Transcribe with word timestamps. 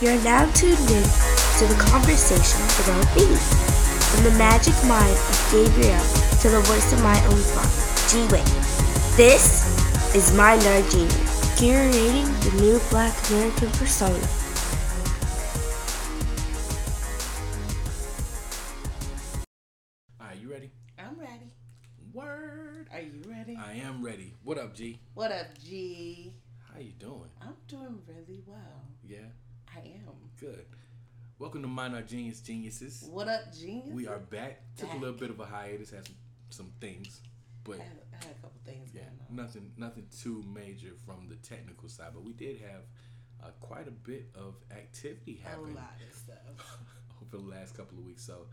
You're 0.00 0.18
now 0.24 0.50
tuned 0.52 0.78
in 0.78 1.04
to 1.58 1.66
the 1.68 1.76
conversation 1.78 2.62
around 2.88 3.04
me. 3.14 3.36
From 3.36 4.24
the 4.24 4.30
magic 4.38 4.72
mind 4.88 5.12
of 5.12 5.48
Gabriel 5.52 6.00
to 6.40 6.48
the 6.48 6.60
voice 6.64 6.90
of 6.94 7.02
my 7.02 7.22
own 7.26 7.36
father, 7.36 8.08
G-Way. 8.08 8.42
This 9.18 10.16
is 10.16 10.34
Mind 10.34 10.62
Our 10.62 10.80
Genius, 10.88 11.60
curating 11.60 12.24
the 12.44 12.62
new 12.62 12.80
black 12.88 13.14
American 13.28 13.68
persona. 13.72 14.26
All 20.18 20.28
right, 20.28 20.40
you 20.40 20.50
ready? 20.50 20.70
I'm 20.98 21.18
ready. 21.18 21.52
Word. 22.14 22.88
Are 22.90 23.02
you 23.02 23.20
ready? 23.28 23.54
I 23.54 23.74
am 23.74 24.02
ready. 24.02 24.32
What 24.44 24.56
up, 24.56 24.74
G? 24.74 24.98
What 25.12 25.30
up, 25.30 25.58
G? 25.62 26.32
How 26.72 26.80
you 26.80 26.92
doing? 26.92 27.28
I'm 27.42 27.56
doing 27.68 28.00
really 28.08 28.40
well. 28.46 28.56
Yeah, 29.04 29.18
I 29.18 29.24
am. 29.24 29.32
Good. 30.40 30.64
Welcome 31.38 31.62
to 31.62 31.68
Mind 31.68 31.94
Our 31.94 32.02
Genius 32.02 32.40
Geniuses. 32.40 33.06
What 33.10 33.28
up, 33.28 33.52
genius? 33.54 33.92
We 33.92 34.06
are 34.06 34.18
back. 34.18 34.62
Took 34.76 34.92
a 34.92 34.96
little 34.96 35.14
bit 35.14 35.28
of 35.30 35.38
a 35.40 35.44
hiatus, 35.44 35.90
had 35.90 36.06
some, 36.06 36.16
some 36.48 36.72
things, 36.80 37.20
but 37.62 37.78
I 37.78 37.82
had, 37.82 37.92
I 38.12 38.16
had 38.24 38.36
a 38.38 38.40
couple 38.40 38.60
things 38.64 38.90
yeah, 38.94 39.02
going 39.02 39.12
on. 39.28 39.36
nothing 39.36 39.72
nothing 39.76 40.06
too 40.22 40.42
major 40.52 40.92
from 41.04 41.28
the 41.28 41.36
technical 41.36 41.88
side. 41.88 42.08
But 42.14 42.24
we 42.24 42.32
did 42.32 42.58
have 42.60 42.82
uh, 43.42 43.50
quite 43.60 43.86
a 43.86 43.90
bit 43.90 44.28
of 44.34 44.54
activity 44.70 45.40
happening. 45.44 45.72
A 45.72 45.80
lot 45.80 45.94
of 46.08 46.16
stuff. 46.16 46.78
over 47.22 47.36
the 47.42 47.50
last 47.50 47.76
couple 47.76 47.98
of 47.98 48.04
weeks. 48.04 48.24
So 48.24 48.46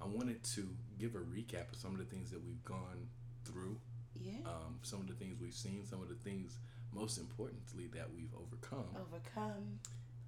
I 0.00 0.06
wanted 0.06 0.42
to 0.54 0.66
give 0.98 1.14
a 1.14 1.18
recap 1.18 1.72
of 1.72 1.76
some 1.76 1.92
of 1.92 1.98
the 1.98 2.04
things 2.06 2.30
that 2.30 2.42
we've 2.44 2.64
gone 2.64 3.08
through 3.44 3.78
Yeah. 4.18 4.38
um, 4.46 4.78
some 4.82 5.00
of 5.00 5.08
the 5.08 5.14
things 5.14 5.38
we've 5.40 5.52
seen, 5.52 5.84
some 5.84 6.00
of 6.00 6.08
the 6.08 6.14
things, 6.14 6.56
most 6.92 7.18
importantly, 7.18 7.88
that 7.94 8.08
we've 8.14 8.32
overcome, 8.34 8.86
Overcome. 8.96 9.80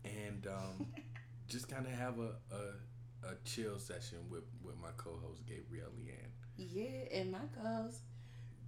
And 0.06 0.46
um, 0.46 0.86
just 1.48 1.68
kind 1.68 1.86
of 1.86 1.92
have 1.92 2.18
a, 2.18 2.32
a, 2.54 3.28
a 3.28 3.34
chill 3.44 3.78
session 3.78 4.18
with, 4.30 4.44
with 4.62 4.76
my 4.80 4.90
co-host 4.96 5.42
Gabrielle 5.46 5.90
Leanne. 5.98 6.30
Yeah, 6.56 7.18
and 7.20 7.32
my 7.32 7.40
goals. 7.62 8.00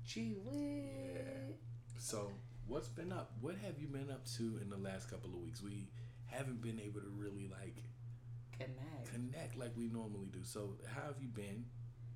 G 0.07 0.35
Wit. 0.45 1.59
So, 1.99 2.31
what's 2.67 2.89
been 2.89 3.13
up? 3.13 3.33
What 3.41 3.57
have 3.65 3.79
you 3.81 3.89
been 3.89 4.11
up 4.11 4.25
to 4.37 4.59
in 4.63 4.71
the 4.71 4.77
last 4.77 5.11
couple 5.11 5.31
of 5.31 5.37
weeks? 5.41 5.63
We 5.63 5.89
haven't 6.27 6.61
been 6.63 6.81
able 6.81 7.01
to 7.01 7.09
really 7.17 7.49
like 7.51 7.83
Connect. 8.59 9.13
connect 9.13 9.57
like 9.57 9.73
we 9.77 9.89
normally 9.89 10.29
do. 10.33 10.41
So, 10.43 10.75
how 10.87 11.03
have 11.03 11.17
you 11.21 11.29
been? 11.29 11.65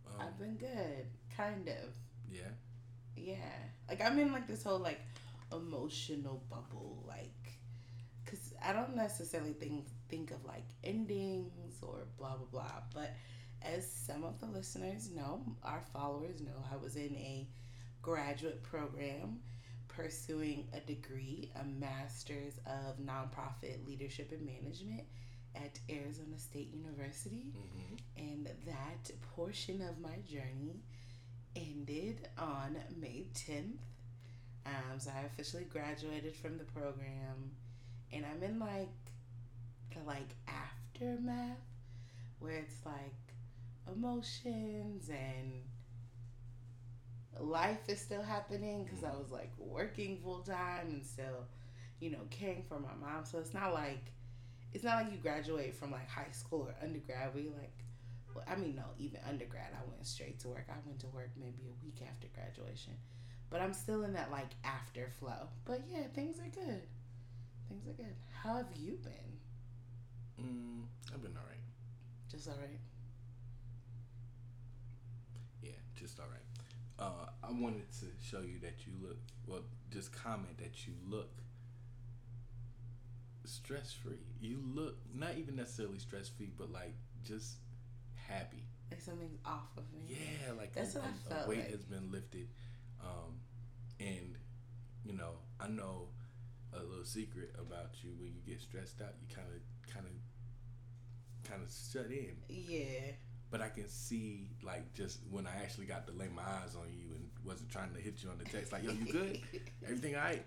Um, 0.06 0.26
I've 0.26 0.38
been 0.38 0.56
good. 0.56 1.06
Kind 1.36 1.68
of. 1.68 1.94
yeah. 2.30 2.48
Yeah. 3.16 3.36
Like 3.88 4.00
I'm 4.00 4.18
in 4.18 4.32
like 4.32 4.46
this 4.48 4.62
whole 4.64 4.78
like 4.78 5.00
emotional 5.52 6.42
bubble 6.48 7.04
like 7.06 7.41
I 8.66 8.72
don't 8.72 8.96
necessarily 8.96 9.52
think 9.52 9.86
think 10.08 10.30
of 10.30 10.44
like 10.44 10.64
endings 10.84 11.76
or 11.82 12.06
blah 12.18 12.36
blah 12.36 12.46
blah, 12.50 12.82
but 12.94 13.14
as 13.62 13.90
some 13.90 14.24
of 14.24 14.40
the 14.40 14.46
listeners 14.46 15.10
know, 15.10 15.42
our 15.62 15.82
followers 15.92 16.40
know, 16.40 16.64
I 16.72 16.76
was 16.76 16.96
in 16.96 17.14
a 17.16 17.48
graduate 18.02 18.62
program 18.62 19.38
pursuing 19.86 20.66
a 20.74 20.80
degree, 20.80 21.52
a 21.60 21.64
master's 21.64 22.54
of 22.66 22.98
nonprofit 22.98 23.86
leadership 23.86 24.32
and 24.32 24.44
management 24.44 25.04
at 25.54 25.78
Arizona 25.90 26.38
State 26.38 26.72
University. 26.72 27.52
Hmm 27.54 27.82
and 28.16 28.48
that 28.66 29.10
portion 29.34 29.82
of 29.82 30.00
my 30.00 30.16
journey 30.28 30.82
ended 31.56 32.28
on 32.38 32.76
May 33.00 33.26
10th. 33.34 33.78
Um, 34.64 34.98
so 34.98 35.10
I 35.10 35.24
officially 35.26 35.64
graduated 35.64 36.36
from 36.36 36.56
the 36.56 36.64
program, 36.64 37.50
and 38.12 38.24
I'm 38.26 38.42
in 38.42 38.58
like 38.58 38.88
the 39.94 40.00
like 40.06 40.34
aftermath 40.48 41.58
where 42.38 42.56
it's 42.56 42.74
like 42.84 43.14
emotions 43.92 45.08
and 45.08 45.62
life 47.40 47.88
is 47.88 48.00
still 48.00 48.22
happening 48.22 48.84
because 48.84 49.04
I 49.04 49.10
was 49.10 49.30
like 49.30 49.50
working 49.58 50.18
full 50.22 50.40
time 50.40 50.88
and 50.88 51.04
still, 51.04 51.46
you 52.00 52.10
know, 52.10 52.20
caring 52.30 52.62
for 52.62 52.78
my 52.78 52.94
mom. 53.00 53.24
So 53.24 53.38
it's 53.38 53.54
not 53.54 53.72
like 53.72 54.12
it's 54.72 54.84
not 54.84 55.02
like 55.02 55.12
you 55.12 55.18
graduate 55.18 55.74
from 55.74 55.92
like 55.92 56.08
high 56.08 56.30
school 56.32 56.62
or 56.68 56.74
undergrad 56.82 57.30
you 57.36 57.52
like 57.58 57.72
well, 58.34 58.44
I 58.48 58.56
mean, 58.56 58.76
no, 58.76 58.84
even 58.98 59.20
undergrad, 59.28 59.72
I 59.74 59.86
went 59.90 60.06
straight 60.06 60.38
to 60.40 60.48
work. 60.48 60.64
I 60.70 60.76
went 60.86 61.00
to 61.00 61.06
work 61.08 61.30
maybe 61.38 61.68
a 61.68 61.84
week 61.84 62.00
after 62.08 62.28
graduation. 62.34 62.94
But 63.50 63.60
I'm 63.60 63.74
still 63.74 64.04
in 64.04 64.14
that 64.14 64.30
like 64.30 64.50
after 64.64 65.10
flow. 65.20 65.48
But 65.66 65.82
yeah, 65.90 66.04
things 66.14 66.38
are 66.38 66.48
good. 66.48 66.80
Things 67.80 67.96
good. 67.96 68.14
How 68.42 68.56
have 68.56 68.66
you 68.76 68.98
been? 69.02 70.44
Mm, 70.44 70.82
I've 71.14 71.22
been 71.22 71.36
all 71.36 71.46
right. 71.48 71.58
Just 72.30 72.48
all 72.48 72.54
right. 72.60 72.78
Yeah, 75.62 75.70
just 75.94 76.18
all 76.20 76.26
right. 76.30 76.40
Uh, 76.98 77.30
I 77.42 77.50
wanted 77.50 77.90
to 78.00 78.06
show 78.22 78.40
you 78.40 78.58
that 78.60 78.86
you 78.86 78.92
look, 79.02 79.16
well, 79.46 79.62
just 79.90 80.12
comment 80.12 80.58
that 80.58 80.86
you 80.86 80.92
look 81.08 81.30
stress 83.44 83.92
free. 83.92 84.18
You 84.40 84.58
look 84.74 84.96
not 85.14 85.36
even 85.36 85.56
necessarily 85.56 85.98
stress 85.98 86.28
free, 86.28 86.50
but 86.56 86.70
like 86.70 86.94
just 87.24 87.54
happy. 88.14 88.64
Like 88.90 89.00
something's 89.00 89.38
off 89.46 89.68
of 89.76 89.84
me. 89.92 90.00
Yeah, 90.08 90.52
like 90.56 90.74
That's 90.74 90.94
a, 90.94 90.98
what 90.98 91.08
I 91.08 91.10
a- 91.10 91.32
a 91.32 91.36
felt 91.36 91.48
weight 91.48 91.58
like. 91.60 91.70
has 91.70 91.84
been 91.84 92.10
lifted. 92.12 92.48
Um, 93.00 93.40
and 93.98 94.36
you 95.04 95.14
know, 95.14 95.32
I 95.58 95.68
know 95.68 96.08
a 96.74 96.82
little 96.82 97.04
secret 97.04 97.54
about 97.58 97.90
you. 98.02 98.10
When 98.18 98.32
you 98.34 98.40
get 98.46 98.60
stressed 98.62 99.00
out, 99.02 99.14
you 99.20 99.34
kind 99.34 99.48
of, 99.48 99.92
kind 99.92 100.06
of, 100.06 100.12
kind 101.50 101.62
of 101.62 101.70
shut 101.70 102.06
in 102.10 102.36
Yeah. 102.48 103.12
but 103.50 103.60
I 103.60 103.68
can 103.68 103.88
see 103.88 104.48
like 104.62 104.94
just 104.94 105.18
when 105.30 105.46
I 105.46 105.56
actually 105.62 105.86
got 105.86 106.06
to 106.06 106.12
lay 106.12 106.28
my 106.34 106.42
eyes 106.42 106.74
on 106.76 106.86
you 106.96 107.14
and 107.14 107.28
wasn't 107.44 107.68
trying 107.70 107.92
to 107.94 108.00
hit 108.00 108.22
you 108.22 108.30
on 108.30 108.38
the 108.38 108.44
text 108.44 108.72
like 108.72 108.84
yo 108.84 108.92
you 108.92 109.12
good 109.12 109.40
everything 109.84 110.14
all 110.14 110.22
right 110.22 110.44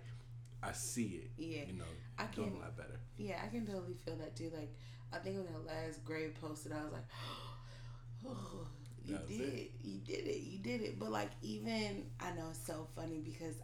I 0.62 0.72
see 0.72 1.20
it 1.22 1.30
Yeah. 1.36 1.64
you 1.68 1.74
know 1.74 1.84
I 2.18 2.24
doing 2.34 2.48
can 2.52 2.56
a 2.56 2.60
lot 2.64 2.76
better 2.76 2.98
Yeah, 3.18 3.40
I 3.44 3.48
can 3.48 3.66
totally 3.66 3.94
feel 4.04 4.16
that 4.16 4.34
too. 4.34 4.50
Like 4.56 4.74
I 5.12 5.18
think 5.18 5.36
when 5.36 5.46
that 5.46 5.66
last 5.66 6.04
grade 6.04 6.34
posted, 6.40 6.72
I 6.72 6.82
was 6.82 6.92
like, 6.92 7.04
"Oh, 8.26 8.66
you 9.04 9.18
did, 9.28 9.40
it. 9.40 9.70
you 9.84 9.98
did 10.00 10.26
it, 10.26 10.40
you 10.40 10.58
did 10.58 10.80
it." 10.80 10.98
But 10.98 11.10
like 11.12 11.30
even 11.42 12.06
I 12.18 12.32
know 12.32 12.48
it's 12.50 12.66
so 12.66 12.88
funny 12.96 13.20
because 13.24 13.54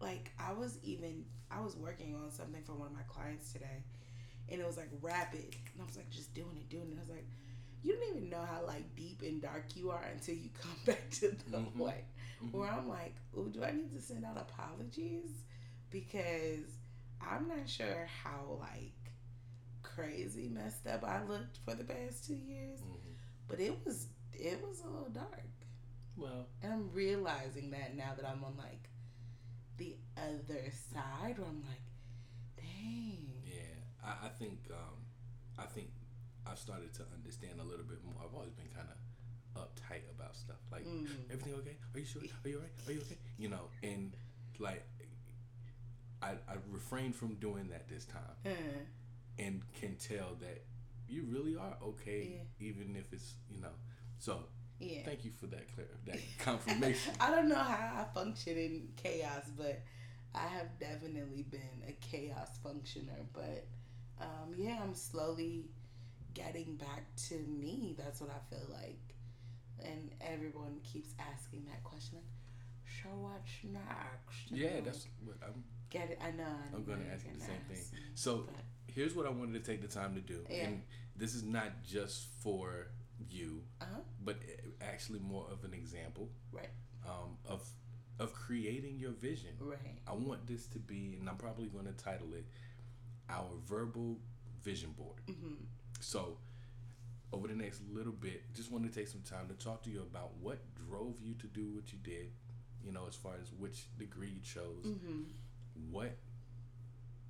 like 0.00 0.29
I 0.50 0.52
was 0.52 0.78
even 0.82 1.24
I 1.50 1.60
was 1.60 1.76
working 1.76 2.14
on 2.14 2.30
something 2.30 2.62
for 2.64 2.72
one 2.74 2.88
of 2.88 2.94
my 2.94 3.02
clients 3.08 3.52
today, 3.52 3.84
and 4.48 4.60
it 4.60 4.66
was 4.66 4.76
like 4.76 4.90
rapid, 5.00 5.54
and 5.72 5.82
I 5.82 5.84
was 5.84 5.96
like 5.96 6.10
just 6.10 6.34
doing 6.34 6.56
it, 6.56 6.68
doing 6.68 6.90
it. 6.92 6.96
I 6.96 7.00
was 7.00 7.08
like, 7.08 7.26
you 7.82 7.94
don't 7.94 8.16
even 8.16 8.30
know 8.30 8.42
how 8.42 8.66
like 8.66 8.94
deep 8.96 9.22
and 9.22 9.40
dark 9.40 9.64
you 9.76 9.90
are 9.90 10.04
until 10.12 10.34
you 10.34 10.50
come 10.60 10.76
back 10.86 11.08
to 11.12 11.30
the 11.50 11.58
Mhm. 11.58 11.76
point 11.78 12.04
Mhm. 12.42 12.52
where 12.52 12.70
I'm 12.70 12.88
like, 12.88 13.14
oh, 13.36 13.44
do 13.46 13.62
I 13.64 13.70
need 13.72 13.92
to 13.92 14.00
send 14.00 14.24
out 14.24 14.36
apologies? 14.38 15.30
Because 15.90 16.66
I'm 17.20 17.48
not 17.48 17.68
sure 17.68 18.06
how 18.22 18.58
like 18.60 18.94
crazy 19.82 20.48
messed 20.48 20.86
up 20.86 21.04
I 21.04 21.22
looked 21.24 21.58
for 21.58 21.74
the 21.74 21.84
past 21.84 22.26
two 22.26 22.34
years, 22.34 22.80
Mhm. 22.80 23.14
but 23.48 23.60
it 23.60 23.84
was 23.84 24.08
it 24.32 24.66
was 24.66 24.80
a 24.80 24.88
little 24.88 25.10
dark, 25.10 25.50
well 26.16 26.46
and 26.62 26.72
I'm 26.72 26.90
realizing 26.92 27.70
that 27.72 27.94
now 27.96 28.14
that 28.16 28.24
I'm 28.26 28.42
on 28.44 28.56
like 28.56 28.88
the 29.80 29.96
other 30.16 30.68
side, 30.92 31.38
where 31.40 31.48
I'm 31.48 31.64
like, 31.64 31.84
dang, 32.56 33.32
yeah 33.48 33.80
I, 34.04 34.26
I 34.26 34.30
think 34.38 34.58
um, 34.70 35.00
I 35.58 35.64
think 35.64 35.88
I've 36.46 36.58
started 36.58 36.92
to 37.00 37.02
understand 37.16 37.60
a 37.60 37.64
little 37.64 37.84
bit 37.88 38.04
more. 38.04 38.14
I've 38.22 38.34
always 38.34 38.52
been 38.52 38.68
kind 38.76 38.88
of 38.92 38.98
uptight 39.56 40.04
about 40.14 40.36
stuff 40.36 40.60
like 40.70 40.86
mm, 40.86 41.08
everything 41.32 41.54
okay? 41.58 41.76
Are 41.94 41.98
you 41.98 42.06
sure? 42.06 42.22
Are 42.44 42.48
you 42.48 42.56
alright? 42.56 42.72
Are 42.86 42.92
you 42.92 43.00
okay? 43.00 43.18
You 43.38 43.48
know 43.48 43.66
and 43.82 44.12
like 44.58 44.84
I, 46.22 46.32
I 46.48 46.56
refrained 46.70 47.16
from 47.16 47.34
doing 47.36 47.68
that 47.70 47.88
this 47.88 48.04
time. 48.04 48.36
Uh, 48.44 48.50
and 49.38 49.62
can 49.80 49.96
tell 49.96 50.36
that 50.40 50.64
you 51.08 51.24
really 51.28 51.56
are 51.56 51.76
okay, 51.82 52.42
even 52.60 52.94
if 52.96 53.12
it's 53.12 53.34
you 53.50 53.60
know. 53.60 53.74
So 54.18 54.44
yeah. 54.80 55.00
thank 55.04 55.24
you 55.24 55.30
for 55.38 55.46
that 55.46 55.66
that 56.06 56.18
confirmation. 56.38 57.12
I 57.20 57.30
don't 57.30 57.48
know 57.48 57.54
how 57.56 58.02
I 58.02 58.14
function 58.14 58.56
in 58.56 58.88
chaos, 58.96 59.44
but 59.56 59.80
I 60.34 60.46
have 60.46 60.78
definitely 60.78 61.42
been 61.50 61.82
a 61.88 61.92
chaos 62.00 62.48
functioner. 62.64 63.24
But 63.32 63.66
um, 64.20 64.54
yeah, 64.56 64.78
I'm 64.82 64.94
slowly 64.94 65.66
getting 66.34 66.76
back 66.76 67.04
to 67.28 67.34
me. 67.38 67.94
That's 67.98 68.20
what 68.20 68.30
I 68.30 68.54
feel 68.54 68.66
like. 68.72 68.98
And 69.82 70.10
everyone 70.20 70.80
keeps 70.82 71.14
asking 71.18 71.64
that 71.70 71.82
question, 71.84 72.16
like, 72.18 72.24
so 73.02 73.08
what's 73.16 73.50
next? 73.64 74.50
Yeah, 74.50 74.80
that's 74.84 75.06
what 75.24 75.36
I'm. 75.42 75.64
get 75.88 76.10
it. 76.10 76.18
I 76.22 76.30
know. 76.32 76.44
I 76.44 76.76
I'm 76.76 76.84
gonna 76.84 77.04
ask 77.12 77.24
you 77.26 77.32
the 77.38 77.44
same 77.44 77.60
thing. 77.68 77.82
So 78.14 78.44
but- 78.46 78.54
here's 78.94 79.14
what 79.14 79.26
I 79.26 79.30
wanted 79.30 79.64
to 79.64 79.70
take 79.70 79.80
the 79.82 79.88
time 79.88 80.14
to 80.14 80.20
do, 80.20 80.44
Yeah. 80.50 80.64
and 80.64 80.82
this 81.16 81.34
is 81.34 81.42
not 81.44 81.82
just 81.82 82.26
for 82.42 82.88
you, 83.28 83.62
Uh-huh. 83.80 84.00
but 84.24 84.36
actually 84.80 85.18
more 85.20 85.46
of 85.50 85.64
an 85.64 85.74
example 85.74 86.30
Right. 86.52 86.70
um, 87.06 87.36
of 87.46 87.68
of 88.18 88.34
creating 88.34 88.98
your 88.98 89.12
vision. 89.12 89.50
Right. 89.58 89.98
I 90.06 90.12
want 90.12 90.46
this 90.46 90.66
to 90.68 90.78
be, 90.78 91.16
and 91.18 91.28
I'm 91.28 91.36
probably 91.38 91.68
going 91.68 91.86
to 91.86 91.92
title 91.92 92.34
it 92.34 92.44
"Our 93.30 93.50
Verbal 93.66 94.18
vision 94.62 94.92
board. 94.92 95.22
Mm-hmm. 95.26 95.54
So, 96.00 96.36
over 97.32 97.48
the 97.48 97.54
next 97.54 97.80
little 97.90 98.12
bit, 98.12 98.52
just 98.52 98.70
want 98.70 98.84
to 98.84 98.90
take 98.90 99.08
some 99.08 99.22
time 99.22 99.48
to 99.48 99.54
talk 99.54 99.82
to 99.84 99.90
you 99.90 100.00
about 100.02 100.36
what 100.38 100.58
drove 100.74 101.18
you 101.22 101.32
to 101.34 101.46
do 101.46 101.70
what 101.70 101.92
you 101.92 101.98
did. 102.02 102.30
You 102.84 102.92
know, 102.92 103.06
as 103.08 103.14
far 103.14 103.34
as 103.40 103.52
which 103.52 103.86
degree 103.98 104.28
you 104.28 104.40
chose, 104.42 104.84
Mm-hmm. 104.86 105.22
what 105.90 106.12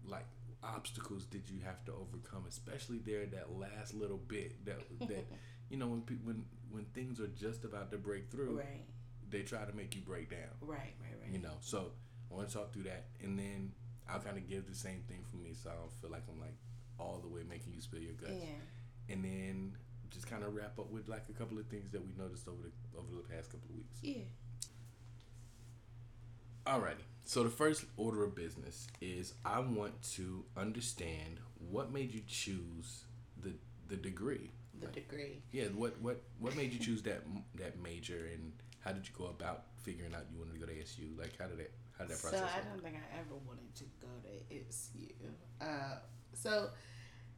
like 0.04 0.26
obstacles 0.62 1.24
did 1.24 1.48
you 1.48 1.58
have 1.64 1.84
to 1.84 1.92
overcome, 1.92 2.44
especially 2.48 2.98
there 2.98 3.26
that 3.26 3.52
last 3.58 3.94
little 3.94 4.18
bit 4.18 4.64
that 4.64 4.80
that 5.08 5.26
you 5.70 5.76
know 5.78 5.86
when 5.86 6.02
people 6.02 6.26
when 6.26 6.44
when 6.70 6.84
things 6.86 7.18
are 7.20 7.28
just 7.28 7.64
about 7.64 7.90
to 7.92 7.98
break 7.98 8.30
through, 8.30 8.58
Right. 8.58 8.84
they 9.30 9.42
try 9.42 9.64
to 9.64 9.72
make 9.72 9.94
you 9.96 10.02
break 10.02 10.30
down. 10.30 10.50
Right. 10.60 10.78
Right. 11.00 11.20
Right. 11.22 11.32
You 11.32 11.38
know, 11.38 11.54
so 11.60 11.92
I 12.30 12.34
want 12.34 12.48
to 12.48 12.54
talk 12.54 12.72
through 12.72 12.84
that, 12.84 13.06
and 13.22 13.38
then 13.38 13.72
I'll 14.08 14.20
kind 14.20 14.36
of 14.38 14.48
give 14.48 14.68
the 14.68 14.74
same 14.74 15.02
thing 15.08 15.24
for 15.30 15.36
me, 15.36 15.52
so 15.54 15.70
I 15.70 15.74
don't 15.74 15.92
feel 16.00 16.10
like 16.10 16.22
I'm 16.28 16.38
like 16.40 16.54
all 16.98 17.18
the 17.22 17.28
way 17.28 17.42
making 17.48 17.72
you 17.74 17.80
spill 17.80 18.00
your 18.00 18.12
guts, 18.12 18.32
Yeah. 18.32 19.14
and 19.14 19.24
then 19.24 19.76
just 20.10 20.26
kind 20.26 20.42
of 20.44 20.54
wrap 20.54 20.78
up 20.78 20.90
with 20.90 21.08
like 21.08 21.24
a 21.28 21.32
couple 21.32 21.58
of 21.58 21.66
things 21.68 21.90
that 21.92 22.04
we 22.04 22.12
noticed 22.18 22.46
over 22.48 22.62
the 22.62 22.98
over 22.98 23.14
the 23.16 23.28
past 23.34 23.50
couple 23.50 23.68
of 23.70 23.76
weeks. 23.76 23.98
Yeah. 24.02 24.22
Alrighty. 26.66 27.04
So 27.24 27.42
the 27.42 27.50
first 27.50 27.84
order 27.96 28.24
of 28.24 28.34
business 28.34 28.86
is 29.00 29.34
I 29.44 29.60
want 29.60 30.02
to 30.14 30.44
understand 30.56 31.38
what 31.70 31.92
made 31.92 32.12
you 32.12 32.22
choose 32.26 33.04
the 33.40 33.54
the 33.88 33.96
degree. 33.96 34.50
The 34.80 35.00
degree. 35.00 35.42
yeah. 35.52 35.64
What 35.66 36.00
what 36.00 36.22
what 36.38 36.56
made 36.56 36.72
you 36.72 36.78
choose 36.78 37.02
that 37.02 37.22
that 37.56 37.80
major, 37.82 38.28
and 38.32 38.52
how 38.80 38.92
did 38.92 39.06
you 39.06 39.14
go 39.16 39.26
about 39.26 39.64
figuring 39.82 40.14
out 40.14 40.22
you 40.32 40.38
wanted 40.38 40.54
to 40.54 40.60
go 40.60 40.66
to 40.66 40.72
ASU? 40.72 41.18
Like 41.18 41.38
how 41.38 41.46
did 41.46 41.58
that 41.58 41.72
how 41.96 42.04
did 42.04 42.16
that 42.16 42.22
process? 42.22 42.40
So? 42.40 42.46
I 42.46 42.68
don't 42.68 42.82
think 42.82 42.96
I 42.96 43.18
ever 43.18 43.34
wanted 43.46 43.74
to 43.76 43.84
go 44.00 44.08
to 44.24 44.54
ASU. 44.54 45.12
Uh, 45.60 45.98
so 46.34 46.70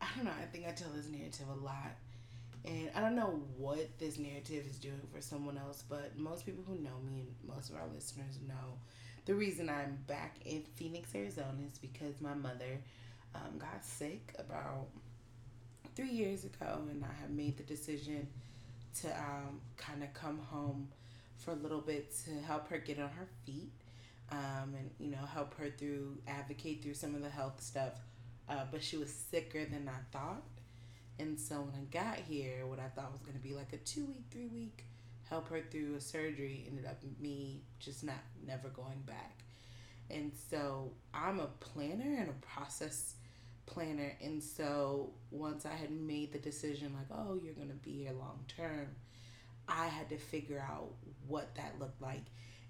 I 0.00 0.06
don't 0.16 0.24
know. 0.24 0.32
I 0.40 0.46
think 0.46 0.66
I 0.66 0.72
tell 0.72 0.90
this 0.94 1.08
narrative 1.08 1.46
a 1.48 1.64
lot, 1.64 1.96
and 2.64 2.90
I 2.94 3.00
don't 3.00 3.16
know 3.16 3.42
what 3.56 3.98
this 3.98 4.18
narrative 4.18 4.66
is 4.68 4.78
doing 4.78 5.00
for 5.12 5.20
someone 5.20 5.58
else. 5.58 5.82
But 5.88 6.18
most 6.18 6.46
people 6.46 6.64
who 6.66 6.76
know 6.76 6.98
me 7.04 7.20
and 7.20 7.34
most 7.44 7.70
of 7.70 7.76
our 7.76 7.88
listeners 7.92 8.38
know 8.46 8.78
the 9.24 9.34
reason 9.34 9.68
I'm 9.68 9.98
back 10.06 10.36
in 10.44 10.62
Phoenix, 10.74 11.14
Arizona, 11.14 11.54
is 11.64 11.78
because 11.78 12.20
my 12.20 12.34
mother 12.34 12.80
um, 13.34 13.58
got 13.58 13.84
sick 13.84 14.34
about 14.38 14.88
three 15.94 16.10
years 16.10 16.44
ago, 16.44 16.82
and 16.90 17.04
I 17.04 17.20
have 17.20 17.30
made 17.30 17.56
the 17.56 17.62
decision 17.62 18.28
to 19.00 19.08
um, 19.08 19.60
kind 19.76 20.02
of 20.02 20.12
come 20.14 20.38
home 20.38 20.88
for 21.36 21.52
a 21.52 21.54
little 21.54 21.80
bit 21.80 22.14
to 22.24 22.30
help 22.46 22.68
her 22.68 22.78
get 22.78 22.98
on 22.98 23.08
her 23.10 23.26
feet 23.44 23.72
um, 24.30 24.74
and 24.78 24.90
you 24.98 25.10
know 25.10 25.24
help 25.32 25.54
her 25.54 25.68
through 25.70 26.16
advocate 26.26 26.82
through 26.82 26.94
some 26.94 27.14
of 27.14 27.22
the 27.22 27.28
health 27.28 27.60
stuff. 27.62 27.92
Uh, 28.48 28.64
but 28.70 28.82
she 28.82 28.96
was 28.96 29.12
sicker 29.12 29.64
than 29.64 29.88
i 29.88 30.16
thought. 30.16 30.42
And 31.18 31.38
so 31.38 31.56
when 31.56 31.74
i 31.74 31.84
got 31.92 32.18
here 32.18 32.66
what 32.66 32.78
i 32.78 32.88
thought 32.88 33.12
was 33.12 33.22
going 33.22 33.36
to 33.36 33.42
be 33.42 33.54
like 33.54 33.72
a 33.72 33.76
two 33.78 34.04
week 34.06 34.24
three 34.30 34.48
week 34.48 34.84
help 35.28 35.48
her 35.48 35.60
through 35.70 35.94
a 35.94 36.00
surgery 36.00 36.66
ended 36.68 36.84
up 36.84 36.98
me 37.20 37.62
just 37.78 38.04
not 38.04 38.16
never 38.46 38.68
going 38.68 39.02
back. 39.06 39.38
And 40.10 40.32
so 40.50 40.92
i'm 41.14 41.38
a 41.38 41.46
planner 41.60 42.16
and 42.18 42.28
a 42.28 42.46
process 42.46 43.14
planner 43.66 44.16
and 44.22 44.42
so 44.42 45.12
once 45.30 45.64
i 45.66 45.74
had 45.74 45.90
made 45.90 46.32
the 46.32 46.38
decision 46.38 46.92
like 46.94 47.06
oh 47.18 47.38
you're 47.42 47.54
going 47.54 47.68
to 47.68 47.74
be 47.74 47.92
here 48.02 48.12
long 48.12 48.40
term 48.48 48.88
i 49.68 49.86
had 49.86 50.08
to 50.08 50.16
figure 50.16 50.58
out 50.68 50.92
what 51.26 51.54
that 51.54 51.78
looked 51.78 52.00
like 52.02 52.24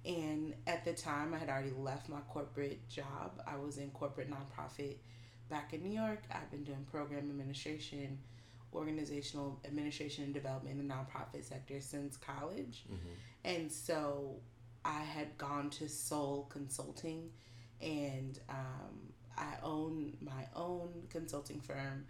and 0.05 0.55
at 0.67 0.85
the 0.85 0.93
time, 0.95 1.33
I 1.33 1.39
had 1.39 1.49
already 1.49 1.71
left 1.71 2.09
my 2.09 2.19
corporate 2.29 2.89
job. 2.89 3.41
I 3.47 3.57
was 3.57 3.79
in 3.79 3.91
corporate 3.91 4.29
nonprofit 4.29 4.97
back 5.49 5.75
in 5.75 5.83
New 5.85 5.93
York. 5.97 6.25
I've 6.33 6.51
been 6.51 6.65
doing 6.65 6.85
program 6.91 7.31
administration, 7.31 8.19
organizational 8.75 9.61
administration 9.65 10.25
and 10.25 10.35
development 10.35 10.81
in 10.81 10.89
the 10.89 10.93
nonprofit 10.93 11.45
sector 11.45 11.81
since 11.81 12.17
college. 12.17 12.85
Mhm. 12.91 12.99
And 13.45 13.71
so 13.71 14.41
I 14.85 15.05
had 15.05 15.39
gone 15.39 15.71
to 15.71 15.89
Soul 15.89 16.47
Consulting 16.51 17.31
and 17.81 18.41
um, 18.49 19.13
I 19.37 19.55
own 19.63 20.17
my 20.21 20.47
own 20.55 20.91
consulting 21.11 21.61
firm 21.61 22.05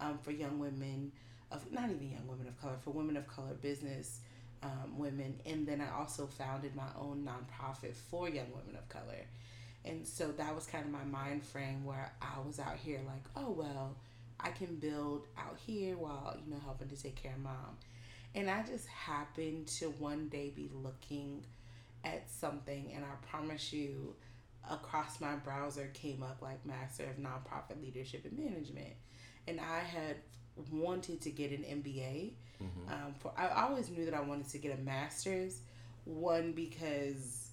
um, 0.00 0.18
for 0.18 0.30
young 0.30 0.58
women 0.58 1.12
of 1.50 1.70
not 1.70 1.90
even 1.90 2.10
young 2.10 2.26
women 2.26 2.48
of 2.48 2.60
color, 2.60 2.76
for 2.80 2.90
women 2.90 3.16
of 3.16 3.26
color 3.26 3.54
business 3.60 4.20
um, 4.62 4.96
women. 4.96 5.40
And 5.44 5.66
then 5.66 5.80
I 5.80 5.98
also 5.98 6.26
founded 6.26 6.74
my 6.74 6.88
own 6.98 7.28
nonprofit 7.28 7.94
for 7.94 8.28
young 8.28 8.50
women 8.52 8.76
of 8.76 8.88
color. 8.88 9.26
And 9.84 10.06
so 10.06 10.30
that 10.32 10.54
was 10.54 10.66
kind 10.66 10.84
of 10.84 10.90
my 10.90 11.04
mind 11.04 11.44
frame 11.44 11.84
where 11.84 12.12
I 12.22 12.38
was 12.46 12.60
out 12.60 12.76
here 12.76 13.00
like, 13.06 13.24
oh, 13.36 13.50
well, 13.50 13.96
I 14.38 14.50
can 14.50 14.76
build 14.76 15.26
out 15.36 15.58
here 15.66 15.96
while, 15.96 16.36
you 16.44 16.52
know, 16.52 16.60
helping 16.64 16.88
to 16.88 16.96
take 16.96 17.16
care 17.16 17.32
of 17.32 17.40
mom. 17.40 17.76
And 18.34 18.48
I 18.48 18.62
just 18.62 18.86
happened 18.86 19.66
to 19.78 19.86
one 19.86 20.28
day 20.28 20.52
be 20.54 20.70
looking 20.72 21.44
at 22.04 22.30
something, 22.30 22.92
and 22.94 23.04
I 23.04 23.26
promise 23.28 23.72
you, 23.72 24.14
across 24.70 25.20
my 25.20 25.34
browser 25.36 25.90
came 25.94 26.22
up 26.22 26.40
like 26.40 26.64
Master 26.64 27.04
of 27.04 27.16
Nonprofit 27.16 27.82
Leadership 27.82 28.24
and 28.24 28.38
Management. 28.38 28.94
And 29.46 29.60
I 29.60 29.80
had 29.80 30.16
wanted 30.70 31.20
to 31.22 31.30
get 31.30 31.50
an 31.50 31.64
MBA. 31.64 32.34
Mhm. 32.60 32.90
Um, 32.90 33.14
for 33.14 33.32
I 33.36 33.48
always 33.64 33.88
knew 33.90 34.04
that 34.04 34.14
I 34.14 34.20
wanted 34.20 34.48
to 34.50 34.58
get 34.58 34.78
a 34.78 34.80
master's. 34.82 35.60
One 36.04 36.52
because 36.52 37.48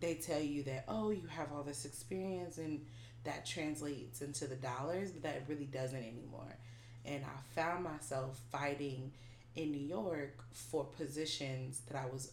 they 0.00 0.14
tell 0.14 0.40
you 0.40 0.62
that 0.64 0.84
oh 0.88 1.10
you 1.10 1.26
have 1.28 1.52
all 1.52 1.62
this 1.62 1.84
experience 1.84 2.58
and 2.58 2.84
that 3.24 3.44
translates 3.44 4.22
into 4.22 4.46
the 4.46 4.56
dollars, 4.56 5.10
but 5.10 5.22
that 5.22 5.42
really 5.48 5.66
doesn't 5.66 6.02
anymore. 6.02 6.56
And 7.04 7.24
I 7.24 7.40
found 7.54 7.84
myself 7.84 8.38
fighting 8.50 9.12
in 9.56 9.72
New 9.72 9.86
York 9.86 10.44
for 10.52 10.84
positions 10.84 11.80
that 11.88 11.96
I 11.96 12.06
was 12.06 12.32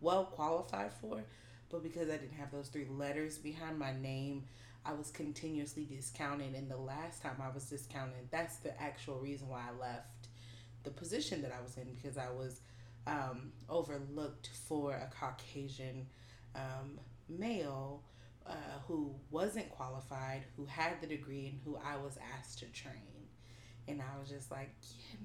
well 0.00 0.24
qualified 0.24 0.92
for, 0.94 1.22
but 1.70 1.82
because 1.82 2.08
I 2.08 2.16
didn't 2.16 2.34
have 2.34 2.50
those 2.52 2.68
three 2.68 2.86
letters 2.90 3.38
behind 3.38 3.78
my 3.78 3.92
name, 3.92 4.44
I 4.84 4.92
was 4.92 5.10
continuously 5.10 5.84
discounted. 5.84 6.54
And 6.54 6.70
the 6.70 6.76
last 6.76 7.22
time 7.22 7.36
I 7.42 7.48
was 7.52 7.64
discounted, 7.64 8.28
that's 8.30 8.56
the 8.58 8.80
actual 8.80 9.18
reason 9.18 9.48
why 9.48 9.62
I 9.68 9.78
left 9.80 10.28
the 10.82 10.90
position 10.90 11.42
that 11.42 11.52
I 11.52 11.62
was 11.62 11.76
in 11.76 11.94
because 11.94 12.18
I 12.18 12.30
was 12.30 12.60
um, 13.06 13.52
overlooked 13.68 14.50
for 14.68 14.92
a 14.92 15.10
Caucasian 15.18 16.06
um, 16.54 16.98
male 17.28 18.02
uh, 18.46 18.52
who 18.86 19.14
wasn't 19.30 19.70
qualified, 19.70 20.42
who 20.56 20.66
had 20.66 21.00
the 21.00 21.06
degree, 21.06 21.46
and 21.46 21.58
who 21.64 21.78
I 21.82 21.96
was 21.96 22.18
asked 22.38 22.58
to 22.58 22.66
train. 22.66 22.92
And 23.88 24.00
I 24.02 24.18
was 24.20 24.28
just 24.30 24.50
like, 24.50 24.70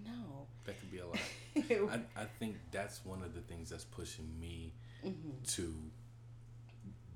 yeah, 0.06 0.12
no. 0.14 0.48
That 0.66 0.80
could 0.80 0.92
be 0.92 1.00
a 1.00 1.06
lot. 1.08 1.20
I, 2.18 2.22
I 2.22 2.26
think 2.40 2.58
that's 2.72 3.04
one 3.06 3.22
of 3.24 3.34
the 3.34 3.42
things 3.42 3.70
that's 3.70 3.86
pushing 3.86 4.38
me 4.40 4.74
Mhm. 5.06 5.56
to 5.56 5.74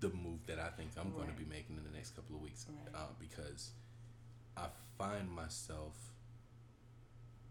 the 0.03 0.15
move 0.17 0.45
that 0.47 0.59
I 0.59 0.67
think 0.69 0.91
I'm 0.99 1.11
going 1.13 1.27
to 1.29 1.33
be 1.33 1.45
making 1.45 1.77
in 1.77 1.83
the 1.83 1.95
next 1.95 2.15
couple 2.15 2.35
of 2.35 2.41
weeks 2.41 2.65
Right. 2.69 2.93
uh, 2.95 3.07
because 3.19 3.71
I 4.57 4.67
find 4.97 5.29
myself 5.31 5.95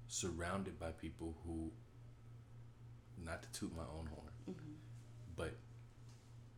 surrounded 0.06 0.78
by 0.78 0.90
people 0.92 1.34
who, 1.46 1.72
not 3.24 3.42
to 3.42 3.48
toot 3.58 3.74
my 3.74 3.84
own 3.84 4.06
horn, 4.14 4.32
Mhm. 4.50 4.76
but 5.34 5.54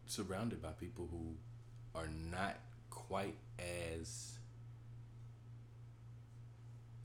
surrounded 0.07 0.61
by 0.61 0.73
people 0.73 1.07
who 1.07 1.37
are 1.95 2.09
not 2.09 2.57
quite 2.91 3.39
as 3.59 4.39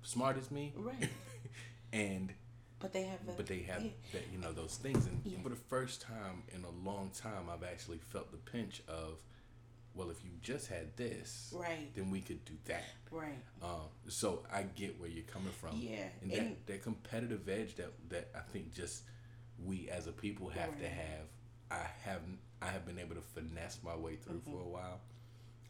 smart 0.01 0.37
as 0.37 0.49
me 0.49 0.73
Right. 0.75 1.09
and 1.93 2.33
But 2.79 2.93
they 2.93 3.03
have 3.03 3.19
a, 3.27 3.31
but 3.33 3.45
they 3.47 3.59
have 3.63 3.83
yeah. 3.83 3.91
that 4.13 4.23
you 4.31 4.37
know 4.39 4.51
those 4.53 4.77
things 4.77 5.05
and 5.05 5.21
Yeah. 5.25 5.39
for 5.43 5.49
the 5.49 5.55
first 5.55 6.01
time 6.01 6.43
in 6.55 6.63
a 6.63 6.69
long 6.89 7.09
time 7.11 7.49
i've 7.51 7.63
actually 7.63 7.97
felt 7.97 8.31
the 8.31 8.37
pinch 8.37 8.81
of 8.87 9.17
well 9.93 10.09
if 10.09 10.23
you 10.23 10.31
just 10.41 10.67
had 10.67 10.95
this 10.95 11.53
Right. 11.55 11.93
then 11.95 12.09
we 12.09 12.21
could 12.21 12.45
do 12.45 12.53
that 12.65 12.85
Right. 13.11 13.41
um, 13.61 13.89
so 14.07 14.43
i 14.51 14.63
get 14.63 14.99
where 14.99 15.09
you're 15.09 15.23
coming 15.25 15.51
from 15.51 15.75
Yeah. 15.77 16.07
and 16.21 16.31
And, 16.31 16.51
that, 16.51 16.67
that 16.67 16.83
competitive 16.83 17.49
edge 17.49 17.75
that 17.75 17.91
that 18.09 18.29
i 18.35 18.39
think 18.53 18.73
just 18.73 19.03
we 19.61 19.89
as 19.89 20.07
a 20.07 20.11
people 20.13 20.47
have 20.49 20.77
to 20.79 20.87
have 20.87 21.27
i 21.71 21.85
have 22.05 22.21
i 22.61 22.67
have 22.67 22.85
been 22.85 22.97
able 22.99 23.15
to 23.15 23.21
finesse 23.21 23.79
my 23.83 23.95
way 23.95 24.15
through 24.15 24.39
for 24.45 24.51
a 24.51 24.53
Mm-hmm. 24.63 24.71
while 24.71 24.99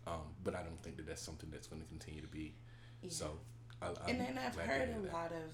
um, 0.07 0.21
but 0.43 0.53
i 0.55 0.61
don't 0.61 0.81
think 0.83 0.97
that 0.97 1.07
that's 1.07 1.21
something 1.23 1.49
that's 1.51 1.65
going 1.67 1.81
to 1.81 1.87
continue 1.87 2.21
to 2.21 2.27
be 2.27 2.53
yeah. 3.01 3.09
so 3.09 3.39
I, 3.81 3.87
and 4.09 4.19
then 4.19 4.37
I've 4.37 4.55
heard 4.55 4.89
hear 4.89 4.97
a 5.09 5.13
lot 5.13 5.31
of, 5.31 5.53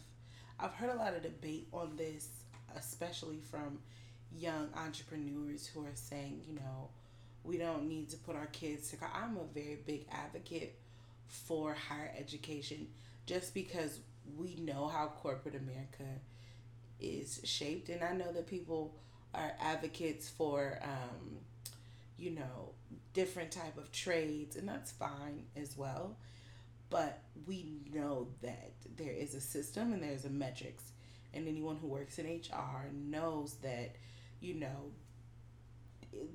I've 0.60 0.74
heard 0.74 0.90
a 0.90 0.96
lot 0.96 1.14
of 1.16 1.24
debate 1.24 1.68
on 1.74 1.96
this, 1.98 2.30
especially 2.76 3.40
from 3.52 3.80
young 4.38 4.70
entrepreneurs 4.76 5.68
who 5.68 5.82
are 5.86 5.96
saying, 5.96 6.42
you 6.48 6.56
know, 6.56 6.90
we 7.44 7.58
don't 7.58 7.88
need 7.88 8.10
to 8.10 8.18
put 8.18 8.36
our 8.36 8.48
kids 8.48 8.90
to. 8.92 8.98
I'm 9.14 9.38
a 9.38 9.44
very 9.54 9.78
big 9.86 10.06
advocate 10.12 10.76
for 11.28 11.74
higher 11.74 12.12
education, 12.18 12.88
just 13.26 13.54
because 13.54 14.00
we 14.38 14.56
know 14.56 14.88
how 14.88 15.08
corporate 15.08 15.56
America 15.56 16.04
is 17.00 17.42
shaped, 17.44 17.90
and 17.90 18.04
I 18.04 18.14
know 18.14 18.32
that 18.32 18.48
people 18.48 18.96
are 19.34 19.52
advocates 19.60 20.30
for, 20.30 20.80
um, 20.82 21.38
you 22.18 22.32
know, 22.32 22.72
different 23.14 23.52
type 23.52 23.78
of 23.78 23.92
trades, 23.92 24.56
and 24.56 24.68
that's 24.68 24.92
fine 24.92 25.44
as 25.56 25.78
well 25.78 26.16
but 26.96 27.14
we 27.46 27.60
know 27.94 28.28
that 28.42 28.72
there 28.96 29.12
is 29.12 29.36
a 29.36 29.42
system 29.42 29.92
and 29.94 30.02
there's 30.02 30.26
a 30.26 30.30
metrics 30.30 30.84
and 31.34 31.48
anyone 31.48 31.78
who 31.82 31.88
works 31.88 32.18
in 32.20 32.26
hr 32.26 32.84
knows 32.94 33.56
that 33.62 33.90
you 34.40 34.54
know 34.54 34.92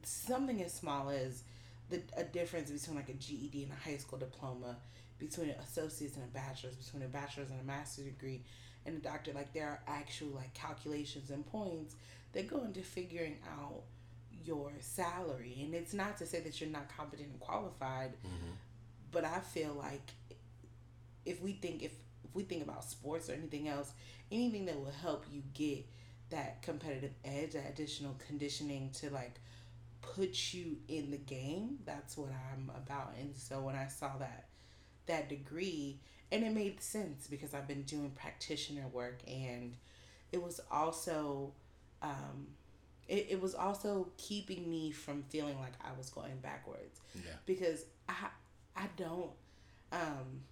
something 0.03 0.63
as 0.63 0.73
small 0.73 1.11
as 1.11 1.43
the 1.89 2.01
a 2.17 2.25
difference 2.25 2.71
between 2.71 2.97
like 2.97 3.09
a 3.09 3.15
GED 3.15 3.65
and 3.65 3.73
a 3.73 3.89
high 3.89 3.97
school 3.97 4.19
diploma, 4.19 4.77
between 5.19 5.49
an 5.51 5.57
associate's 5.67 6.17
and 6.17 6.25
a 6.25 6.29
bachelor's, 6.29 6.77
between 6.77 7.03
a 7.03 7.09
bachelor's 7.09 7.51
and 7.51 7.61
a 7.61 7.65
master's 7.65 8.05
degree, 8.05 8.43
and 8.87 8.97
a 8.97 9.01
doctor. 9.01 9.33
Like 9.33 9.53
there 9.53 9.67
are 9.67 9.81
actual 9.89 10.29
like 10.37 10.53
calculations 10.55 11.31
and 11.31 11.45
points 11.47 11.97
that 12.33 12.49
go 12.49 12.63
into 12.65 12.81
figuring 12.83 13.39
out 13.59 13.83
your 14.45 14.71
salary. 14.81 15.59
And 15.65 15.75
it's 15.75 15.93
not 15.95 16.17
to 16.19 16.27
say 16.27 16.41
that 16.41 16.61
you're 16.61 16.71
not 16.71 16.95
competent 16.97 17.31
and 17.31 17.41
qualified, 17.41 18.13
Mm-hmm. 18.25 18.53
but 19.11 19.25
I 19.25 19.41
feel 19.41 19.75
like 19.75 20.09
if 21.25 21.41
we 21.43 21.53
think 21.53 21.83
if 21.83 21.93
if 22.25 22.35
we 22.35 22.43
think 22.45 22.63
about 22.63 22.85
sports 22.85 23.29
or 23.29 23.33
anything 23.35 23.69
else, 23.69 23.93
anything 24.31 24.67
that 24.67 24.79
will 24.79 24.93
help 25.03 25.25
you 25.33 25.43
get 25.55 25.87
that 26.31 26.63
competitive 26.63 27.13
edge, 27.25 27.53
that 27.53 27.69
additional 27.69 28.15
conditioning 28.29 28.91
to 28.95 29.11
like 29.11 29.41
put 30.03 30.55
you 30.55 30.77
in 30.89 31.11
the 31.11 31.17
game, 31.17 31.79
that's 31.85 32.17
what 32.17 32.31
I'm 32.53 32.71
about. 32.77 33.15
And 33.19 33.35
so 33.37 33.61
when 33.61 33.75
I 33.77 33.89
saw 33.89 34.17
that 34.19 34.47
that 35.07 35.29
degree, 35.29 35.99
and 36.31 36.45
it 36.45 36.53
made 36.53 36.81
sense 36.81 37.27
because 37.27 37.55
I've 37.55 37.67
been 37.67 37.83
doing 37.83 38.11
practitioner 38.11 38.87
work 38.93 39.19
and 39.27 39.75
it 40.33 40.41
was 40.43 40.61
also 40.71 41.53
um 42.03 42.47
it, 43.09 43.27
it 43.31 43.41
was 43.43 43.55
also 43.57 44.09
keeping 44.17 44.71
me 44.71 44.93
from 44.93 45.25
feeling 45.25 45.59
like 45.59 45.73
I 45.81 45.97
was 45.99 46.11
going 46.11 46.37
backwards 46.39 47.01
Yeah. 47.17 47.33
because 47.47 47.85
I 48.09 48.29
I 48.77 48.87
don't 48.97 49.31
um 49.93 50.43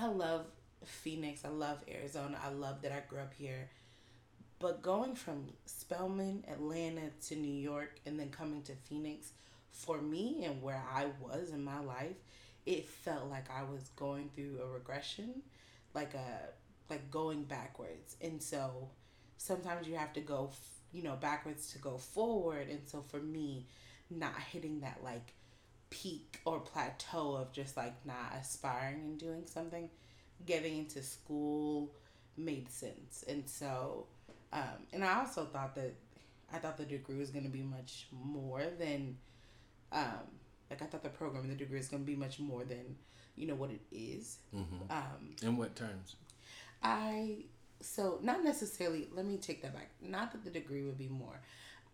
I 0.00 0.06
love 0.06 0.46
Phoenix. 0.84 1.44
I 1.44 1.48
love 1.48 1.82
Arizona. 1.88 2.38
I 2.44 2.50
love 2.50 2.82
that 2.82 2.92
I 2.92 3.02
grew 3.08 3.20
up 3.20 3.34
here. 3.34 3.68
But 4.60 4.82
going 4.82 5.14
from 5.14 5.46
Spelman, 5.66 6.44
Atlanta 6.48 7.10
to 7.28 7.36
New 7.36 7.52
York 7.52 8.00
and 8.06 8.18
then 8.18 8.30
coming 8.30 8.62
to 8.62 8.72
Phoenix 8.88 9.32
for 9.72 10.00
me 10.00 10.44
and 10.44 10.62
where 10.62 10.82
I 10.92 11.06
was 11.20 11.50
in 11.50 11.62
my 11.62 11.80
life, 11.80 12.16
it 12.66 12.88
felt 12.88 13.30
like 13.30 13.50
I 13.50 13.62
was 13.62 13.90
going 13.96 14.30
through 14.34 14.60
a 14.62 14.66
regression, 14.66 15.42
like 15.94 16.14
a 16.14 16.50
like 16.90 17.10
going 17.10 17.44
backwards. 17.44 18.16
And 18.20 18.42
so 18.42 18.88
sometimes 19.36 19.86
you 19.86 19.94
have 19.94 20.12
to 20.14 20.20
go, 20.20 20.50
you 20.92 21.02
know, 21.02 21.16
backwards 21.16 21.72
to 21.72 21.78
go 21.78 21.98
forward. 21.98 22.68
And 22.68 22.80
so 22.86 23.04
for 23.08 23.20
me, 23.20 23.66
not 24.10 24.34
hitting 24.52 24.80
that 24.80 25.00
like 25.04 25.34
peak 25.90 26.40
or 26.44 26.60
plateau 26.60 27.34
of 27.34 27.52
just 27.52 27.76
like 27.76 27.94
not 28.04 28.34
aspiring 28.40 29.00
and 29.00 29.18
doing 29.18 29.42
something, 29.46 29.88
getting 30.46 30.78
into 30.78 31.02
school 31.02 31.90
made 32.36 32.70
sense. 32.70 33.24
And 33.28 33.48
so, 33.48 34.06
um, 34.52 34.86
and 34.92 35.04
I 35.04 35.20
also 35.20 35.44
thought 35.44 35.74
that 35.74 35.94
I 36.52 36.58
thought 36.58 36.76
the 36.78 36.84
degree 36.84 37.16
was 37.16 37.30
going 37.30 37.44
to 37.44 37.50
be 37.50 37.62
much 37.62 38.06
more 38.12 38.62
than, 38.78 39.16
um, 39.92 40.26
like 40.70 40.80
I 40.80 40.86
thought 40.86 41.02
the 41.02 41.10
program 41.10 41.42
and 41.42 41.52
the 41.52 41.56
degree 41.56 41.78
is 41.78 41.88
going 41.88 42.02
to 42.02 42.06
be 42.06 42.16
much 42.16 42.38
more 42.38 42.64
than, 42.64 42.96
you 43.36 43.46
know, 43.46 43.54
what 43.54 43.70
it 43.70 43.82
is. 43.92 44.38
Mm-hmm. 44.54 44.90
Um, 44.90 45.36
In 45.42 45.56
what 45.56 45.76
terms? 45.76 46.16
I 46.82 47.44
so 47.80 48.18
not 48.22 48.44
necessarily. 48.44 49.08
Let 49.14 49.26
me 49.26 49.36
take 49.36 49.62
that 49.62 49.74
back. 49.74 49.90
Not 50.00 50.32
that 50.32 50.44
the 50.44 50.50
degree 50.50 50.82
would 50.84 50.98
be 50.98 51.08
more. 51.08 51.40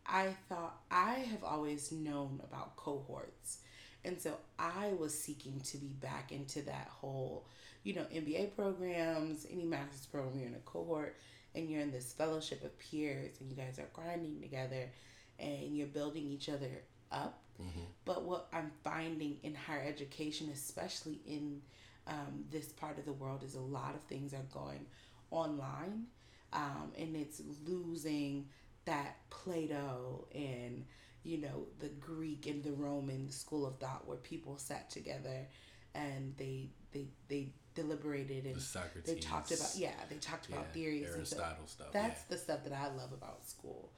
I 0.07 0.37
thought 0.49 0.81
I 0.91 1.15
have 1.31 1.43
always 1.43 1.91
known 1.91 2.41
about 2.45 2.77
cohorts, 2.77 3.59
and 4.05 4.21
so 4.21 4.37
I 4.59 4.93
was 4.99 5.19
seeking 5.19 5.61
to 5.61 5.79
be 5.79 5.89
back 5.89 6.31
into 6.31 6.63
that 6.63 6.89
whole, 6.91 7.47
you 7.83 7.95
know, 7.95 8.07
MBA 8.15 8.55
programs, 8.55 9.47
any 9.51 9.65
master's 9.65 10.07
program. 10.07 10.39
You're 10.39 10.49
in 10.49 10.55
a 10.55 10.59
cohort, 10.65 11.17
and 11.55 11.69
you're 11.69 11.81
in 11.81 11.91
this 11.91 12.13
fellowship 12.13 12.65
of 12.65 12.79
peers, 12.79 13.37
and 13.41 13.51
you 13.51 13.57
guys 13.57 13.79
are 13.79 13.89
grinding 13.93 14.41
together, 14.41 14.91
and 15.39 15.77
you're 15.77 15.87
building 15.87 16.27
each 16.31 16.49
other 16.49 16.71
up. 17.11 17.39
Mm-hmm. 17.61 17.85
But 18.05 18.25
what 18.25 18.49
I'm 18.53 18.71
finding 18.83 19.39
in 19.43 19.55
higher 19.55 19.85
education, 19.87 20.51
especially 20.53 21.21
in 21.27 21.63
um, 22.07 22.45
this 22.51 22.67
part 22.67 22.99
of 22.99 23.07
the 23.07 23.13
world, 23.13 23.43
is 23.43 23.55
a 23.55 23.61
lot 23.61 23.95
of 23.95 24.03
things 24.03 24.35
are 24.35 24.45
going 24.53 24.85
online, 25.31 26.07
um, 26.53 26.93
and 26.99 27.17
it's 27.17 27.41
losing 27.67 28.47
that 28.85 29.17
Plato 29.31 30.27
and 30.35 30.85
you 31.25 31.39
know 31.39 31.67
the 31.81 31.89
Greek 31.89 32.47
and 32.47 32.63
the 32.63 32.73
Roman 32.73 33.31
school 33.31 33.67
of 33.67 33.79
thought 33.79 34.07
where 34.07 34.19
people 34.19 34.59
sat 34.59 34.91
together 34.91 35.47
and 35.95 36.35
they 36.37 36.71
they 36.93 37.07
they 37.29 37.53
deliberated 37.75 38.45
and 38.45 38.55
The 38.55 39.03
they 39.05 39.15
talked 39.17 39.51
about 39.51 39.73
yeah 39.77 39.91
they 40.09 40.17
talked 40.17 40.49
about 40.49 40.67
yeah, 40.69 40.73
theories 40.75 41.03
and 41.15 41.27
so 41.27 41.37
Aristotle 41.37 41.67
stuff. 41.67 41.89
that's 41.93 42.23
the 42.25 42.37
stuff 42.39 42.63
that 42.65 42.73
I 42.73 42.87
love 42.95 43.13
about 43.13 43.45
school. 43.49 43.91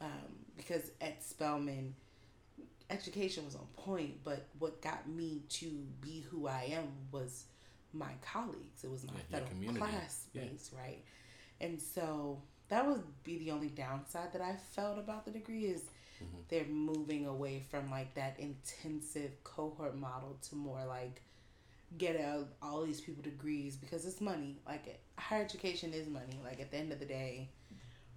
Um, 0.00 0.44
because 0.56 0.90
at 1.00 1.22
Spelman, 1.24 1.94
education 2.90 3.44
was 3.44 3.54
on 3.54 3.66
point, 3.76 4.22
but 4.24 4.46
what 4.58 4.82
got 4.82 5.08
me 5.08 5.42
to 5.50 5.66
be 6.00 6.20
who 6.30 6.46
I 6.46 6.68
am 6.72 6.88
was 7.10 7.44
my 7.92 8.12
colleagues. 8.20 8.84
It 8.84 8.90
was 8.90 9.04
my 9.06 9.12
Yeah, 9.30 9.38
fellow 9.40 9.78
classmates, 9.78 10.70
right? 10.76 11.02
And 11.60 11.80
so 11.80 12.42
that 12.68 12.86
would 12.86 13.02
be 13.22 13.38
the 13.38 13.50
only 13.52 13.68
downside 13.68 14.32
that 14.32 14.42
I 14.42 14.56
felt 14.72 14.98
about 14.98 15.24
the 15.24 15.30
degree 15.30 15.64
is 15.66 15.82
Mhm. 16.24 16.48
they're 16.48 16.64
moving 16.66 17.26
away 17.26 17.60
from 17.70 17.90
like 17.90 18.14
that 18.14 18.38
intensive 18.38 19.42
cohort 19.44 19.96
model 19.96 20.36
to 20.48 20.54
more 20.56 20.84
like 20.86 21.20
get 21.98 22.20
out 22.20 22.48
all 22.60 22.82
these 22.84 23.00
people 23.00 23.22
degrees 23.22 23.76
because 23.76 24.04
it's 24.04 24.20
money. 24.20 24.56
Like 24.66 25.00
higher 25.16 25.42
education 25.42 25.92
is 25.92 26.08
money. 26.08 26.40
Like 26.44 26.60
at 26.60 26.70
the 26.70 26.76
end 26.76 26.92
of 26.92 26.98
the 26.98 27.06
day, 27.06 27.50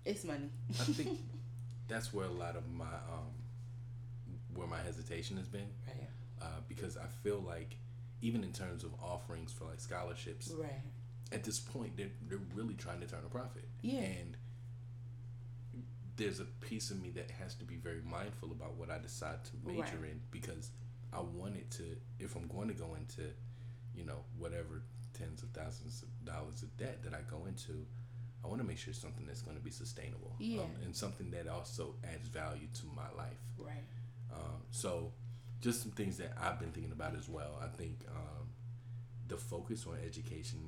it's 0.05 0.23
money. 0.23 0.49
I 0.79 0.83
think 0.83 1.19
that's 1.87 2.13
where 2.13 2.25
a 2.25 2.31
lot 2.31 2.55
of 2.55 2.67
my 2.71 2.85
um, 2.85 3.31
where 4.55 4.67
my 4.67 4.79
hesitation 4.79 5.37
has 5.37 5.47
been, 5.47 5.69
right. 5.87 6.07
uh, 6.41 6.45
because 6.67 6.97
I 6.97 7.05
feel 7.23 7.39
like 7.45 7.75
even 8.21 8.43
in 8.43 8.51
terms 8.51 8.83
of 8.83 8.91
offerings 9.03 9.51
for 9.51 9.65
like 9.65 9.79
scholarships, 9.79 10.49
Right. 10.51 10.71
at 11.31 11.43
this 11.43 11.59
point 11.59 11.95
they're 11.95 12.09
they're 12.27 12.39
really 12.55 12.73
trying 12.73 12.99
to 13.01 13.05
turn 13.07 13.21
a 13.25 13.29
profit. 13.29 13.65
Yeah. 13.81 13.99
And 13.99 14.37
there's 16.17 16.39
a 16.39 16.45
piece 16.45 16.91
of 16.91 17.01
me 17.01 17.11
that 17.11 17.31
has 17.31 17.55
to 17.55 17.65
be 17.65 17.75
very 17.77 18.01
mindful 18.01 18.51
about 18.51 18.75
what 18.75 18.89
I 18.89 18.97
decide 18.97 19.43
to 19.45 19.51
major 19.65 19.81
Right. 20.01 20.11
in 20.11 20.21
because 20.31 20.71
I 21.13 21.21
want 21.21 21.55
it 21.55 21.69
to 21.71 21.83
if 22.19 22.35
I'm 22.35 22.47
going 22.47 22.67
to 22.67 22.73
go 22.73 22.95
into, 22.95 23.21
you 23.95 24.03
know, 24.03 24.25
whatever 24.37 24.81
tens 25.13 25.41
of 25.43 25.49
thousands 25.49 26.03
of 26.03 26.09
dollars 26.25 26.61
of 26.63 26.75
debt 26.77 27.03
that 27.03 27.13
I 27.13 27.21
go 27.29 27.45
into, 27.45 27.85
I 28.43 28.47
want 28.47 28.61
to 28.61 28.67
make 28.67 28.77
sure 28.77 28.91
it's 28.91 28.99
something 29.01 29.25
that's 29.25 29.41
going 29.41 29.57
to 29.57 29.63
be 29.63 29.71
sustainable. 29.71 30.35
Yeah. 30.39 30.61
Um, 30.61 30.71
and 30.83 30.95
something 30.95 31.31
that 31.31 31.47
also 31.47 31.95
adds 32.03 32.27
value 32.27 32.67
to 32.81 32.85
my 32.95 33.09
life. 33.15 33.39
Right. 33.57 33.83
Um, 34.33 34.61
so, 34.71 35.13
just 35.61 35.81
some 35.81 35.91
things 35.91 36.17
that 36.17 36.33
I've 36.39 36.59
been 36.59 36.71
thinking 36.71 36.91
about 36.91 37.15
as 37.15 37.27
well. 37.29 37.59
I 37.61 37.67
think 37.67 38.05
um, 38.09 38.47
the 39.27 39.37
focus 39.37 39.85
on 39.87 39.97
education, 40.05 40.59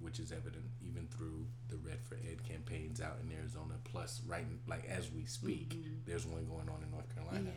which 0.00 0.18
is 0.20 0.32
evident 0.32 0.64
even 0.80 1.06
through 1.08 1.46
the 1.68 1.76
Red 1.76 1.98
for 2.04 2.16
Ed 2.16 2.42
campaigns 2.44 3.00
out 3.00 3.18
in 3.22 3.32
Arizona, 3.32 3.74
plus 3.84 4.20
right 4.26 4.44
like 4.66 4.84
as 4.86 5.10
we 5.10 5.24
speak, 5.26 5.70
Mhm. 5.74 6.04
there's 6.04 6.26
one 6.26 6.46
going 6.46 6.68
on 6.68 6.82
in 6.82 6.90
North 6.90 7.12
Carolina. 7.14 7.52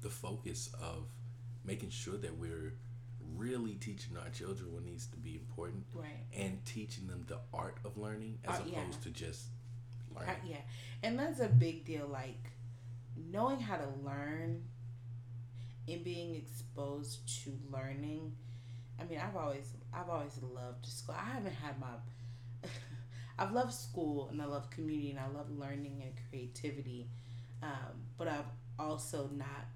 The 0.00 0.10
focus 0.10 0.68
of 0.80 1.06
making 1.64 1.90
sure 1.90 2.16
that 2.18 2.36
we're 2.36 2.74
really 3.36 3.74
teaching 3.76 4.16
our 4.16 4.28
children 4.30 4.72
what 4.72 4.84
needs 4.84 5.06
to 5.06 5.16
be 5.16 5.36
important 5.36 5.86
Right. 5.94 6.26
and 6.32 6.62
teaching 6.66 7.06
them 7.06 7.24
the 7.26 7.40
art 7.52 7.78
of 7.84 7.96
learning 7.96 8.38
as 8.44 8.60
Art, 8.60 8.68
opposed 8.68 8.72
yeah. 8.98 9.00
to 9.04 9.10
just 9.10 9.48
learning. 10.14 10.36
yeah. 10.46 10.62
And 11.02 11.18
that's 11.18 11.40
a 11.40 11.48
big 11.48 11.84
deal. 11.84 12.06
Like 12.06 12.50
knowing 13.16 13.60
how 13.60 13.76
to 13.78 13.88
learn 14.04 14.68
and 15.88 16.04
being 16.04 16.34
exposed 16.34 17.26
to 17.44 17.58
learning. 17.70 18.36
I 18.98 19.04
mean, 19.04 19.18
I've 19.18 19.36
always 19.36 19.72
I've 19.94 20.08
always 20.10 20.38
loved 20.42 20.86
school. 20.86 21.14
I 21.18 21.24
haven't 21.34 21.54
had 21.54 21.78
my 21.80 21.86
I've 23.38 23.52
loved 23.52 23.72
school 23.72 24.28
and 24.30 24.40
I 24.40 24.46
love 24.46 24.70
community 24.70 25.10
and 25.10 25.18
I 25.18 25.26
love 25.28 25.50
learning 25.50 26.02
and 26.02 26.12
creativity. 26.30 27.08
Um, 27.62 28.04
but 28.18 28.28
I've 28.28 28.44
also 28.78 29.30
not 29.34 29.66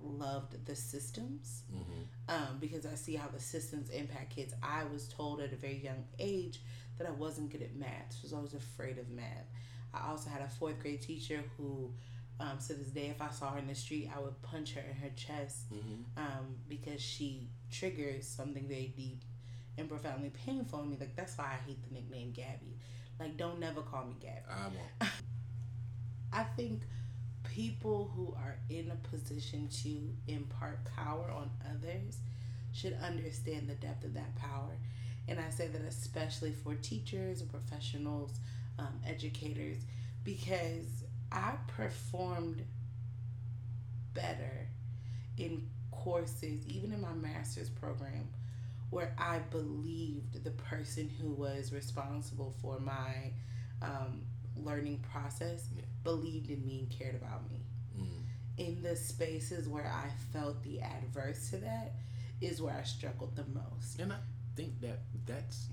loved 0.00 0.64
the 0.66 0.76
systems 0.76 1.62
hmm 1.70 1.82
um, 2.28 2.58
because 2.60 2.84
I 2.86 2.94
see 2.96 3.14
how 3.14 3.28
the 3.28 3.40
systems 3.40 3.88
impact 3.90 4.34
kids. 4.34 4.52
I 4.62 4.82
was 4.92 5.08
told 5.08 5.40
at 5.40 5.52
a 5.52 5.56
very 5.56 5.78
young 5.78 6.04
age 6.18 6.60
that 6.98 7.06
I 7.06 7.12
wasn't 7.12 7.50
good 7.50 7.62
at 7.62 7.76
math. 7.76 8.16
I 8.18 8.22
was 8.22 8.32
always 8.32 8.54
afraid 8.54 8.98
of 8.98 9.08
math. 9.10 9.46
I 9.94 10.10
also 10.10 10.28
had 10.28 10.42
a 10.42 10.48
fourth 10.48 10.80
grade 10.80 11.02
teacher 11.02 11.44
who, 11.56 11.92
um, 12.40 12.58
to 12.66 12.74
this 12.74 12.88
day, 12.88 13.06
if 13.08 13.22
I 13.22 13.30
saw 13.30 13.50
her 13.52 13.58
in 13.58 13.68
the 13.68 13.76
street, 13.76 14.10
I 14.14 14.18
would 14.20 14.42
punch 14.42 14.74
her 14.74 14.80
in 14.80 14.96
her 14.96 15.10
chest 15.14 15.66
hmm 15.70 16.02
um, 16.16 16.56
because 16.68 17.00
she 17.00 17.48
triggers 17.70 18.26
something 18.26 18.66
very 18.66 18.92
deep 18.96 19.22
and 19.78 19.88
profoundly 19.88 20.30
painful 20.30 20.80
in 20.82 20.90
me. 20.90 20.96
Like, 20.98 21.16
that's 21.16 21.36
why 21.36 21.44
I 21.44 21.66
hate 21.66 21.78
the 21.86 21.94
nickname 21.94 22.32
Gabby. 22.32 22.76
Like, 23.18 23.36
don't 23.36 23.58
never 23.58 23.82
call 23.82 24.04
me 24.04 24.14
Gabby. 24.20 24.40
I 24.50 24.62
won't. 24.68 25.12
I 26.32 26.42
think 26.42 26.82
people 27.44 28.10
who 28.14 28.34
are 28.36 28.56
in 28.68 28.90
a 28.90 29.08
position 29.08 29.68
to 29.82 30.32
impart 30.32 30.84
power 30.84 31.30
on 31.30 31.50
others 31.70 32.18
should 32.72 32.96
understand 33.02 33.68
the 33.68 33.74
depth 33.74 34.04
of 34.04 34.14
that 34.14 34.34
power. 34.36 34.76
And 35.28 35.40
I 35.40 35.50
say 35.50 35.68
that 35.68 35.82
especially 35.82 36.52
for 36.52 36.74
teachers 36.74 37.40
and 37.40 37.50
professionals, 37.50 38.32
um, 38.78 39.00
educators, 39.06 39.78
because 40.24 41.04
I 41.32 41.54
performed 41.68 42.62
better 44.14 44.68
in 45.38 45.66
courses, 45.90 46.66
even 46.66 46.92
in 46.92 47.00
my 47.00 47.12
master's 47.12 47.68
program, 47.68 48.28
where 48.90 49.14
I 49.18 49.38
believed 49.50 50.42
the 50.44 50.50
person 50.52 51.08
who 51.20 51.30
was 51.32 51.72
responsible 51.72 52.54
for 52.60 52.78
my 52.78 53.32
um, 53.82 54.22
learning 54.56 55.04
process 55.12 55.68
Yeah. 55.74 55.82
believed 56.04 56.50
in 56.50 56.64
me 56.64 56.80
and 56.80 56.90
cared 56.90 57.14
about 57.14 57.50
me. 57.50 57.66
Mm. 57.98 58.22
In 58.58 58.82
the 58.82 58.96
spaces 58.96 59.68
where 59.68 59.86
I 59.86 60.08
felt 60.32 60.62
the 60.62 60.80
adverse 60.80 61.50
to 61.50 61.56
that 61.58 61.94
is 62.40 62.62
where 62.62 62.74
I 62.74 62.82
struggled 62.84 63.34
the 63.36 63.44
most. 63.46 63.98
And 63.98 64.12
I 64.12 64.18
think 64.54 64.80
that 64.80 65.00
that's 65.26 65.66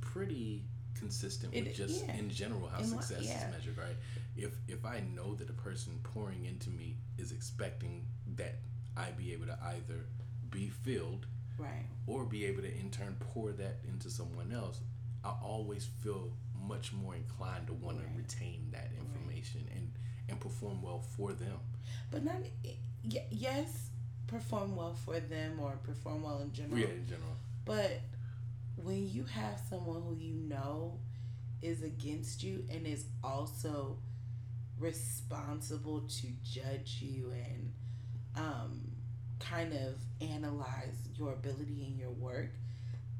pretty 0.00 0.64
consistent 0.94 1.54
with 1.54 1.68
It- 1.68 1.74
just 1.76 2.04
yeah. 2.04 2.14
in 2.16 2.28
general 2.28 2.68
how 2.68 2.80
In 2.80 2.90
what- 2.94 3.04
success 3.04 3.24
yeah. 3.26 3.46
is 3.48 3.52
measured, 3.54 3.78
right? 3.78 3.96
If 4.36 4.52
if 4.68 4.84
I 4.84 5.00
know 5.00 5.34
that 5.36 5.46
the 5.46 5.52
person 5.52 5.98
pouring 6.02 6.44
into 6.44 6.70
me 6.70 6.98
is 7.18 7.32
expecting 7.32 8.06
that 8.36 8.56
I 8.96 9.10
be 9.12 9.32
able 9.32 9.46
to 9.46 9.58
either 9.62 10.06
be 10.50 10.68
filled 10.70 11.26
Right. 11.58 11.86
or 12.06 12.24
be 12.24 12.44
able 12.46 12.62
to 12.62 12.72
in 12.80 12.90
turn 12.90 13.16
pour 13.20 13.52
that 13.52 13.76
into 13.88 14.08
someone 14.10 14.52
else, 14.52 14.80
I 15.24 15.30
always 15.42 15.86
feel 16.02 16.32
much 16.66 16.92
more 16.92 17.14
inclined 17.14 17.66
to 17.68 17.72
want 17.74 17.98
Right. 17.98 18.06
to 18.10 18.16
retain 18.16 18.70
that 18.72 18.90
information 18.98 19.68
and 19.74 19.90
and 20.30 20.38
perform 20.40 20.82
well 20.82 21.00
for 21.00 21.32
them. 21.32 21.58
But 22.10 22.22
not, 22.22 22.36
y- 22.62 23.22
yes, 23.30 23.88
perform 24.26 24.76
well 24.76 24.92
for 24.94 25.18
them 25.20 25.58
or 25.58 25.72
perform 25.82 26.22
well 26.22 26.40
in 26.40 26.52
general. 26.52 26.78
Yeah, 26.78 26.88
in 26.88 27.06
general. 27.06 27.36
But 27.64 28.00
when 28.76 29.08
you 29.08 29.24
have 29.24 29.58
someone 29.70 30.02
who 30.02 30.14
you 30.16 30.34
know 30.34 30.98
is 31.62 31.82
against 31.82 32.42
you 32.42 32.64
and 32.70 32.86
is 32.86 33.06
also 33.24 33.96
responsible 34.78 36.02
to 36.02 36.26
judge 36.44 36.98
you 37.00 37.30
and 37.32 37.72
um, 38.36 38.87
kind 39.40 39.72
of 39.72 39.96
analyze 40.20 40.96
your 41.14 41.32
ability 41.32 41.84
and 41.86 41.98
your 41.98 42.10
work, 42.10 42.50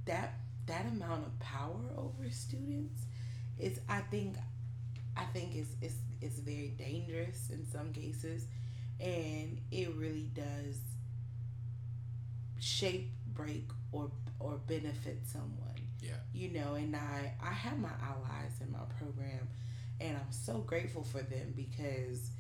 that 0.07 0.35
that 0.67 0.87
amount 0.87 1.27
of 1.27 1.39
power 1.41 1.81
over 1.97 2.31
students 2.31 3.03
is, 3.59 3.81
I 3.89 4.01
think, 4.01 4.37
I 5.17 5.25
think 5.25 5.57
is 5.57 5.69
is 5.81 5.97
is 6.21 6.39
very 6.41 6.75
dangerous 6.79 7.51
in 7.51 7.67
some 7.67 7.93
cases, 7.93 8.47
and 9.01 9.61
it 9.71 9.95
really 9.95 10.31
does 10.35 10.79
shape, 12.61 13.11
break, 13.35 13.69
or 13.93 14.11
or 14.41 14.59
benefit 14.67 15.21
someone. 15.27 15.75
Yeah. 16.01 16.13
You 16.33 16.51
know, 16.51 16.75
and 16.75 16.95
I 16.95 17.33
I 17.43 17.53
have 17.53 17.79
my 17.79 17.91
allies 18.03 18.53
in 18.61 18.71
my 18.73 18.85
program, 18.99 19.49
and 20.01 20.17
I'm 20.17 20.33
so 20.33 20.59
grateful 20.59 21.03
for 21.03 21.23
them 21.23 21.53
because 21.57 22.31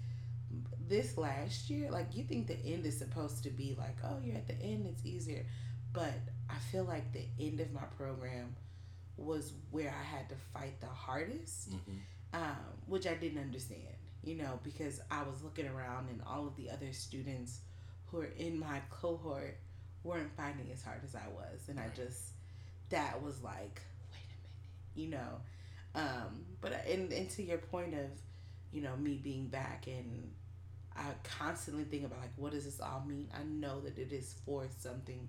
this 0.88 1.16
last 1.18 1.70
year, 1.70 1.90
like 1.90 2.14
you 2.16 2.24
think 2.24 2.46
the 2.46 2.58
end 2.64 2.86
is 2.86 2.98
supposed 2.98 3.42
to 3.44 3.50
be 3.50 3.76
like, 3.78 3.96
oh, 4.04 4.18
you're 4.24 4.36
at 4.36 4.46
the 4.48 4.54
end, 4.60 4.86
it's 4.86 5.04
easier, 5.04 5.44
but 5.92 6.12
I 6.50 6.56
feel 6.70 6.84
like 6.84 7.12
the 7.12 7.24
end 7.40 7.60
of 7.60 7.72
my 7.72 7.84
program 7.96 8.54
was 9.16 9.52
where 9.70 9.90
I 9.92 10.02
had 10.16 10.28
to 10.28 10.34
fight 10.54 10.80
the 10.80 10.86
hardest 10.86 11.70
hmm 11.70 11.96
um, 12.34 12.56
which 12.86 13.06
I 13.06 13.14
didn't 13.14 13.38
understand, 13.40 13.80
you 14.22 14.34
know, 14.36 14.60
because 14.62 15.00
I 15.10 15.22
was 15.22 15.42
looking 15.42 15.66
around 15.66 16.08
and 16.10 16.20
all 16.26 16.46
of 16.46 16.56
the 16.56 16.70
other 16.70 16.92
students 16.92 17.60
who 18.06 18.20
are 18.20 18.30
in 18.38 18.58
my 18.58 18.80
cohort 18.90 19.56
weren't 20.04 20.30
finding 20.36 20.70
as 20.72 20.82
hard 20.82 21.00
as 21.04 21.14
I 21.14 21.26
was, 21.34 21.68
and 21.68 21.78
I 21.78 21.88
just 21.94 22.32
that 22.90 23.22
was 23.22 23.42
like, 23.42 23.80
wait 24.12 24.20
a 24.28 24.36
minute, 24.42 24.94
you 24.94 25.08
know. 25.08 25.40
Um, 25.94 26.44
but 26.60 26.72
and 26.86 27.12
and 27.12 27.30
to 27.30 27.42
your 27.42 27.58
point 27.58 27.94
of, 27.94 28.10
you 28.72 28.82
know, 28.82 28.96
me 28.96 29.20
being 29.22 29.48
back 29.48 29.86
and 29.86 30.30
I 30.98 31.12
constantly 31.38 31.84
think 31.84 32.04
about 32.04 32.20
like, 32.20 32.32
what 32.36 32.52
does 32.52 32.64
this 32.64 32.80
all 32.80 33.04
mean? 33.06 33.28
I 33.34 33.42
know 33.44 33.80
that 33.80 33.98
it 33.98 34.12
is 34.12 34.34
for 34.44 34.66
something 34.78 35.28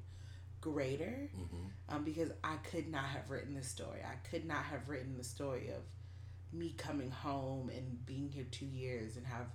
greater 0.62 1.30
hmm 1.36 1.68
um, 1.88 2.04
because 2.04 2.30
I 2.44 2.58
could 2.58 2.88
not 2.90 3.06
have 3.06 3.32
written 3.32 3.56
this 3.56 3.68
story. 3.68 4.02
I 4.06 4.16
could 4.30 4.46
not 4.46 4.64
have 4.66 4.90
written 4.90 5.18
the 5.18 5.24
story 5.24 5.70
of 5.70 5.82
me 6.58 6.74
coming 6.78 7.12
home 7.12 7.70
and 7.70 8.06
being 8.06 8.30
here 8.30 8.46
two 8.52 8.66
years 8.66 9.18
and 9.18 9.26
have, 9.26 9.48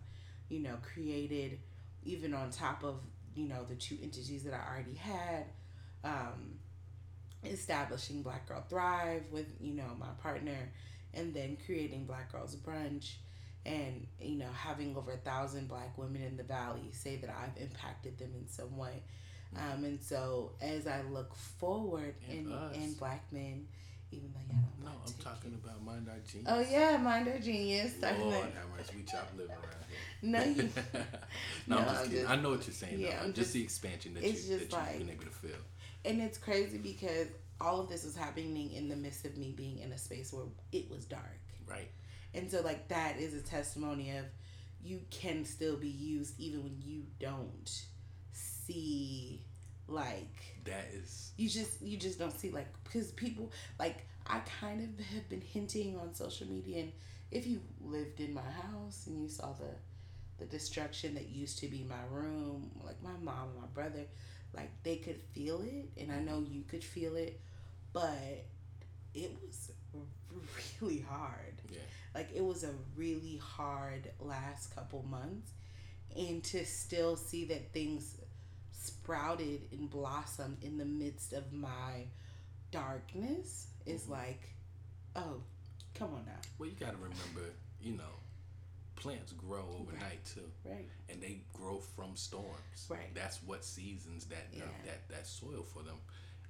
you 0.49 0.61
know, 0.61 0.77
created, 0.83 1.59
even 2.05 2.35
on 2.35 2.51
top 2.51 2.83
of, 2.85 2.97
you 3.35 3.47
know, 3.49 3.65
the 3.69 3.77
two 3.77 3.97
entities 4.03 4.45
that 4.45 4.55
I 4.55 4.73
already 4.73 4.95
had, 4.95 5.45
um, 6.05 6.59
establishing 7.45 8.23
Black 8.23 8.49
Girl 8.49 8.65
Thrive 8.69 9.25
with, 9.31 9.47
you 9.61 9.75
know, 9.75 9.91
my 9.99 10.09
partner, 10.23 10.73
and 11.13 11.35
then 11.35 11.57
creating 11.65 12.07
Black 12.07 12.33
Girls 12.33 12.57
Brunch. 12.57 13.15
And 13.67 14.07
you 14.21 14.37
know, 14.37 14.49
having 14.55 14.95
over 14.97 15.13
a 15.13 15.17
thousand 15.17 15.69
Black 15.69 15.97
women 15.97 16.23
in 16.23 16.37
the 16.37 16.43
Valley 16.43 16.91
say 16.93 17.17
that 17.17 17.31
I've 17.31 17.61
impacted 17.63 18.19
them 18.19 18.31
in 18.39 18.47
some 18.49 18.77
way, 18.77 19.03
um, 19.57 19.85
and 19.85 20.03
so 20.03 20.53
as 20.61 20.87
I 20.87 21.01
look 21.11 21.35
forward 21.35 22.15
And 22.31 22.53
and 22.75 22.99
black 22.99 23.25
men, 23.33 23.67
even 24.13 24.33
though 24.35 24.55
y'all 24.55 24.63
don't 24.79 24.85
No, 24.85 24.91
I'm 25.07 25.25
talking 25.25 25.59
about 25.65 25.83
mind 25.83 26.09
our 26.11 26.19
genius. 26.31 26.49
Oh 26.51 26.61
yeah, 26.61 26.97
mind 26.99 27.27
our 27.29 27.39
genius. 27.39 27.95
Lord 28.03 28.13
have 28.35 28.69
mercy, 28.77 28.93
we 28.97 29.03
chop 29.05 29.31
liver 29.37 29.53
around 29.53 29.63
here. 29.89 29.99
No, 30.23 30.43
you- 30.43 30.69
no, 31.67 31.79
I'm 31.79 31.85
just 31.85 31.97
I'm 31.97 32.05
kidding. 32.05 32.19
just- 32.21 32.31
I 32.31 32.37
know 32.37 32.51
what 32.51 32.67
you're 32.67 32.75
saying. 32.75 33.01
yeah, 33.01 33.11
though. 33.19 33.25
I'm 33.25 33.33
just, 33.33 33.37
just- 33.37 33.53
the 33.55 33.63
expansion 33.63 34.15
that, 34.15 34.25
it's 34.25 34.47
you, 34.49 34.59
just 34.59 34.71
that 34.71 34.77
like- 34.77 34.89
you've 34.99 35.07
been 35.07 35.11
able 35.15 35.25
to 35.25 35.31
feel. 35.31 35.57
and 36.05 36.21
it's 36.21 36.37
crazy 36.39 36.77
because 36.79 37.29
all 37.63 37.81
of 37.81 37.89
this 37.89 38.05
was 38.05 38.15
happening 38.17 38.73
in 38.73 38.89
the 38.91 38.97
midst 38.97 39.25
of 39.25 39.37
me 39.39 39.53
being 39.57 39.79
in 39.79 39.91
a 39.93 39.99
space 39.99 40.33
where 40.35 40.45
it 40.73 40.91
was 40.91 41.05
dark, 41.07 41.39
Right. 41.67 41.89
And 42.35 42.51
so 42.51 42.61
like 42.63 42.89
that 42.89 43.19
is 43.19 43.35
a 43.35 43.41
testimony 43.41 44.11
of 44.17 44.25
you 44.83 45.01
can 45.11 45.45
still 45.45 45.77
be 45.77 45.89
used 45.89 46.39
even 46.39 46.63
when 46.63 46.77
you 46.85 47.03
don't 47.19 47.85
see 48.33 49.41
like 49.89 50.57
That 50.65 50.89
is. 50.95 51.33
you 51.37 51.49
just 51.49 51.81
you 51.83 51.97
just 51.97 52.19
don't 52.19 52.39
see 52.39 52.51
like 52.51 52.69
because 52.85 53.13
people 53.13 53.53
like 53.79 54.07
I 54.27 54.41
kind 54.61 54.81
of 54.83 55.05
have 55.07 55.29
been 55.29 55.43
hinting 55.43 55.99
on 55.99 56.15
social 56.15 56.47
media 56.47 56.81
and 56.85 56.93
if 57.31 57.47
you 57.47 57.61
lived 57.83 58.21
in 58.21 58.33
my 58.35 58.41
house 58.43 59.07
and 59.07 59.21
you 59.23 59.29
saw 59.29 59.53
the 59.53 59.71
the 60.39 60.47
destruction 60.47 61.15
that 61.15 61.29
used 61.29 61.59
to 61.61 61.69
be 61.69 61.85
my 61.89 62.03
room 62.11 62.71
like 62.85 63.03
my 63.03 63.11
mom 63.23 63.51
and 63.53 63.61
my 63.61 63.69
brother 63.73 64.05
like 64.55 64.71
they 64.83 64.97
could 64.97 65.21
feel 65.33 65.61
it 65.63 65.89
and 66.01 66.11
I 66.13 66.19
know 66.21 66.45
you 66.49 66.63
could 66.63 66.83
feel 66.85 67.17
it 67.17 67.41
but 67.93 68.45
it 69.15 69.37
was 69.43 69.71
really 70.81 71.05
hard. 71.09 71.54
Like 72.15 72.31
it 72.35 72.45
was 72.45 72.65
a 72.65 72.73
really 72.97 73.37
hard 73.43 74.11
last 74.21 74.75
couple 74.75 75.03
months 75.05 75.51
and 76.17 76.43
to 76.45 76.65
still 76.65 77.17
see 77.17 77.45
that 77.47 77.73
things 77.73 78.17
sprouted 78.73 79.63
and 79.73 79.91
blossomed 79.91 80.59
in 80.63 80.77
the 80.79 80.85
midst 80.85 81.33
of 81.33 81.53
my 81.53 82.07
darkness 82.71 83.69
is 83.87 84.03
Mhm. 84.05 84.11
like 84.11 84.55
oh 85.17 85.43
come 85.95 86.13
on 86.15 86.25
now 86.27 86.41
Well, 86.59 86.69
you 86.69 86.75
got 86.77 86.91
to 86.93 86.97
remember, 86.97 87.53
you 87.81 87.93
know, 87.93 88.15
plants 88.97 89.33
grow 89.33 89.65
overnight 89.81 90.25
too, 90.25 90.51
right 90.65 90.89
and 91.09 91.21
they 91.23 91.41
grow 91.53 91.79
from 91.81 92.17
storms. 92.17 92.87
Right. 92.89 93.15
That's 93.15 93.43
what 93.43 93.65
seasons 93.65 94.27
that 94.27 94.47
uh, 94.57 94.67
that 94.85 95.09
that 95.09 95.27
soil 95.27 95.63
for 95.63 95.83
them. 95.83 95.99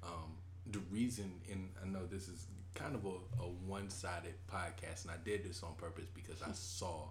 Um, 0.03 0.37
the 0.67 0.79
reason, 0.91 1.41
and 1.51 1.71
I 1.83 1.87
know 1.87 2.07
this 2.07 2.29
is 2.29 2.47
kind 2.75 2.95
of 2.95 3.05
a, 3.05 3.43
a 3.43 3.47
one-sided 3.67 4.35
podcast, 4.53 5.03
and 5.03 5.11
I 5.13 5.17
did 5.25 5.45
this 5.45 5.63
on 5.63 5.75
purpose 5.77 6.07
because 6.15 6.43
I 6.43 6.53
saw 6.53 7.09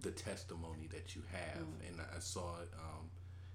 the 0.00 0.10
testimony 0.10 0.86
that 0.92 1.16
you 1.16 1.22
have, 1.32 1.62
Mm. 1.62 1.88
and 1.88 2.00
I 2.14 2.18
saw 2.20 2.54
um, 2.74 3.10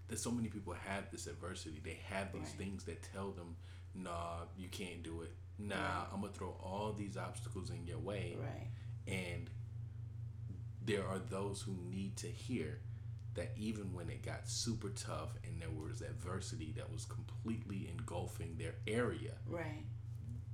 that 0.08 0.20
so 0.20 0.32
many 0.32 0.50
people 0.50 0.74
have 0.74 1.10
this 1.12 1.28
adversity. 1.28 1.80
They 1.84 2.00
have 2.10 2.34
these 2.34 2.42
Right. 2.42 2.58
things 2.58 2.84
that 2.86 3.02
tell 3.14 3.32
them, 3.32 3.56
"Nah, 3.96 4.46
you 4.58 4.68
can't 4.70 5.02
do 5.04 5.22
it. 5.22 5.32
Nah, 5.58 5.76
Right. 5.76 6.08
I'm 6.12 6.22
gonna 6.22 6.34
throw 6.34 6.52
all 6.62 6.92
these 6.94 7.16
obstacles 7.18 7.70
in 7.70 7.86
your 7.88 8.00
way." 8.00 8.36
right 8.40 8.70
And 9.08 9.50
there 10.86 11.06
are 11.08 11.20
those 11.20 11.62
who 11.62 11.74
need 11.74 12.18
to 12.18 12.28
hear 12.28 12.80
that 13.36 13.52
even 13.58 13.94
when 13.94 14.10
it 14.10 14.22
got 14.22 14.48
super 14.50 14.90
tough 14.90 15.36
and 15.44 15.62
there 15.62 15.70
was 15.72 16.02
adversity 16.02 16.72
that 16.74 16.92
was 16.92 17.06
completely 17.06 17.90
engulfing 17.90 18.58
their 18.58 18.76
area, 18.86 19.38
right 19.48 19.86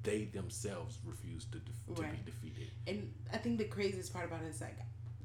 they 0.03 0.25
themselves 0.25 0.97
refused 1.05 1.51
to, 1.51 1.59
def- 1.59 1.95
to 1.95 2.01
Right. 2.01 2.25
be 2.25 2.31
defeated. 2.31 2.69
and 2.87 3.13
I 3.33 3.37
think 3.37 3.57
the 3.57 3.65
craziest 3.65 4.13
part 4.13 4.25
about 4.25 4.41
it 4.43 4.47
is 4.47 4.61
like 4.61 4.77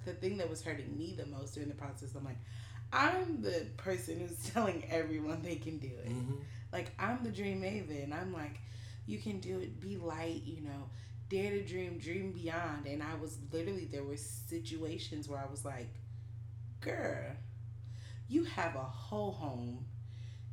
the 0.05 0.13
thing 0.13 0.37
that 0.39 0.51
was 0.51 0.63
hurting 0.63 0.97
me 0.97 1.15
the 1.17 1.27
most 1.27 1.55
during 1.55 1.69
the 1.69 1.75
process 1.75 2.15
I'm 2.15 2.25
like 2.25 2.39
I'm 2.93 3.41
the 3.43 3.67
person 3.77 4.21
who's 4.21 4.51
telling 4.53 4.85
everyone 4.91 5.43
they 5.43 5.57
can 5.57 5.79
do 5.79 5.89
it 6.05 6.09
Mm-hmm. 6.11 6.35
Like 6.73 6.91
I'm 6.99 7.23
the 7.23 7.31
dream 7.31 7.63
maven. 7.63 8.13
I'm 8.13 8.33
like, 8.33 8.59
you 9.07 9.19
can 9.19 9.39
do 9.39 9.61
it. 9.61 9.81
Be 9.81 9.97
light. 9.97 10.43
You 10.45 10.61
know, 10.63 10.89
dare 11.29 11.51
to 11.53 11.63
dream, 11.63 11.99
dream 11.99 12.33
beyond. 12.33 12.87
And 12.87 13.01
I 13.01 13.15
was 13.15 13.39
literally 13.53 13.85
there 13.85 14.03
were 14.03 14.17
situations 14.17 15.29
where 15.29 15.39
I 15.39 15.49
was 15.49 15.65
like, 15.65 15.89
girl, 16.81 17.31
you 18.29 18.43
have 18.45 18.75
a 18.75 18.81
whole 18.83 19.31
home. 19.33 19.85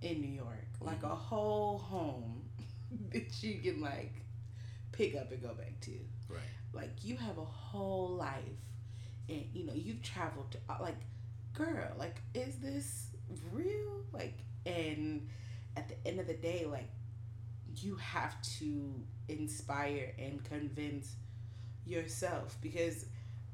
in 0.04 0.22
New 0.22 0.28
York, 0.32 0.68
like 0.80 1.04
a 1.04 1.08
whole 1.16 1.78
home 1.80 2.41
that 3.12 3.44
you 3.44 3.60
can 3.62 3.82
like 3.82 4.14
pick 4.92 5.16
up 5.16 5.32
and 5.32 5.42
go 5.42 5.54
back 5.54 5.80
to. 5.82 5.92
Right. 6.30 6.40
Like 6.74 6.92
you 7.04 7.18
have 7.18 7.38
a 7.38 7.46
whole 7.46 8.10
life, 8.10 8.62
and 9.30 9.46
you 9.54 9.66
know 9.66 9.74
you've 9.74 10.02
traveled 10.02 10.52
to 10.52 10.58
uh, 10.70 10.78
like, 10.82 11.00
girl, 11.54 11.90
like 11.98 12.22
is 12.34 12.56
this 12.58 13.08
real? 13.52 14.04
Like, 14.14 14.40
and 14.66 15.28
at 15.78 15.90
the 15.90 15.96
end 16.08 16.20
of 16.20 16.28
the 16.28 16.34
day, 16.36 16.66
like 16.70 16.90
you 17.78 17.96
have 17.96 18.42
to 18.60 18.94
inspire 19.30 20.14
and 20.20 20.44
convince 20.44 21.16
yourself 21.86 22.58
because 22.62 23.06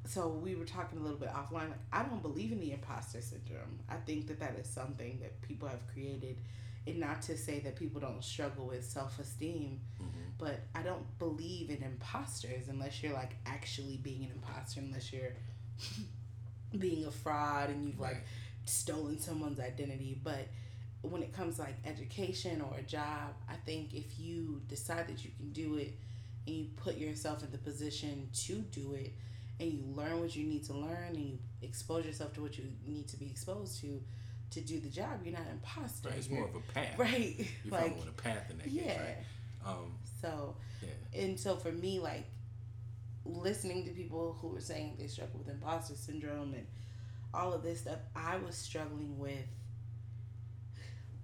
so 0.05 0.27
we 0.29 0.55
were 0.55 0.65
talking 0.65 0.99
a 0.99 1.01
little 1.01 1.17
bit 1.17 1.29
offline 1.29 1.69
like 1.69 1.79
i 1.93 2.03
don't 2.03 2.21
believe 2.21 2.51
in 2.51 2.59
the 2.59 2.71
imposter 2.71 3.21
syndrome 3.21 3.79
i 3.89 3.95
think 4.05 4.27
that 4.27 4.39
that 4.39 4.55
is 4.59 4.67
something 4.67 5.19
that 5.21 5.39
people 5.41 5.67
have 5.67 5.85
created 5.93 6.37
and 6.87 6.99
not 6.99 7.21
to 7.23 7.37
say 7.37 7.59
that 7.59 7.75
people 7.75 7.99
don't 8.01 8.23
struggle 8.23 8.65
with 8.67 8.83
self-esteem 8.85 9.79
Mm-hmm. 10.01 10.29
but 10.37 10.59
i 10.75 10.81
don't 10.83 11.05
believe 11.19 11.69
in 11.69 11.81
imposters 11.83 12.67
unless 12.69 13.01
you're 13.01 13.13
like 13.13 13.35
actually 13.45 13.97
being 13.97 14.23
an 14.23 14.31
imposter 14.31 14.79
unless 14.79 15.11
you're 15.11 15.33
being 16.79 17.05
a 17.05 17.11
fraud 17.11 17.69
and 17.69 17.85
you've 17.85 17.99
like 17.99 18.23
stolen 18.65 19.17
someone's 19.19 19.59
identity 19.59 20.19
but 20.23 20.47
when 21.01 21.21
it 21.23 21.33
comes 21.33 21.55
to 21.55 21.61
like 21.61 21.75
education 21.85 22.61
or 22.61 22.77
a 22.77 22.81
job 22.83 23.33
i 23.49 23.55
think 23.65 23.93
if 23.93 24.19
you 24.19 24.61
decide 24.67 25.07
that 25.07 25.23
you 25.23 25.31
can 25.37 25.51
do 25.51 25.75
it 25.77 25.93
and 26.45 26.55
you 26.55 26.67
put 26.75 26.97
yourself 26.97 27.43
in 27.43 27.51
the 27.51 27.57
position 27.57 28.27
to 28.33 28.55
do 28.71 28.93
it 28.93 29.13
and 29.59 29.71
you 29.71 29.81
learn 29.95 30.19
what 30.19 30.35
you 30.35 30.45
need 30.45 30.63
to 30.65 30.73
learn 30.73 31.07
and 31.15 31.17
you 31.17 31.37
expose 31.61 32.05
yourself 32.05 32.33
to 32.33 32.41
what 32.41 32.57
you 32.57 32.65
need 32.85 33.07
to 33.07 33.17
be 33.17 33.25
exposed 33.25 33.79
to 33.81 34.01
to 34.51 34.61
do 34.61 34.79
the 34.79 34.89
job 34.89 35.19
you're 35.23 35.33
not 35.33 35.41
an 35.43 35.51
imposter 35.53 36.09
Right. 36.09 36.17
It's 36.17 36.29
more 36.29 36.45
of 36.47 36.55
a 36.55 36.59
path. 36.73 36.93
right 36.97 37.35
You're 37.63 37.71
like 37.73 37.91
following 37.93 38.07
a 38.09 38.21
path 38.21 38.49
in 38.51 38.57
that 38.59 38.67
yeah 38.67 38.83
case, 38.83 38.97
right? 38.99 39.71
Um, 39.71 39.91
so 40.21 40.55
yeah. 40.81 41.21
and 41.21 41.39
so 41.39 41.55
for 41.57 41.71
me 41.71 41.99
like 41.99 42.25
listening 43.25 43.83
to 43.85 43.91
people 43.91 44.37
who 44.41 44.47
were 44.47 44.61
saying 44.61 44.95
they 44.97 45.07
struggle 45.07 45.39
with 45.39 45.49
imposter 45.49 45.95
syndrome 45.95 46.53
and 46.53 46.65
all 47.33 47.53
of 47.53 47.61
this 47.61 47.81
stuff 47.81 47.99
i 48.15 48.37
was 48.37 48.55
struggling 48.55 49.19
with 49.19 49.45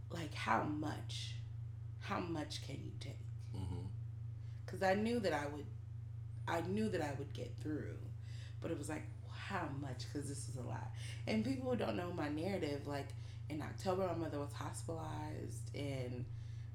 like 0.10 0.34
how 0.34 0.64
much 0.64 1.36
how 2.00 2.20
much 2.20 2.66
can 2.68 2.76
you 2.84 2.92
take 3.00 3.18
Mm-hmm. 3.56 3.86
because 4.66 4.82
i 4.82 4.96
knew 4.96 5.20
that 5.20 5.32
i 5.32 5.46
would 5.54 5.66
i 6.48 6.60
knew 6.62 6.90
that 6.90 7.02
i 7.02 7.12
would 7.20 7.32
get 7.34 7.54
through 7.62 7.96
but 8.62 8.72
it 8.72 8.78
was 8.80 8.90
like 8.90 9.04
how 9.54 9.68
much 9.82 10.04
because 10.12 10.28
this 10.28 10.48
is 10.50 10.56
a 10.58 10.62
lot 10.68 10.88
and 11.28 11.44
people 11.46 11.70
who 11.70 11.76
don't 11.78 11.96
know 11.96 12.12
my 12.16 12.30
narrative 12.30 12.88
like 12.88 13.08
in 13.50 13.62
october 13.62 14.08
my 14.08 14.16
mother 14.26 14.40
was 14.40 14.52
hospitalized 14.54 15.76
and 15.76 16.26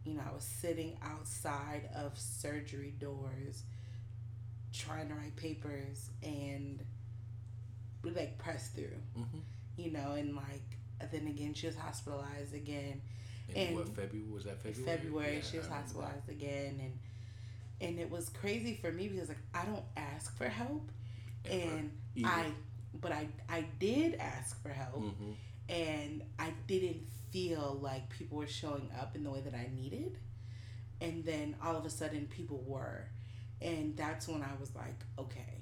you 0.05 0.15
know 0.15 0.23
i 0.31 0.33
was 0.35 0.45
sitting 0.45 0.97
outside 1.03 1.89
of 1.95 2.17
surgery 2.19 2.95
doors 3.01 3.63
trying 4.73 5.09
to 5.09 5.15
write 5.15 5.35
papers 5.37 6.11
and 6.23 6.81
we 8.05 8.11
like 8.13 8.39
pressed 8.39 8.75
through 8.75 8.97
Mm-hmm. 9.19 9.39
you 9.77 9.91
know 9.91 10.13
and 10.13 10.37
like 10.37 11.11
then 11.13 11.27
again 11.27 11.55
she 11.55 11.67
was 11.67 11.77
hospitalized 11.77 12.55
again 12.55 13.01
And, 13.49 13.69
And 13.69 13.77
what 13.77 13.89
February 13.89 14.29
was 14.31 14.45
that? 14.45 14.63
February. 14.63 14.97
February 14.99 15.35
Yeah, 15.37 15.43
she 15.43 15.57
was 15.59 15.67
remember 15.67 15.69
that. 15.69 15.83
hospitalized 15.83 16.29
again 16.29 16.75
and 16.81 16.99
and 17.81 17.99
it 18.01 18.11
was 18.11 18.29
crazy 18.29 18.75
for 18.81 18.91
me 18.93 19.09
because 19.09 19.29
like 19.29 19.39
I 19.55 19.65
don't 19.65 19.85
ask 19.97 20.37
for 20.37 20.49
help 20.49 20.91
Ever. 21.47 21.55
and 21.77 21.91
Either. 22.17 22.29
I 22.29 22.47
but 22.95 23.13
I 23.13 23.29
I 23.49 23.63
did 23.79 24.15
ask 24.17 24.61
for 24.63 24.71
help 24.71 25.03
Mhm. 25.03 25.35
and 25.69 26.23
I 26.39 26.53
didn't 26.67 27.07
feel 27.31 27.79
like 27.83 28.09
people 28.11 28.39
were 28.39 28.47
showing 28.47 28.91
up 28.99 29.15
in 29.15 29.25
the 29.25 29.31
way 29.31 29.41
that 29.43 29.55
I 29.55 29.69
needed. 29.75 30.19
And 31.01 31.25
then 31.25 31.57
all 31.63 31.77
of 31.77 31.85
a 31.85 31.91
sudden 31.91 32.27
people 32.27 32.63
were. 32.67 33.05
And 33.61 33.97
that's 33.97 34.27
when 34.29 34.43
I 34.43 34.55
was 34.61 34.75
like 34.75 34.99
okay. 35.19 35.55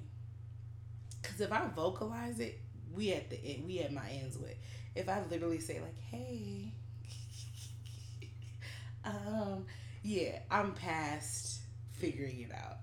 Cuz 1.23 1.41
if 1.41 1.51
I 1.51 1.67
vocalize 1.67 2.39
it 2.39 2.59
we 2.93 3.13
at 3.13 3.29
the 3.29 3.37
end 3.43 3.65
we 3.65 3.79
at 3.79 3.91
my 3.93 4.09
ends 4.09 4.37
with 4.37 4.55
if 4.95 5.09
I 5.09 5.23
literally 5.25 5.59
say 5.59 5.79
like 5.81 5.97
hey 5.99 6.71
um 9.05 9.65
yeah 10.03 10.39
i'm 10.49 10.73
past 10.73 11.61
figuring 11.91 12.41
it 12.41 12.51
out. 12.53 12.77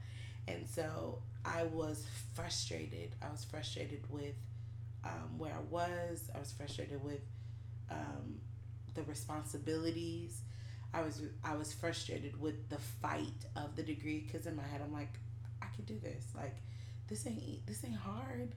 And 0.48 0.68
so 0.68 1.22
i 1.44 1.62
was 1.64 2.06
frustrated. 2.34 3.14
I 3.22 3.30
was 3.30 3.44
frustrated 3.44 4.02
with 4.10 4.34
um, 5.04 5.38
where 5.38 5.52
i 5.52 5.60
was. 5.70 6.30
I 6.34 6.38
was 6.38 6.52
frustrated 6.52 7.02
with 7.02 7.20
um, 7.90 8.40
the 8.94 9.02
responsibilities. 9.04 10.40
I 10.92 11.02
was 11.02 11.22
i 11.44 11.54
was 11.56 11.72
frustrated 11.72 12.40
with 12.40 12.68
the 12.68 12.78
fight 12.78 13.40
of 13.56 13.74
the 13.76 13.82
degree 13.82 14.20
because 14.26 14.46
in 14.46 14.54
my 14.56 14.62
head 14.62 14.80
i'm 14.84 14.92
like 14.92 15.12
i 15.60 15.66
can 15.74 15.84
do 15.84 15.98
this. 15.98 16.24
Like 16.34 16.56
this 17.08 17.26
ain't 17.26 17.66
this 17.66 17.84
ain't 17.84 17.96
hard. 17.96 18.54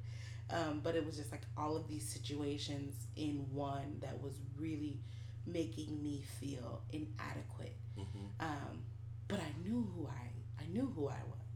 Um, 0.49 0.79
but 0.81 0.95
it 0.95 1.05
was 1.05 1.17
just 1.17 1.31
like 1.31 1.41
all 1.57 1.75
of 1.75 1.89
these 1.89 2.07
situations 2.07 2.95
in 3.17 3.45
one 3.53 3.97
that 3.99 4.21
was 4.21 4.33
really 4.57 5.01
making 5.45 6.01
me 6.01 6.23
feel 6.39 6.81
inadequate. 6.91 7.75
Mhm. 7.97 8.29
Um, 8.39 8.83
but 9.27 9.39
I 9.41 9.51
knew 9.61 9.81
who 9.93 10.07
I 10.07 10.63
I 10.63 10.67
knew 10.67 10.87
who 10.95 11.07
I 11.07 11.21
was, 11.29 11.46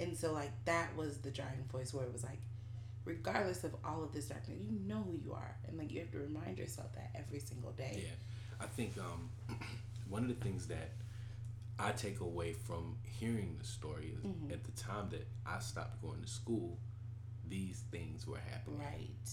and 0.00 0.16
so 0.16 0.32
like 0.32 0.52
that 0.64 0.94
was 0.96 1.18
the 1.18 1.30
driving 1.30 1.64
force 1.70 1.92
where 1.94 2.04
it 2.04 2.12
was 2.12 2.24
like, 2.24 2.40
regardless 3.04 3.64
of 3.64 3.74
all 3.84 4.02
of 4.04 4.12
this 4.12 4.26
darkness, 4.26 4.58
you 4.60 4.78
know 4.86 5.02
who 5.06 5.14
you 5.24 5.32
are, 5.32 5.56
and 5.66 5.78
like 5.78 5.90
you 5.92 6.00
have 6.00 6.10
to 6.12 6.18
remind 6.18 6.58
yourself 6.58 6.92
that 6.94 7.10
every 7.14 7.40
single 7.40 7.72
day. 7.72 8.04
Yeah, 8.04 8.64
I 8.64 8.66
think 8.66 8.94
um, 8.98 9.30
one 10.08 10.22
of 10.22 10.28
the 10.28 10.34
things 10.44 10.66
that 10.68 10.90
I 11.78 11.92
take 11.92 12.20
away 12.20 12.52
from 12.54 12.96
hearing 13.02 13.56
the 13.58 13.64
story 13.66 14.12
is 14.16 14.24
Mhm. 14.24 14.52
at 14.52 14.64
the 14.64 14.72
time 14.72 15.08
that 15.10 15.26
I 15.46 15.60
stopped 15.60 16.02
going 16.02 16.20
to 16.22 16.28
school, 16.28 16.78
these 17.48 17.82
things 17.90 18.26
were 18.26 18.38
happening. 18.50 18.80
Right. 18.80 19.30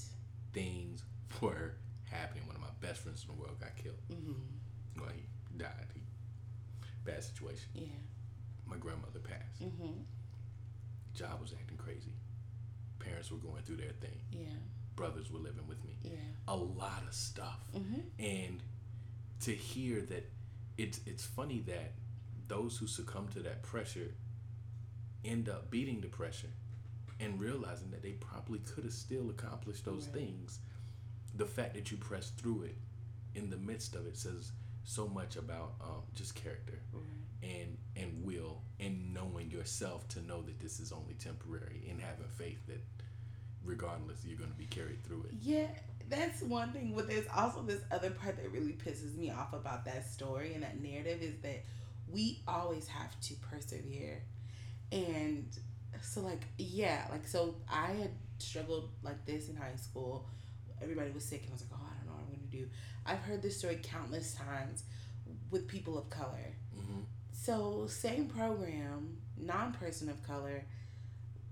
Things 0.54 1.04
were 1.42 1.74
happening. 2.06 2.46
One 2.48 2.56
of 2.56 2.62
my 2.62 2.68
best 2.82 3.02
friends 3.02 3.26
in 3.28 3.36
the 3.36 3.42
world 3.42 3.60
got 3.60 3.76
killed. 3.76 3.98
Mm-hmm. 4.12 5.02
Well, 5.02 5.10
he 5.14 5.24
died. 5.58 5.88
He, 5.96 6.02
bad 7.04 7.24
situation. 7.24 7.68
Yeah. 7.74 7.88
My 8.68 8.78
grandmother 8.78 9.20
passed. 9.20 9.62
Mhm. 9.64 10.04
Job 11.16 11.42
was 11.42 11.54
acting 11.54 11.78
crazy. 11.78 12.14
Parents 13.00 13.32
were 13.32 13.38
going 13.38 13.64
through 13.64 13.78
their 13.78 13.94
thing. 14.02 14.20
Yeah. 14.32 14.48
Brothers 14.96 15.32
were 15.32 15.40
living 15.40 15.68
with 15.68 15.84
me. 15.86 15.98
Yeah. 16.04 16.12
A 16.48 16.56
lot 16.56 17.04
of 17.08 17.14
stuff. 17.14 17.60
Mhm. 17.74 18.04
and 18.20 18.62
to 19.42 19.54
hear 19.54 20.02
that 20.02 20.32
it's 20.78 21.00
it's 21.06 21.26
funny 21.26 21.60
that 21.62 21.94
those 22.48 22.78
who 22.78 22.88
succumb 22.88 23.28
to 23.30 23.40
that 23.42 23.62
pressure 23.64 24.14
end 25.24 25.50
up 25.50 25.70
beating 25.70 26.02
the 26.02 26.08
pressure 26.08 26.50
and 27.20 27.40
realizing 27.40 27.92
that 27.92 28.02
they 28.02 28.12
probably 28.14 28.60
could 28.60 28.84
have 28.84 28.94
still 28.94 29.30
accomplished 29.30 29.84
those 29.86 30.06
Right. 30.06 30.14
things 30.16 30.60
the 31.36 31.46
fact 31.46 31.74
that 31.74 31.92
you 31.92 31.98
press 31.98 32.30
through 32.32 32.64
it 32.64 32.78
in 33.34 33.50
the 33.50 33.58
midst 33.58 33.96
of 33.96 34.06
it 34.08 34.16
says 34.18 34.52
so 34.86 35.08
much 35.08 35.36
about 35.36 35.76
um, 35.82 36.04
just 36.14 36.34
character 36.36 36.80
Right. 36.94 37.04
And 37.46 37.78
and 37.96 38.26
will 38.26 38.62
and 38.80 39.14
knowing 39.14 39.50
yourself 39.52 40.08
to 40.10 40.22
know 40.26 40.42
that 40.42 40.60
this 40.60 40.80
is 40.80 40.92
only 40.92 41.14
temporary 41.14 41.86
and 41.90 42.02
having 42.02 42.28
faith 42.38 42.58
that 42.68 42.82
regardless 43.64 44.26
you're 44.26 44.38
going 44.38 44.52
to 44.52 44.58
be 44.58 44.66
carried 44.66 45.04
through 45.06 45.24
it 45.24 45.32
Yeah, 45.42 45.68
that's 46.10 46.42
one 46.42 46.72
thing. 46.72 46.94
But 46.96 47.08
there's 47.08 47.26
also 47.36 47.62
this 47.62 47.82
other 47.92 48.12
part 48.12 48.38
that 48.38 48.52
really 48.52 48.74
pisses 48.74 49.16
me 49.18 49.32
off 49.32 49.54
about 49.54 49.86
that 49.86 50.08
story 50.08 50.54
and 50.54 50.64
that 50.64 50.82
narrative 50.82 51.22
is 51.22 51.36
that 51.42 51.64
we 52.08 52.42
always 52.48 52.88
have 52.88 53.20
to 53.22 53.34
persevere. 53.36 54.22
And 54.92 55.48
so, 56.02 56.22
like, 56.22 56.42
yeah, 56.58 57.06
like, 57.12 57.28
so 57.28 57.56
I 57.70 57.88
had 57.88 58.12
struggled 58.38 58.90
like 59.04 59.26
this 59.26 59.50
in 59.50 59.56
high 59.56 59.76
school. 59.76 60.28
Everybody 60.82 61.12
was 61.12 61.24
sick, 61.24 61.42
and 61.42 61.50
I 61.50 61.54
was 61.54 61.62
like, 61.62 61.72
oh, 61.74 61.86
I 61.86 61.98
don't 61.98 62.08
know 62.08 62.14
what 62.14 62.22
I'm 62.22 62.28
going 62.28 62.48
to 62.52 62.58
do. 62.58 62.68
I've 63.06 63.20
heard 63.20 63.42
this 63.42 63.58
story 63.58 63.80
countless 63.82 64.36
times 64.36 64.84
with 65.50 65.68
people 65.68 65.98
of 65.98 66.10
color. 66.10 66.54
So, 67.46 67.86
same 67.88 68.28
program, 68.28 69.18
non 69.38 69.74
person 69.74 70.10
of 70.10 70.24
color, 70.24 70.64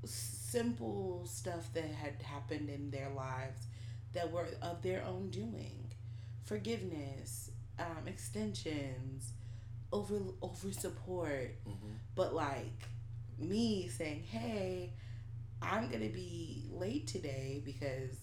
simple 0.06 1.24
stuff 1.26 1.70
that 1.74 1.86
had 1.86 2.22
happened 2.22 2.70
in 2.70 2.92
their 2.92 3.10
lives 3.10 3.68
that 4.14 4.32
were 4.32 4.48
of 4.62 4.82
their 4.82 5.04
own 5.06 5.30
doing. 5.30 5.92
Forgiveness, 6.46 7.52
um, 7.80 8.08
extensions, 8.08 9.34
over 9.92 10.20
over 10.42 10.72
support, 10.74 11.56
hmm 11.66 11.94
but 12.16 12.34
like 12.36 12.90
me 13.40 13.88
saying, 13.90 14.24
"Hey, 14.24 14.92
I'm 15.62 15.90
gonna 15.90 16.10
be 16.10 16.66
late 16.72 17.08
today 17.08 17.62
because 17.66 18.16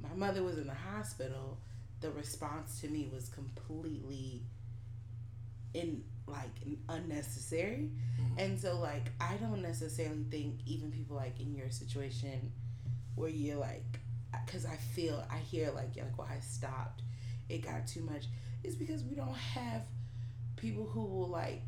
my 0.00 0.14
mother 0.14 0.42
was 0.42 0.58
in 0.58 0.66
the 0.68 0.74
hospital." 0.74 1.58
The 2.00 2.10
response 2.12 2.80
to 2.82 2.88
me 2.88 3.08
was 3.12 3.28
completely 3.28 4.42
in 5.72 6.04
like 6.26 6.50
unnecessary, 6.88 7.90
Mhm. 8.18 8.34
and 8.38 8.58
so 8.60 8.78
like 8.80 9.10
I 9.20 9.36
don't 9.36 9.62
necessarily 9.62 10.24
think 10.30 10.60
even 10.66 10.90
people 10.90 11.16
like 11.16 11.40
in 11.40 11.54
your 11.54 11.70
situation 11.70 12.52
where 13.14 13.28
you're 13.30 13.58
like, 13.58 14.00
because 14.46 14.64
I 14.66 14.76
feel 14.76 15.24
I 15.30 15.38
hear 15.38 15.70
like 15.72 15.96
you're 15.96 16.04
like, 16.06 16.18
well, 16.18 16.28
I 16.30 16.40
stopped, 16.40 17.02
it 17.48 17.58
got 17.62 17.86
too 17.86 18.02
much. 18.02 18.26
is 18.62 18.76
because 18.76 19.04
we 19.04 19.14
don't 19.14 19.34
have 19.36 19.82
people 20.56 20.86
who 20.86 21.04
will 21.04 21.28
like 21.28 21.60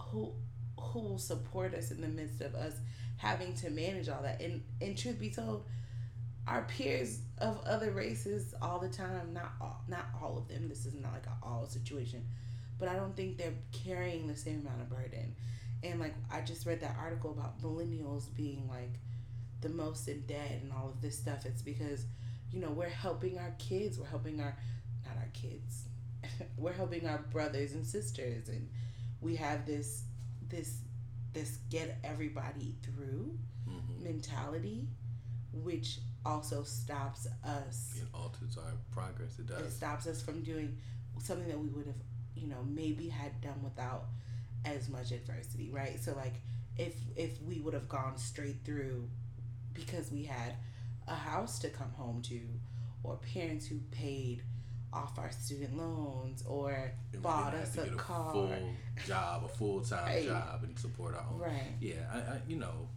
who 0.00 0.32
who 0.78 1.00
will 1.00 1.18
support 1.18 1.74
us 1.74 1.90
in 1.90 2.00
the 2.00 2.06
midst 2.06 2.40
of 2.40 2.54
us 2.54 2.74
having 3.16 3.52
to 3.54 3.68
manage 3.70 4.08
all 4.08 4.22
that. 4.22 4.40
And 4.40 4.62
and 4.80 4.96
truth 4.96 5.18
be 5.18 5.30
told, 5.30 5.64
our 6.46 6.62
peers 6.62 7.18
of 7.38 7.60
other 7.66 7.90
races 7.90 8.54
all 8.62 8.78
the 8.78 8.88
time, 8.88 9.32
not 9.34 9.52
all, 9.60 9.82
not 9.88 10.06
all 10.22 10.38
of 10.38 10.46
them. 10.48 10.68
This 10.68 10.86
is 10.86 10.94
not 10.94 11.12
like 11.12 11.26
an 11.26 11.32
all 11.42 11.66
situation, 11.66 12.24
but 12.78 12.88
I 12.88 12.96
don't 12.96 13.16
think 13.16 13.38
they're 13.38 13.54
carrying 13.72 14.26
the 14.26 14.36
same 14.36 14.60
amount 14.60 14.80
of 14.82 14.90
burden. 14.90 15.34
And 15.82 16.00
like 16.00 16.14
I 16.30 16.40
just 16.40 16.66
read 16.66 16.80
that 16.80 16.96
article 16.98 17.30
about 17.30 17.60
millennials 17.62 18.34
being 18.34 18.68
like 18.68 18.94
the 19.60 19.68
most 19.68 20.08
in 20.08 20.22
debt 20.22 20.60
and 20.62 20.72
all 20.72 20.88
of 20.88 21.00
this 21.00 21.16
stuff. 21.18 21.44
It's 21.46 21.62
because 21.62 22.04
you 22.52 22.60
know 22.60 22.70
we're 22.70 22.88
helping 22.88 23.38
our 23.38 23.54
kids, 23.58 23.98
we're 23.98 24.06
helping 24.06 24.40
our 24.40 24.56
not 25.06 25.16
our 25.16 25.28
kids, 25.32 25.84
we're 26.58 26.72
helping 26.72 27.06
our 27.06 27.18
brothers 27.32 27.72
and 27.74 27.84
sisters, 27.86 28.48
and 28.48 28.68
we 29.20 29.36
have 29.36 29.66
this 29.66 30.02
this 30.48 30.78
this 31.32 31.58
get 31.70 31.98
everybody 32.04 32.74
through 32.82 33.36
Mm-hmm. 33.68 34.02
mentality, 34.02 34.88
which 35.52 35.98
also 36.24 36.62
stops 36.62 37.26
us. 37.44 37.96
It 38.00 38.08
alters 38.14 38.56
our 38.56 38.72
progress. 38.92 39.38
It 39.38 39.46
does 39.46 39.60
It 39.60 39.70
stops 39.72 40.06
us 40.06 40.22
from 40.22 40.42
doing 40.42 40.78
something 41.20 41.46
that 41.48 41.58
we 41.58 41.68
would 41.68 41.84
have, 41.86 41.94
you 42.40 42.48
know, 42.48 42.62
maybe 42.66 43.08
had 43.08 43.40
done 43.40 43.62
without 43.62 44.04
as 44.64 44.88
much 44.88 45.12
adversity, 45.12 45.70
right? 45.70 45.98
So 46.02 46.14
like 46.14 46.34
if 46.76 46.94
if 47.16 47.40
we 47.42 47.60
would 47.60 47.74
have 47.74 47.88
gone 47.88 48.16
straight 48.16 48.56
through 48.64 49.08
because 49.74 50.10
we 50.10 50.24
had 50.24 50.54
a 51.06 51.14
house 51.14 51.58
to 51.60 51.68
come 51.70 51.90
home 51.92 52.20
to 52.22 52.40
or 53.02 53.16
parents 53.34 53.66
who 53.66 53.78
paid 53.90 54.42
off 54.92 55.18
our 55.18 55.30
student 55.30 55.76
loans 55.76 56.42
or 56.46 56.92
And 57.12 57.22
bought 57.22 57.54
us 57.54 57.74
have 57.74 57.86
a 57.92 57.96
car. 57.96 58.32
full 58.32 58.74
job, 59.06 59.44
a 59.44 59.48
full 59.48 59.80
time 59.82 60.06
Right. 60.06 60.24
job, 60.24 60.64
and 60.64 60.78
support 60.78 61.14
our 61.14 61.24
own. 61.32 61.38
Right. 61.38 61.72
Yeah, 61.80 62.06
I, 62.12 62.18
I, 62.18 62.40
you 62.48 62.56
know, 62.56 62.88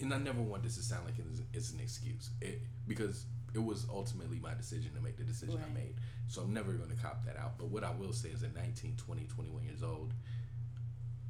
and 0.00 0.12
I 0.12 0.18
never 0.18 0.40
want 0.40 0.62
this 0.62 0.76
to 0.76 0.82
sound 0.82 1.04
like 1.06 1.14
it's, 1.18 1.40
it's 1.52 1.72
an 1.72 1.80
excuse, 1.80 2.30
it 2.40 2.60
because 2.88 3.26
it 3.54 3.62
was 3.62 3.86
ultimately 3.92 4.38
my 4.38 4.54
decision 4.54 4.90
to 4.94 5.00
make 5.00 5.16
the 5.16 5.24
decision 5.24 5.60
I 5.64 5.72
made. 5.74 5.94
So 6.28 6.42
I'm 6.42 6.54
never 6.54 6.72
going 6.72 6.90
to 6.90 6.96
cop 6.96 7.24
that 7.26 7.36
out. 7.36 7.58
But 7.58 7.68
what 7.68 7.84
I 7.84 7.90
will 7.92 8.12
say 8.12 8.30
is, 8.30 8.42
at 8.42 8.54
19, 8.54 8.96
20, 8.96 9.24
21 9.26 9.62
years 9.64 9.82
old, 9.82 10.12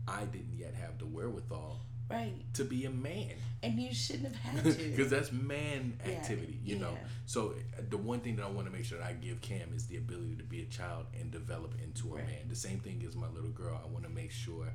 I 0.07 0.25
didn't 0.25 0.55
yet 0.57 0.75
have 0.75 0.99
the 0.99 1.07
wherewithal 1.07 1.81
Right. 2.11 2.35
to 2.55 2.65
be 2.65 2.85
a 2.85 2.91
man. 2.91 3.33
And 3.63 3.79
you 3.81 3.95
shouldn't 3.95 4.35
have 4.37 4.63
had 4.63 4.65
to. 4.77 4.91
because 4.91 5.09
that's 5.11 5.33
man 5.33 5.99
Yeah, 6.05 6.13
activity 6.13 6.59
you 6.63 6.79
know 6.79 6.91
yeah. 6.93 7.09
so 7.27 7.55
uh, 7.79 7.83
the 7.89 7.97
one 7.97 8.19
thing 8.21 8.37
that 8.37 8.45
i 8.45 8.49
want 8.51 8.67
to 8.67 8.73
make 8.73 8.85
sure 8.85 8.99
that 8.99 9.07
i 9.07 9.13
give 9.13 9.41
cam 9.41 9.73
is 9.75 9.87
the 9.87 9.97
ability 9.97 10.35
to 10.37 10.43
be 10.43 10.61
a 10.63 10.65
child 10.67 11.07
and 11.19 11.31
develop 11.31 11.75
into 11.83 12.09
a 12.13 12.17
Right. 12.17 12.27
man 12.27 12.49
the 12.49 12.57
same 12.57 12.81
thing 12.81 13.03
as 13.09 13.15
my 13.15 13.29
little 13.29 13.51
girl 13.51 13.81
i 13.83 13.87
want 13.91 14.05
to 14.05 14.11
make 14.11 14.33
sure 14.33 14.67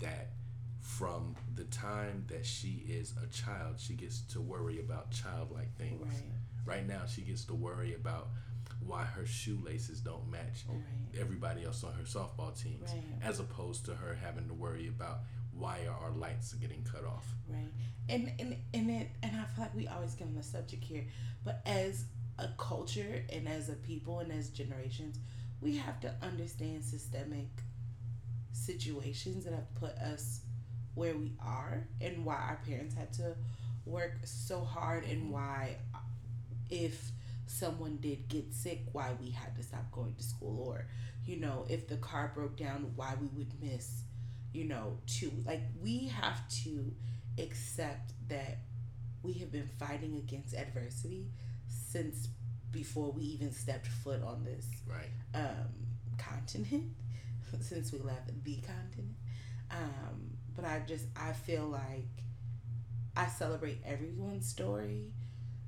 that 0.00 0.28
from 0.80 1.34
the 1.56 1.64
time 1.64 2.24
that 2.28 2.44
she 2.44 2.84
is 2.88 3.14
a 3.22 3.26
child 3.34 3.76
she 3.78 3.94
gets 3.94 4.20
to 4.32 4.40
worry 4.40 4.78
about 4.78 5.10
childlike 5.10 5.74
things 5.76 6.00
Right. 6.06 6.30
Right 6.64 6.86
now 6.86 7.02
she 7.06 7.22
gets 7.22 7.44
to 7.44 7.54
worry 7.54 7.94
about 7.94 8.28
why 8.86 9.04
her 9.04 9.26
shoelaces 9.26 10.00
don't 10.00 10.30
match 10.30 10.64
Right. 10.68 11.20
everybody 11.20 11.64
else 11.64 11.84
on 11.84 11.92
her 11.94 12.04
softball 12.04 12.58
teams 12.60 12.90
Right. 12.92 13.02
as 13.22 13.40
opposed 13.40 13.84
to 13.86 13.94
her 13.94 14.14
having 14.14 14.48
to 14.48 14.54
worry 14.54 14.88
about 14.88 15.20
why 15.52 15.86
are 15.86 15.96
our 16.06 16.12
lights 16.12 16.52
are 16.54 16.56
getting 16.58 16.82
cut 16.84 17.04
off 17.04 17.34
Right. 17.48 17.72
And 18.08 18.32
and 18.38 18.56
and 18.74 18.90
it 18.90 19.08
and 19.22 19.36
I 19.36 19.44
feel 19.44 19.64
like 19.64 19.74
we 19.74 19.86
always 19.88 20.14
get 20.14 20.26
on 20.28 20.34
the 20.34 20.42
subject 20.42 20.82
here, 20.84 21.04
but 21.44 21.60
as 21.66 22.04
a 22.38 22.48
culture 22.56 23.24
and 23.30 23.48
as 23.48 23.68
a 23.68 23.74
people 23.74 24.20
and 24.20 24.32
as 24.32 24.48
generations, 24.50 25.18
we 25.60 25.76
have 25.76 26.00
to 26.00 26.14
understand 26.22 26.82
systemic 26.84 27.48
situations 28.52 29.44
that 29.44 29.52
have 29.52 29.72
put 29.74 29.92
us 29.98 30.40
where 30.94 31.16
we 31.16 31.32
are 31.40 31.86
and 32.00 32.24
why 32.24 32.34
our 32.34 32.60
parents 32.66 32.94
had 32.94 33.12
to 33.14 33.36
work 33.86 34.18
so 34.24 34.60
hard 34.60 35.04
and 35.04 35.22
mm-hmm. 35.22 35.32
why 35.32 35.76
if 36.70 37.12
someone 37.46 37.98
did 38.00 38.28
get 38.28 38.52
sick 38.54 38.82
why 38.92 39.10
we 39.20 39.30
had 39.30 39.54
to 39.56 39.62
stop 39.62 39.90
going 39.92 40.14
to 40.14 40.22
school 40.22 40.62
or 40.68 40.86
you 41.24 41.36
know 41.36 41.66
if 41.68 41.88
the 41.88 41.96
car 41.96 42.30
broke 42.34 42.56
down 42.56 42.92
why 42.96 43.14
we 43.20 43.26
would 43.36 43.52
miss 43.60 44.02
you 44.52 44.64
know 44.64 44.96
to 45.06 45.30
like 45.46 45.62
we 45.82 46.06
have 46.06 46.46
to 46.48 46.92
accept 47.38 48.12
that 48.28 48.58
we 49.22 49.34
have 49.34 49.52
been 49.52 49.68
fighting 49.78 50.16
against 50.16 50.54
adversity 50.54 51.26
since 51.68 52.28
before 52.70 53.10
we 53.12 53.22
even 53.22 53.52
stepped 53.52 53.86
foot 53.86 54.22
on 54.22 54.44
this 54.44 54.66
right 54.86 55.10
um, 55.34 55.68
continent 56.18 56.84
since 57.60 57.92
we 57.92 57.98
left 57.98 58.28
the 58.44 58.56
continent. 58.56 59.16
Um, 59.70 60.36
but 60.54 60.64
I 60.64 60.82
just 60.86 61.06
I 61.16 61.32
feel 61.32 61.64
like 61.66 62.06
I 63.16 63.26
celebrate 63.26 63.78
everyone's 63.84 64.48
story, 64.48 65.12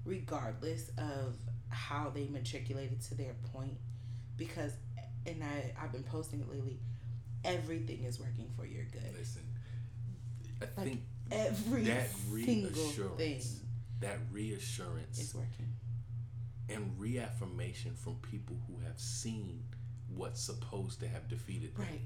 regardless 0.05 0.91
of 0.99 1.35
how 1.69 2.11
they 2.11 2.27
matriculated 2.29 3.01
to 3.03 3.15
their 3.15 3.35
point, 3.53 3.79
because 4.37 4.73
and 5.27 5.43
I 5.43 5.73
I've 5.81 5.93
been 5.93 6.03
posting 6.05 6.41
it 6.41 6.51
lately. 6.51 6.79
Everything 7.45 8.05
is 8.05 8.21
working 8.21 8.51
for 8.57 8.65
your 8.65 8.85
good. 8.85 9.15
listen 9.19 9.43
i 10.61 10.65
Like, 10.77 10.85
think 10.87 11.01
Every 11.31 11.83
that 11.85 12.09
single 12.11 12.71
thing 12.71 13.35
reassurance 13.35 13.61
that 14.01 14.19
reassurance 14.31 15.19
is 15.19 15.35
working. 15.35 15.73
and 16.69 16.93
reaffirmation 16.99 17.95
from 17.97 18.17
people 18.17 18.57
who 18.69 18.79
have 18.85 18.99
seen 19.01 19.65
what's 20.15 20.41
supposed 20.43 21.01
to 21.01 21.09
have 21.09 21.29
defeated 21.29 21.75
them 21.75 21.87
Right. 21.87 22.01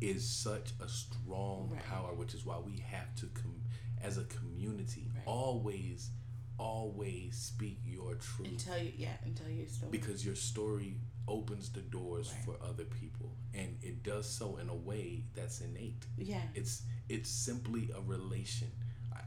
is 0.00 0.26
such 0.28 0.72
a 0.80 0.88
strong 0.88 1.70
Right. 1.70 1.82
power 1.84 2.14
which 2.14 2.32
is 2.34 2.44
why 2.46 2.58
we 2.58 2.78
have 2.78 3.14
to 3.16 3.26
com- 3.28 3.62
as 4.00 4.16
a 4.18 4.24
community 4.24 5.10
Right. 5.14 5.24
always 5.26 6.10
always 6.58 7.36
speak 7.36 7.78
your 7.84 8.12
And 8.12 8.20
truth 8.20 8.64
tell 8.64 8.78
you 8.78 8.92
yeah, 8.96 9.08
and 9.24 9.36
tell 9.36 9.48
your 9.48 9.66
story. 9.66 9.90
because 9.90 10.24
your 10.24 10.36
story 10.36 10.96
opens 11.26 11.70
the 11.70 11.80
doors 11.80 12.32
Right. 12.32 12.44
for 12.44 12.64
other 12.66 12.84
people 12.84 13.32
and 13.54 13.76
it 13.82 14.02
does 14.02 14.28
so 14.28 14.58
in 14.58 14.68
a 14.68 14.74
way 14.74 15.24
that's 15.34 15.60
innate 15.62 16.04
yeah. 16.18 16.42
it's 16.54 16.82
it's 17.08 17.30
simply 17.30 17.90
a 17.96 18.00
relation 18.02 18.68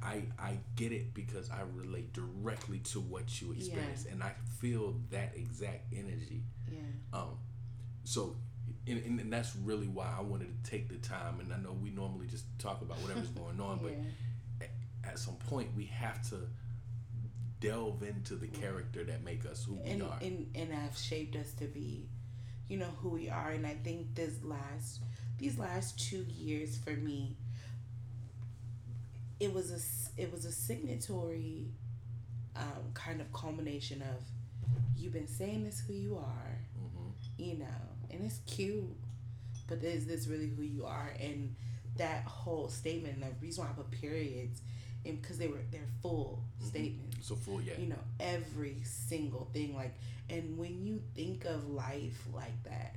I, 0.04 0.24
I 0.40 0.60
get 0.76 0.92
it 0.92 1.14
because 1.14 1.50
I 1.50 1.62
relate 1.74 2.14
directly 2.14 2.80
to 2.92 3.00
what 3.00 3.42
you 3.42 3.52
experience 3.54 4.06
and 4.10 4.22
I 4.22 4.34
feel 4.60 4.96
that 5.10 5.32
exact 5.36 5.92
energy. 5.92 6.44
Yeah. 6.72 6.80
Um, 7.14 7.38
so, 8.04 8.36
and, 8.86 9.04
and, 9.04 9.20
and 9.20 9.34
that's 9.34 9.56
really 9.56 9.88
why 9.88 10.08
I 10.18 10.22
wanted 10.22 10.64
to 10.64 10.70
take 10.70 10.88
the 10.90 10.98
time. 10.98 11.40
And 11.40 11.52
I 11.52 11.58
know 11.58 11.72
we 11.72 11.90
normally 11.90 12.28
just 12.28 12.46
talk 12.60 12.82
about 12.82 12.98
whatever's 13.00 13.30
going 13.42 13.60
on, 13.60 13.80
but 13.82 13.92
yeah. 13.92 14.66
at, 15.06 15.12
at 15.12 15.20
some 15.20 15.36
point 15.36 15.70
we 15.76 15.86
have 15.86 16.22
to 16.30 16.36
delve 17.60 18.04
into 18.04 18.36
the 18.36 18.48
character 18.48 19.04
that 19.04 19.24
make 19.24 19.46
us 19.46 19.64
who 19.66 19.78
and, 19.84 20.02
we 20.02 20.08
are. 20.08 20.18
and 20.22 20.52
and 20.56 20.72
have 20.72 20.96
shaped 20.98 21.36
us 21.36 21.52
to 21.54 21.66
be 21.66 22.08
you 22.70 22.78
know 22.78 22.90
who 23.02 23.10
we 23.10 23.30
are 23.30 23.50
and 23.52 23.66
i 23.66 23.74
think 23.84 24.14
this 24.16 24.44
last 24.44 25.02
these 25.40 25.58
last 25.58 26.00
two 26.00 26.26
years 26.30 26.78
for 26.78 26.92
me 26.92 27.36
it 29.40 29.54
was 29.54 29.72
a 29.72 30.22
it 30.22 30.32
was 30.32 30.46
a 30.46 30.52
signatory 30.52 31.68
um, 32.56 32.92
kind 32.94 33.22
of 33.22 33.32
culmination 33.34 34.02
of 34.02 34.24
you've 34.98 35.14
been 35.14 35.28
saying 35.28 35.64
this 35.64 35.80
who 35.80 35.94
you 35.94 36.16
are 36.18 36.60
hmm 36.78 37.10
you 37.38 37.58
know 37.58 37.66
and 38.12 38.24
it's 38.24 38.40
cute 38.48 38.84
but 39.68 39.84
is 39.84 40.06
this 40.08 40.28
really 40.28 40.50
who 40.56 40.64
you 40.64 40.86
are 40.86 41.14
and 41.20 41.56
that 41.98 42.24
whole 42.26 42.68
statement 42.70 43.16
and 43.16 43.24
the 43.24 43.36
reason 43.42 43.64
why 43.64 43.70
i 43.70 43.74
put 43.74 43.90
periods 43.92 44.62
and 45.06 45.22
because 45.22 45.38
they 45.38 45.48
were 45.48 45.62
they're 45.72 45.82
full 46.02 46.44
Mhm. 46.62 46.68
statements 46.68 47.07
So 47.20 47.36
full, 47.36 47.62
yeah. 47.62 47.74
you 47.78 47.88
know 47.88 48.00
every 48.20 48.78
single 48.84 49.50
thing 49.54 49.76
like 49.76 49.96
and 50.30 50.58
when 50.58 50.86
you 50.86 51.02
think 51.16 51.46
of 51.46 51.70
life 51.70 52.22
like 52.34 52.64
that 52.64 52.96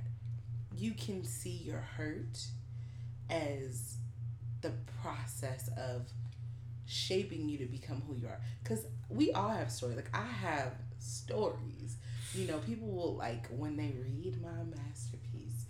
you 0.77 0.93
can 0.93 1.23
see 1.23 1.61
your 1.65 1.79
hurt 1.97 2.45
as 3.29 3.95
the 4.61 4.71
process 5.01 5.69
of 5.77 6.07
shaping 6.85 7.49
you 7.49 7.57
to 7.57 7.65
become 7.65 8.01
who 8.07 8.15
you 8.15 8.27
are. 8.27 8.39
Because 8.63 8.85
we 9.09 9.31
all 9.31 9.49
have 9.49 9.71
stories. 9.71 9.95
Like 9.95 10.09
i 10.13 10.25
have 10.25 10.73
stories. 10.99 11.97
You 12.33 12.47
know 12.47 12.59
people 12.59 12.87
will 12.87 13.15
like 13.15 13.47
when 13.49 13.75
they 13.75 13.93
read 14.01 14.41
my 14.41 14.63
masterpiece 14.75 15.65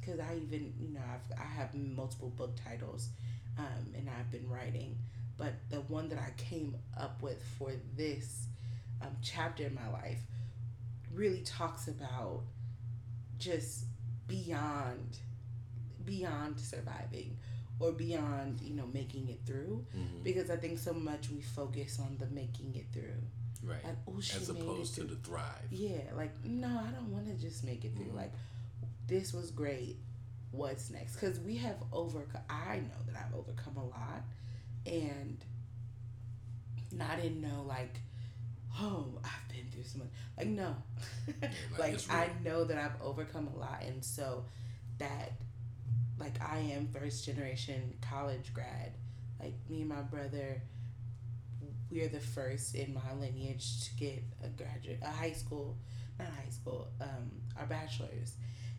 because 0.00 0.20
i 0.20 0.34
even 0.36 0.72
you 0.80 0.88
know 0.88 1.00
I've, 1.00 1.38
i 1.38 1.44
have 1.44 1.74
multiple 1.74 2.30
book 2.30 2.56
titles 2.64 3.10
um, 3.56 3.94
and 3.96 4.08
i've 4.18 4.30
been 4.32 4.48
writing 4.48 4.96
but 5.38 5.54
the 5.70 5.80
one 5.82 6.08
that 6.10 6.18
I 6.18 6.32
came 6.36 6.76
up 6.98 7.22
with 7.22 7.42
for 7.58 7.72
this 7.96 8.46
um, 9.00 9.16
chapter 9.22 9.64
in 9.64 9.74
my 9.74 9.88
life 9.90 10.18
really 11.14 11.40
talks 11.42 11.88
about 11.88 12.42
just 13.38 13.84
beyond 14.26 15.18
beyond 16.04 16.58
surviving 16.58 17.36
or 17.80 17.92
beyond 17.92 18.60
you 18.60 18.74
know 18.74 18.86
making 18.92 19.28
it 19.28 19.38
through 19.46 19.84
Mhm. 19.96 20.22
because 20.24 20.50
I 20.50 20.56
think 20.56 20.78
so 20.78 20.92
much 20.92 21.30
we 21.30 21.40
focus 21.42 21.98
on 22.00 22.16
the 22.18 22.26
making 22.26 22.74
it 22.74 22.86
through 22.92 23.22
Right. 23.60 23.84
Like, 23.84 23.96
oh, 24.06 24.20
she 24.20 24.36
As 24.36 24.48
opposed 24.50 24.94
to 24.94 25.04
the 25.04 25.16
thrive. 25.16 25.66
Yeah, 25.72 26.00
like 26.14 26.44
no, 26.44 26.68
I 26.68 26.90
don't 26.92 27.10
want 27.12 27.26
to 27.26 27.34
just 27.34 27.64
make 27.64 27.84
it 27.84 27.92
through. 27.96 28.06
Mhm. 28.12 28.14
Like 28.14 28.32
this 29.08 29.32
was 29.34 29.50
great. 29.50 29.96
What's 30.52 30.90
next? 30.90 31.14
Because 31.14 31.40
we 31.40 31.56
have 31.56 31.76
overcome. 31.92 32.40
I 32.48 32.78
know 32.78 33.02
that 33.06 33.16
I've 33.16 33.34
overcome 33.34 33.76
a 33.76 33.84
lot, 33.84 34.22
and 34.86 35.44
and 36.90 37.02
I 37.02 37.16
didn't 37.16 37.40
know 37.40 37.64
like, 37.66 38.00
oh, 38.80 39.06
I've 39.24 39.48
been 39.52 39.66
through 39.70 39.84
so 39.84 39.98
much. 39.98 40.08
Like 40.36 40.48
no, 40.48 40.76
like, 41.42 41.50
like 41.78 42.10
I 42.10 42.30
know 42.44 42.64
that 42.64 42.78
I've 42.78 43.00
overcome 43.02 43.48
a 43.54 43.58
lot, 43.58 43.82
and 43.86 44.04
so 44.04 44.44
that, 44.98 45.32
like 46.18 46.40
I 46.40 46.58
am 46.58 46.88
first 46.88 47.24
generation 47.24 47.94
college 48.00 48.52
grad. 48.54 48.92
Like 49.40 49.54
me 49.68 49.80
and 49.80 49.88
my 49.88 50.02
brother, 50.02 50.62
we 51.90 52.02
are 52.02 52.08
the 52.08 52.20
first 52.20 52.74
in 52.74 52.94
my 52.94 53.12
lineage 53.20 53.84
to 53.84 53.94
get 53.96 54.22
a 54.44 54.48
graduate, 54.48 54.98
a 55.02 55.10
high 55.10 55.32
school, 55.32 55.76
not 56.18 56.28
high 56.28 56.50
school, 56.50 56.88
um, 57.00 57.30
our 57.58 57.66
bachelor's, 57.66 58.34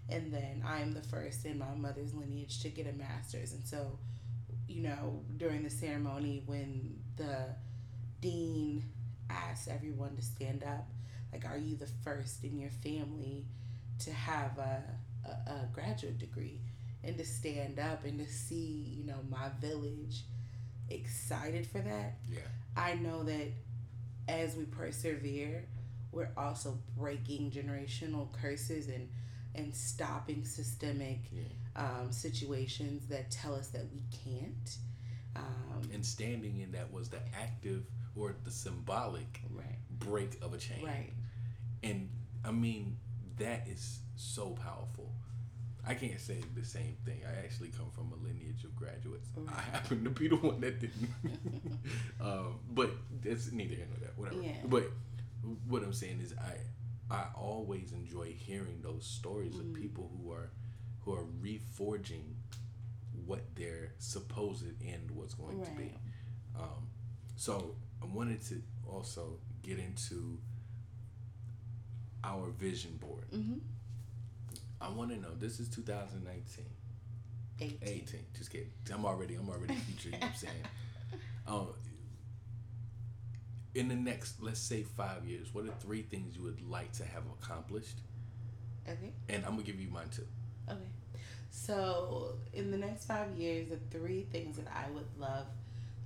and 0.09 0.33
then 0.33 0.63
I 0.65 0.81
am 0.81 0.93
the 0.93 1.01
first 1.01 1.45
in 1.45 1.57
my 1.57 1.73
mother's 1.75 2.13
lineage 2.13 2.61
to 2.61 2.69
get 2.69 2.87
a 2.87 2.93
master's. 2.93 3.53
And 3.53 3.65
so, 3.65 3.97
you 4.69 4.83
know, 4.83 5.21
during 5.37 5.63
the 5.63 5.69
ceremony 5.69 6.43
when 6.45 6.99
the 7.17 7.47
dean 8.21 8.83
asked 9.29 9.67
everyone 9.67 10.15
to 10.15 10.21
stand 10.21 10.63
up, 10.63 10.87
like, 11.33 11.45
are 11.45 11.57
you 11.57 11.75
the 11.75 11.89
first 12.03 12.43
in 12.43 12.57
your 12.59 12.71
family 12.71 13.45
to 13.99 14.11
have 14.13 14.57
a, 14.57 14.83
a, 15.25 15.51
a 15.51 15.69
graduate 15.73 16.17
degree? 16.17 16.61
And 17.03 17.17
to 17.17 17.25
stand 17.25 17.79
up 17.79 18.03
and 18.03 18.19
to 18.19 18.31
see, 18.31 18.93
you 18.97 19.05
know, 19.05 19.19
my 19.29 19.49
village 19.61 20.23
excited 20.89 21.67
for 21.67 21.79
that 21.79 22.17
Yeah. 22.29 22.39
I 22.75 22.95
know 22.95 23.23
that 23.23 23.51
as 24.27 24.55
we 24.55 24.65
persevere, 24.65 25.65
we're 26.11 26.31
also 26.37 26.77
breaking 26.97 27.51
generational 27.51 28.31
curses 28.33 28.87
and 28.87 29.09
and 29.55 29.75
stopping 29.75 30.45
systemic 30.45 31.19
Yeah. 31.31 31.43
um, 31.75 32.11
situations 32.11 33.07
that 33.07 33.31
tell 33.31 33.55
us 33.55 33.69
that 33.69 33.85
we 33.91 34.03
can't. 34.11 34.77
Um, 35.35 35.89
And 35.93 36.05
standing 36.05 36.59
in 36.59 36.71
that 36.73 36.91
was 36.91 37.09
the 37.09 37.21
active 37.33 37.85
or 38.15 38.35
the 38.43 38.51
symbolic 38.51 39.41
right, 39.49 39.77
break 39.89 40.41
of 40.43 40.53
a 40.53 40.57
chain. 40.57 40.83
right, 40.85 41.13
And 41.83 42.09
I 42.43 42.51
mean, 42.51 42.97
that 43.37 43.67
is 43.67 43.99
so 44.15 44.51
powerful. 44.51 45.13
I 45.85 45.93
can't 45.93 46.19
say 46.19 46.41
the 46.55 46.65
same 46.65 46.97
thing. 47.05 47.21
I 47.25 47.39
actually 47.45 47.69
come 47.69 47.89
from 47.91 48.11
a 48.11 48.15
lineage 48.23 48.63
of 48.63 48.75
graduates. 48.75 49.29
I 49.47 49.61
happen 49.61 50.03
to 50.03 50.09
be 50.09 50.27
the 50.27 50.35
one 50.35 50.59
that 50.61 50.79
didn't. 50.79 51.09
um, 52.21 52.59
but 52.71 52.91
that's 53.23 53.51
neither 53.51 53.75
here 53.75 53.87
nor 53.89 53.99
there. 53.99 54.11
Whatever. 54.15 54.41
Yeah. 54.41 54.57
But 54.65 54.91
what 55.67 55.83
I'm 55.83 55.93
saying 55.93 56.19
is, 56.21 56.33
I 56.37 56.57
I 57.11 57.25
always 57.35 57.91
enjoy 57.91 58.33
hearing 58.33 58.81
those 58.81 59.05
stories 59.05 59.55
of 59.57 59.65
Mm. 59.65 59.73
people 59.75 60.11
who 60.17 60.31
are 60.31 60.51
who 61.01 61.13
are 61.13 61.25
reforging 61.41 62.35
what 63.25 63.55
their 63.55 63.93
supposed 63.99 64.65
end 64.83 65.09
was 65.11 65.33
going 65.33 65.63
to 65.63 65.71
be. 65.71 65.91
Um, 66.55 66.87
so 67.35 67.75
I 68.01 68.05
wanted 68.05 68.41
to 68.47 68.61
also 68.85 69.39
get 69.63 69.79
into 69.79 70.37
our 72.23 72.49
vision 72.51 72.97
board. 72.97 73.25
Mm-hmm. 73.31 73.59
I 74.81 74.89
want 74.89 75.11
to 75.11 75.17
know. 75.17 75.33
This 75.37 75.59
is 75.59 75.69
2019, 75.69 76.65
18. 77.59 77.77
18. 77.81 78.19
Just 78.37 78.51
kidding. 78.51 78.71
I'm 78.93 79.05
already. 79.05 79.35
I'm 79.35 79.49
already 79.49 79.75
future. 79.75 80.09
you 80.09 80.11
know 80.13 80.19
what 80.19 80.29
I'm 80.29 80.35
saying. 80.35 80.53
Um, 81.47 81.69
in 83.75 83.87
the 83.87 83.95
next, 83.95 84.41
let's 84.41 84.59
say 84.59 84.83
five 84.83 85.25
years, 85.25 85.53
what 85.53 85.65
are 85.65 85.73
three 85.79 86.01
things 86.01 86.35
you 86.35 86.43
would 86.43 86.61
like 86.69 86.91
to 86.93 87.03
have 87.03 87.23
accomplished? 87.41 87.99
Okay. 88.87 89.11
And 89.27 89.45
I'm 89.45 89.51
gonna 89.51 89.63
give 89.63 89.79
you 89.79 89.89
mine 89.89 90.09
too. 90.09 90.25
Okay. 90.69 90.79
So, 91.51 92.35
in 92.53 92.71
the 92.71 92.77
next 92.77 93.05
five 93.05 93.35
years, 93.35 93.69
the 93.69 93.77
three 93.97 94.25
things 94.31 94.57
that 94.57 94.67
I 94.67 94.89
would 94.91 95.07
love 95.19 95.47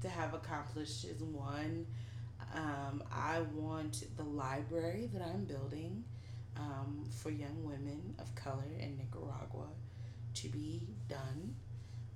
to 0.02 0.10
have 0.10 0.34
accomplished 0.34 1.06
is 1.06 1.22
one, 1.22 1.86
um, 2.54 3.04
I 3.12 3.42
want 3.54 4.04
the 4.18 4.24
library 4.24 5.10
that 5.14 5.22
I'm 5.22 5.46
building 5.46 6.04
um, 6.58 7.04
for 7.10 7.30
young 7.30 7.64
women 7.64 8.16
of 8.20 8.34
color 8.36 8.64
in 8.80 8.98
Nicaragua 8.98 9.68
to 10.36 10.50
be 10.50 10.88
done. 11.10 11.56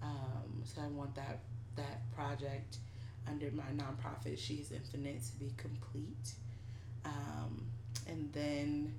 Um, 0.01 0.63
so, 0.63 0.81
I 0.81 0.87
want 0.87 1.15
that 1.15 1.39
that 1.75 2.11
project 2.15 2.77
under 3.29 3.51
my 3.51 3.63
nonprofit, 3.75 4.37
She's 4.37 4.71
Infinite, 4.71 5.23
to 5.23 5.35
be 5.39 5.53
complete. 5.57 6.33
Um, 7.05 7.65
and 8.07 8.29
then 8.33 8.93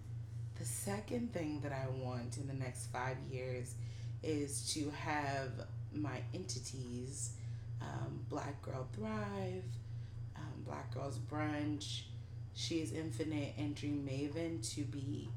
the 0.59 0.65
second 0.65 1.33
thing 1.33 1.61
that 1.63 1.73
I 1.73 1.87
want 2.03 2.37
in 2.37 2.47
the 2.47 2.55
next 2.55 2.87
five 2.87 3.17
years 3.31 3.75
is 4.23 4.73
to 4.75 4.91
have 4.91 5.51
my 5.93 6.21
entities, 6.35 7.31
um, 7.81 8.25
Black 8.29 8.61
Girl 8.63 8.87
Thrive, 8.95 9.65
um, 10.37 10.63
Black 10.67 10.93
Girls 10.93 11.19
Brunch, 11.19 12.03
She 12.55 12.77
is 12.77 12.93
Infinite, 12.93 13.55
and 13.57 13.75
Dream 13.75 14.09
Maven 14.09 14.75
to 14.75 14.83
be 14.83 15.29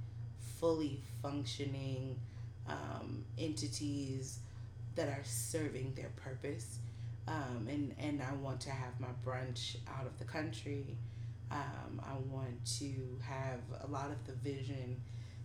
fully 0.59 1.01
functioning 1.21 2.19
um, 2.67 3.25
entities 3.37 4.39
that 4.95 5.07
are 5.07 5.23
serving 5.23 5.93
their 5.95 6.11
purpose. 6.15 6.77
Um, 7.27 7.67
and, 7.69 7.95
and 7.99 8.21
I 8.21 8.33
want 8.33 8.59
to 8.61 8.71
have 8.71 8.99
my 8.99 9.07
brunch 9.25 9.77
out 9.87 10.05
of 10.05 10.17
the 10.19 10.25
country. 10.25 10.97
Um, 11.51 12.01
I 12.01 12.13
want 12.33 12.65
to 12.79 13.19
have 13.21 13.59
a 13.83 13.87
lot 13.87 14.09
of 14.09 14.25
the 14.25 14.33
vision 14.33 15.01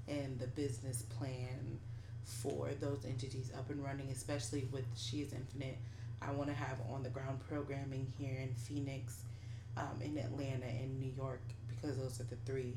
and 0.09 0.39
the 0.39 0.47
business 0.47 1.03
plan 1.03 1.79
for 2.25 2.71
those 2.81 3.05
entities 3.07 3.51
up 3.57 3.71
and 3.71 3.83
running, 3.85 4.09
especially 4.11 4.69
with 4.73 4.85
She 4.97 5.19
is 5.19 5.33
Infinite. 5.33 5.79
I 6.23 6.31
want 6.33 6.49
to 6.49 6.55
have 6.55 6.79
on 6.91 7.03
the 7.03 7.11
ground 7.11 7.41
programming 7.49 8.13
here 8.19 8.39
in 8.41 8.55
Phoenix, 8.55 9.21
um, 9.77 10.01
in 10.03 10.17
Atlanta, 10.19 10.67
and 10.67 10.99
New 10.99 11.13
York, 11.17 11.43
because 11.69 11.99
those 11.99 12.21
are 12.21 12.25
the 12.25 12.37
three, 12.47 12.75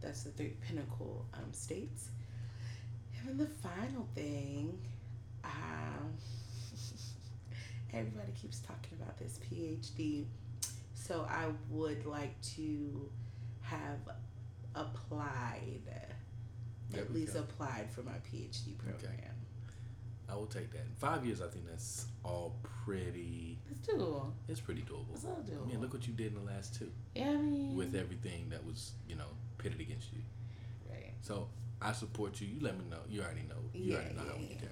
that's 0.00 0.22
the 0.24 0.30
three 0.30 0.54
pinnacle 0.66 1.24
um, 1.34 1.52
states. 1.52 2.08
And 3.18 3.28
then 3.28 3.38
the 3.38 3.68
final 3.68 4.06
thing, 4.14 4.78
um, 5.44 6.14
everybody 7.92 8.32
keeps 8.32 8.60
talking 8.60 8.98
about 9.00 9.18
this 9.18 9.38
PhD. 9.38 10.26
So 10.94 11.26
I 11.28 11.46
would 11.70 12.06
like 12.06 12.40
to 12.56 13.10
have 13.62 13.98
applied, 14.74 15.80
There 16.90 17.02
at 17.02 17.12
least 17.12 17.34
go. 17.34 17.40
applied 17.40 17.90
for 17.90 18.02
my 18.02 18.12
PhD 18.30 18.76
program. 18.78 19.18
I 20.28 20.34
will 20.34 20.46
take 20.46 20.70
that. 20.72 20.80
In 20.80 20.94
five 20.96 21.26
years, 21.26 21.42
I 21.42 21.48
think 21.48 21.66
that's 21.68 22.06
all 22.24 22.56
pretty. 22.84 23.58
It's 23.70 23.80
doable. 23.86 24.32
It's 24.48 24.60
pretty 24.60 24.82
doable. 24.82 25.12
It's 25.14 25.24
all 25.26 25.44
I 25.62 25.66
mean, 25.66 25.80
look 25.80 25.92
what 25.92 26.06
you 26.06 26.14
did 26.14 26.34
in 26.34 26.44
the 26.44 26.50
last 26.50 26.74
two 26.78 26.90
Yeah, 27.14 27.28
I 27.30 27.36
mean, 27.36 27.76
with 27.76 27.94
everything 27.94 28.48
that 28.50 28.64
was, 28.64 28.92
you 29.06 29.16
know, 29.16 29.26
pitted 29.58 29.80
against 29.80 30.10
you. 30.12 30.20
right. 30.90 31.12
So 31.20 31.48
I 31.82 31.92
support 31.92 32.40
you. 32.40 32.46
You 32.48 32.60
let 32.60 32.78
me 32.78 32.84
know. 32.88 33.00
You 33.08 33.20
already 33.22 33.42
know. 33.42 33.56
You 33.74 33.92
Yeah, 33.92 33.96
already 33.98 34.14
know 34.14 34.20
how 34.22 34.26
yeah, 34.28 34.40
we 34.40 34.46
get 34.46 34.60
down. 34.62 34.70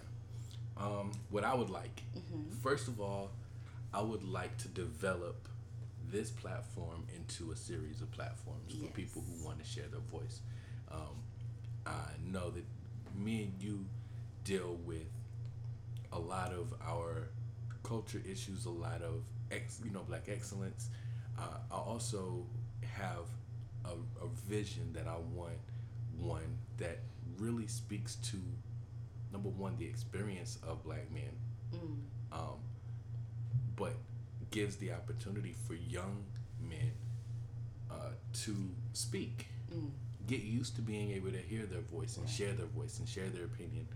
Um, 0.81 1.13
what 1.31 1.45
I 1.45 1.55
would 1.55 1.71
like, 1.71 2.03
Mhm. 2.17 2.53
first 2.63 2.89
of 2.89 3.01
all, 3.01 3.31
I 3.93 4.01
would 4.01 4.25
like 4.25 4.57
to 4.59 4.69
develop 4.69 5.49
this 6.11 6.31
platform 6.31 7.07
into 7.15 7.53
a 7.53 7.57
series 7.57 8.01
of 8.01 8.11
platforms 8.13 8.73
for 8.75 8.87
people 8.89 9.23
who 9.23 9.45
want 9.45 9.59
to 9.59 9.65
share 9.65 9.89
their 9.89 10.01
voice. 10.01 10.41
Um, 10.89 11.23
I 11.87 12.15
know 12.25 12.51
that 12.51 12.65
me 13.15 13.45
and 13.45 13.63
you 13.63 13.87
deal 14.45 14.77
with 14.77 15.07
a 16.13 16.19
lot 16.19 16.53
of 16.53 16.73
our 16.83 17.29
culture 17.83 18.23
issues, 18.27 18.65
a 18.65 18.71
lot 18.71 19.03
of 19.03 19.23
ex, 19.51 19.81
you 19.85 19.91
know, 19.91 20.03
black 20.03 20.29
excellence. 20.29 20.89
Uh, 21.39 21.59
I 21.71 21.75
also 21.77 22.47
have 22.83 23.27
a, 23.85 23.93
a 24.25 24.29
vision 24.29 24.93
that 24.95 25.07
I 25.07 25.17
want 25.19 25.59
one 26.19 26.59
that 26.79 26.99
really 27.39 27.67
speaks 27.67 28.17
to 28.17 28.37
number 29.33 29.49
one 29.49 29.77
the 29.77 29.87
experience 29.87 30.59
of 30.63 30.83
black 30.85 31.11
men, 31.11 31.31
Mm. 31.73 31.99
um, 32.33 32.59
but 33.77 33.95
gives 34.51 34.77
the 34.77 34.93
opportunity 34.93 35.55
for 35.67 35.75
young 35.75 36.25
men 36.61 36.93
uh, 37.91 38.11
to 38.33 38.55
speak 38.93 39.47
Mm. 39.73 39.91
get 40.27 40.43
used 40.43 40.75
to 40.77 40.83
being 40.83 41.13
able 41.13 41.31
to 41.31 41.39
hear 41.39 41.65
their 41.67 41.81
voice 41.83 42.17
and 42.17 42.29
share 42.29 42.53
their 42.55 42.67
voice 42.67 42.99
and 42.99 43.09
share 43.09 43.29
their 43.29 43.45
opinion 43.45 43.87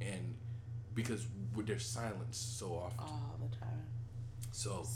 and 0.00 0.34
because 0.94 1.26
they're 1.66 1.78
silenced 1.78 2.58
so 2.58 2.74
often 2.74 3.00
All 3.00 3.38
the 3.38 3.54
time. 3.56 3.84
so 4.50 4.86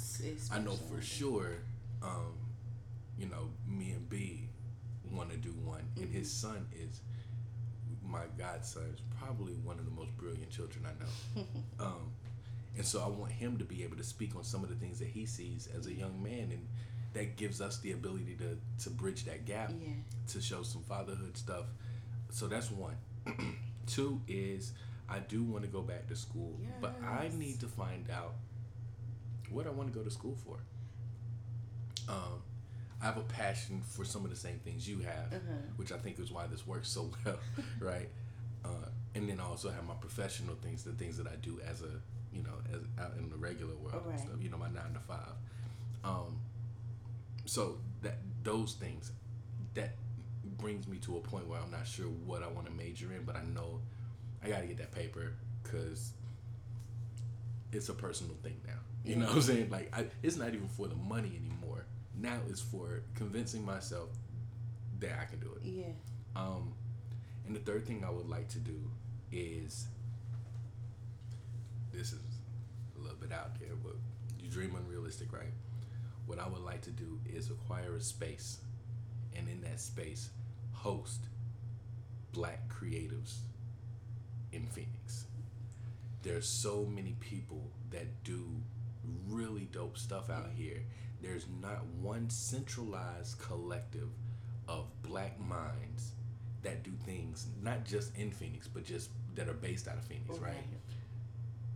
I 0.50 0.58
know 0.60 0.72
for 0.76 1.00
sure 1.02 1.58
um, 2.02 2.34
you 3.18 3.26
know 3.26 3.50
me 3.66 3.92
and 3.92 4.08
b 4.08 4.48
want 5.12 5.30
to 5.30 5.36
do 5.36 5.50
one 5.64 5.84
and 5.96 6.10
his 6.12 6.30
son 6.32 6.66
is 6.74 7.00
my 8.16 8.24
godson 8.38 8.82
is 8.94 9.00
probably 9.20 9.54
one 9.68 9.78
of 9.80 9.84
the 9.84 9.90
most 10.00 10.12
brilliant 10.16 10.50
children 10.56 10.84
i 10.92 10.94
know 11.02 11.44
um, 11.86 12.04
and 12.76 12.86
so 12.86 12.96
i 13.02 13.08
want 13.20 13.32
him 13.32 13.56
to 13.58 13.64
be 13.64 13.82
able 13.86 13.96
to 13.96 14.04
speak 14.14 14.36
on 14.36 14.44
some 14.44 14.62
of 14.64 14.68
the 14.70 14.76
things 14.76 14.98
that 14.98 15.08
he 15.08 15.24
sees 15.26 15.68
as 15.76 15.86
a 15.86 15.92
young 16.02 16.22
man 16.22 16.46
and 16.56 16.66
that 17.12 17.36
gives 17.36 17.60
us 17.60 17.78
the 17.84 17.92
ability 17.92 18.36
to 18.42 18.50
to 18.82 18.90
bridge 18.90 19.24
that 19.24 19.44
gap 19.46 19.70
Yeah. 19.70 19.92
to 20.32 20.40
show 20.40 20.62
some 20.64 20.82
fatherhood 20.82 21.36
stuff. 21.36 21.66
So 22.30 22.48
that's 22.48 22.70
one. 22.72 22.96
Two 23.86 24.20
is 24.26 24.72
I 25.08 25.20
do 25.20 25.44
want 25.44 25.62
to 25.62 25.70
go 25.70 25.80
back 25.82 26.08
to 26.08 26.16
school, 26.16 26.58
but 26.80 26.92
I 27.22 27.30
need 27.42 27.60
to 27.60 27.68
find 27.68 28.10
out 28.10 28.34
what 29.48 29.64
I 29.68 29.70
want 29.70 29.92
to 29.92 29.96
go 29.98 30.04
to 30.04 30.10
school 30.10 30.36
for. 30.44 30.58
Um, 32.08 32.42
I 33.02 33.06
have 33.06 33.16
a 33.16 33.22
passion 33.22 33.82
for 33.82 34.04
some 34.04 34.24
of 34.24 34.30
the 34.30 34.36
same 34.36 34.58
things 34.60 34.88
you 34.88 34.98
have, 35.00 35.32
Uh-huh. 35.32 35.52
which 35.76 35.92
I 35.92 35.98
think 35.98 36.18
is 36.18 36.30
why 36.30 36.46
this 36.46 36.66
works 36.66 36.88
so 36.88 37.10
well, 37.24 37.38
right? 37.80 38.08
Uh, 38.64 38.88
and 39.14 39.28
then 39.28 39.40
I 39.40 39.44
also 39.44 39.70
have 39.70 39.84
my 39.86 39.94
professional 39.94 40.54
things, 40.56 40.82
the 40.84 40.92
things 40.92 41.16
that 41.18 41.26
I 41.26 41.36
do 41.36 41.60
as 41.68 41.82
a, 41.82 41.90
you 42.32 42.42
know, 42.42 42.54
as 42.72 42.80
out 43.04 43.12
in 43.18 43.28
the 43.30 43.36
regular 43.36 43.74
world, 43.76 44.02
and 44.10 44.18
stuff, 44.20 44.36
you 44.40 44.48
know, 44.48 44.56
my 44.58 44.68
nine 44.68 44.92
to 44.94 45.00
five. 45.00 45.34
Um, 46.02 46.38
so 47.44 47.78
that 48.02 48.16
those 48.42 48.72
things, 48.74 49.12
that 49.74 49.90
brings 50.58 50.88
me 50.88 50.98
to 50.98 51.16
a 51.16 51.20
point 51.20 51.46
where 51.46 51.60
I'm 51.60 51.70
not 51.70 51.86
sure 51.86 52.06
what 52.06 52.42
I 52.42 52.48
want 52.48 52.66
to 52.66 52.72
major 52.72 53.12
in, 53.12 53.24
but 53.24 53.36
I 53.36 53.42
know 53.42 53.80
I 54.42 54.48
got 54.48 54.60
to 54.60 54.66
get 54.66 54.78
that 54.78 54.92
paper 54.92 55.34
because 55.62 56.12
it's 57.72 57.88
a 57.88 57.94
personal 57.94 58.34
thing 58.42 58.56
now. 58.66 58.72
You 59.04 59.16
know 59.16 59.26
what 59.26 59.34
I'm 59.36 59.42
saying? 59.42 59.70
Like, 59.70 59.94
I, 59.96 60.06
it's 60.22 60.36
not 60.36 60.48
even 60.54 60.68
for 60.68 60.86
the 60.88 60.94
money 60.94 61.38
anymore. 61.38 61.83
Now 62.18 62.38
is 62.48 62.60
for 62.60 63.02
convincing 63.14 63.64
myself 63.64 64.10
that 65.00 65.18
I 65.20 65.24
can 65.24 65.40
do 65.40 65.50
it. 65.56 65.62
Yeah. 65.64 65.92
Um, 66.36 66.72
and 67.46 67.54
the 67.54 67.60
third 67.60 67.86
thing 67.86 68.04
I 68.06 68.10
would 68.10 68.28
like 68.28 68.48
to 68.50 68.58
do 68.58 68.90
is 69.32 69.86
this 71.92 72.12
is 72.12 72.20
a 72.96 73.02
little 73.02 73.18
bit 73.18 73.32
out 73.32 73.58
there, 73.60 73.76
but 73.82 73.94
you 74.40 74.48
dream 74.48 74.74
unrealistic, 74.76 75.32
right? 75.32 75.52
What 76.26 76.38
I 76.38 76.48
would 76.48 76.62
like 76.62 76.80
to 76.82 76.90
do 76.90 77.20
is 77.26 77.50
acquire 77.50 77.94
a 77.94 78.00
space, 78.00 78.58
and 79.36 79.48
in 79.48 79.60
that 79.62 79.80
space, 79.80 80.30
host 80.72 81.20
black 82.32 82.68
creatives 82.68 83.36
in 84.52 84.66
Phoenix. 84.66 85.26
There's 86.22 86.48
so 86.48 86.86
many 86.86 87.16
people 87.20 87.70
that 87.90 88.24
do 88.24 88.44
really 89.28 89.68
dope 89.72 89.96
stuff 89.98 90.30
out 90.30 90.50
here. 90.54 90.82
There's 91.20 91.46
not 91.60 91.84
one 92.00 92.28
centralized 92.30 93.38
collective 93.38 94.08
of 94.68 94.86
black 95.02 95.38
minds 95.40 96.12
that 96.62 96.82
do 96.82 96.90
things 97.04 97.46
not 97.62 97.84
just 97.84 98.16
in 98.16 98.30
Phoenix, 98.30 98.66
but 98.68 98.84
just 98.84 99.10
that 99.34 99.48
are 99.48 99.54
based 99.54 99.88
out 99.88 99.96
of 99.96 100.04
Phoenix, 100.04 100.38
right? 100.38 100.54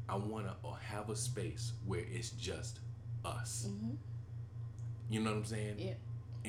I 0.08 0.16
want 0.16 0.46
to 0.46 0.54
have 0.86 1.10
a 1.10 1.16
space 1.16 1.72
where 1.86 2.00
it's 2.10 2.30
just 2.30 2.80
us. 3.24 3.66
Mm-hmm. 3.68 3.94
You 5.10 5.20
know 5.20 5.30
what 5.32 5.38
I'm 5.38 5.44
saying? 5.44 5.74
Yeah. 5.78 5.94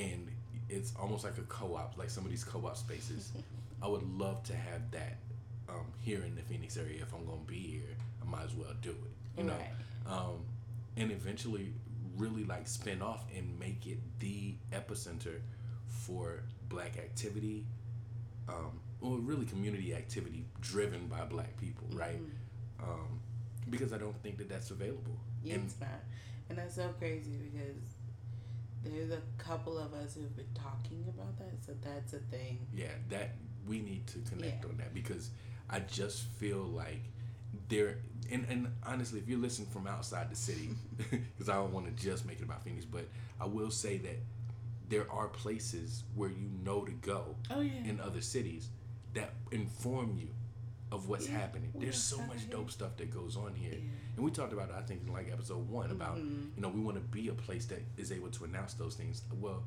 And 0.02 0.28
it's 0.70 0.94
almost 1.00 1.24
like 1.24 1.38
a 1.38 1.42
co-op, 1.44 1.98
like 1.98 2.10
some 2.10 2.24
of 2.24 2.30
these 2.30 2.44
co-op 2.44 2.78
spaces. 2.78 3.32
I 3.82 3.88
would 3.88 4.04
love 4.18 4.44
to 4.44 4.56
have 4.56 4.90
that 4.92 5.18
um, 5.70 5.86
here 6.00 6.22
in 6.24 6.36
the 6.36 6.42
Phoenix 6.42 6.78
area. 6.78 7.02
If 7.02 7.14
I'm 7.14 7.26
gonna 7.26 7.38
be 7.48 7.58
here, 7.58 7.96
I 8.22 8.30
might 8.30 8.44
as 8.46 8.54
well 8.54 8.72
do 8.82 8.92
it. 8.92 9.40
You 9.40 9.44
know, 9.46 9.54
Right. 9.54 9.72
um, 10.14 10.46
and 11.00 11.12
eventually 11.12 11.74
really 12.18 12.43
like 12.43 12.68
spin 12.68 13.02
off 13.02 13.24
and 13.36 13.58
make 13.58 13.88
it 13.88 14.00
the 14.20 14.56
epicenter 14.74 15.39
for 15.88 16.43
Black 16.68 16.97
activity, 16.97 17.66
um, 18.47 18.80
or 19.02 19.18
really 19.18 19.45
community 19.45 19.95
activity 19.95 20.45
driven 20.62 21.08
by 21.08 21.24
Black 21.26 21.58
people, 21.60 21.88
right? 21.93 22.20
Um, 22.84 23.20
because 23.70 23.93
I 23.93 23.97
don't 23.97 24.16
think 24.22 24.38
that 24.38 24.50
that's 24.50 24.72
available. 24.72 25.18
Yeah, 25.43 25.56
and 25.56 25.66
it's 25.66 25.80
not. 25.80 25.89
And 26.50 26.58
that's 26.58 26.76
so 26.76 26.89
crazy 27.00 27.38
because 27.52 27.78
there's 28.84 29.12
a 29.12 29.22
couple 29.38 29.78
of 29.78 29.93
us 29.93 30.16
who've 30.16 30.36
been 30.36 30.45
talking 30.54 31.06
about 31.08 31.38
that, 31.39 31.64
so 31.66 31.74
that's 31.82 32.14
a 32.14 32.20
thing. 32.20 32.60
yeah, 32.76 32.88
that 33.10 33.36
we 33.68 33.80
need 33.80 34.06
to 34.08 34.20
connect 34.30 34.64
Yeah. 34.64 34.70
on 34.72 34.78
that 34.78 34.93
because 34.93 35.30
I 35.70 35.80
just 35.82 36.24
feel 36.24 36.64
like 36.64 37.04
there 37.68 37.97
and, 38.32 38.45
and 38.47 38.68
honestly, 38.86 39.20
if 39.20 39.28
you're 39.28 39.39
listening 39.39 39.68
from 39.70 39.88
outside 39.88 40.30
the 40.30 40.36
city, 40.36 40.70
because 41.10 41.49
I 41.49 41.55
don't 41.55 41.74
want 41.74 41.88
to 41.88 42.03
just 42.03 42.26
make 42.28 42.38
it 42.39 42.43
about 42.43 42.64
Phoenix, 42.64 42.86
but 42.86 43.05
I 43.41 43.45
will 43.45 43.72
say 43.72 43.97
that 43.97 44.18
there 44.88 45.12
are 45.12 45.28
places 45.30 46.03
where 46.16 46.30
you 46.30 46.47
know 46.64 46.86
to 46.86 46.91
go 46.91 47.36
Oh 47.49 47.62
yeah. 47.62 47.72
in 47.86 47.99
other 47.99 48.22
cities 48.22 48.70
that 49.16 49.34
inform 49.51 50.16
you 50.16 50.28
of 50.91 51.07
what's 51.10 51.28
Yeah, 51.28 51.39
happening. 51.39 51.72
There's 51.76 51.97
so 52.01 52.18
much 52.24 52.41
here. 52.41 52.49
dope 52.51 52.70
stuff 52.72 52.97
that 52.97 53.12
goes 53.12 53.36
on 53.36 53.53
here. 53.55 53.74
Yeah. 53.74 53.89
And 54.16 54.26
we 54.26 54.30
talked 54.32 54.53
about 54.53 54.70
it, 54.70 54.76
I 54.78 54.82
think, 54.84 55.01
in 55.07 55.14
like 55.14 55.32
episode 55.32 55.68
one 55.68 55.89
about, 55.91 56.18
Mhm. 56.18 56.55
you 56.55 56.62
know, 56.62 56.70
we 56.70 56.82
want 56.82 56.97
to 56.97 57.01
be 57.03 57.30
a 57.30 57.34
place 57.34 57.66
that 57.68 57.82
is 57.97 58.12
able 58.12 58.30
to 58.30 58.43
announce 58.43 58.74
those 58.76 58.95
things. 58.95 59.24
Well, 59.39 59.64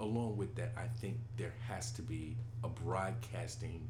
along 0.00 0.36
with 0.36 0.54
that, 0.56 0.72
I 0.76 0.86
think 0.88 1.18
there 1.36 1.54
has 1.68 1.92
to 1.92 2.02
be 2.02 2.36
a 2.64 2.68
broadcasting 2.68 3.88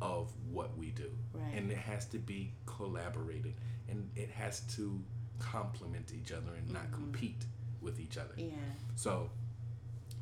of 0.00 0.32
what 0.50 0.76
we 0.76 0.90
do. 0.90 1.10
Right. 1.32 1.54
And 1.54 1.70
it 1.70 1.78
has 1.78 2.06
to 2.06 2.18
be 2.18 2.52
collaborated. 2.66 3.54
And 3.88 4.10
it 4.16 4.30
has 4.30 4.60
to 4.76 5.02
complement 5.38 6.12
each 6.14 6.32
other 6.32 6.54
and 6.54 6.70
not 6.72 6.88
Mhm. 6.90 6.92
compete 6.92 7.44
with 7.80 8.00
each 8.00 8.16
other. 8.18 8.34
Yeah. 8.36 8.56
So 8.96 9.30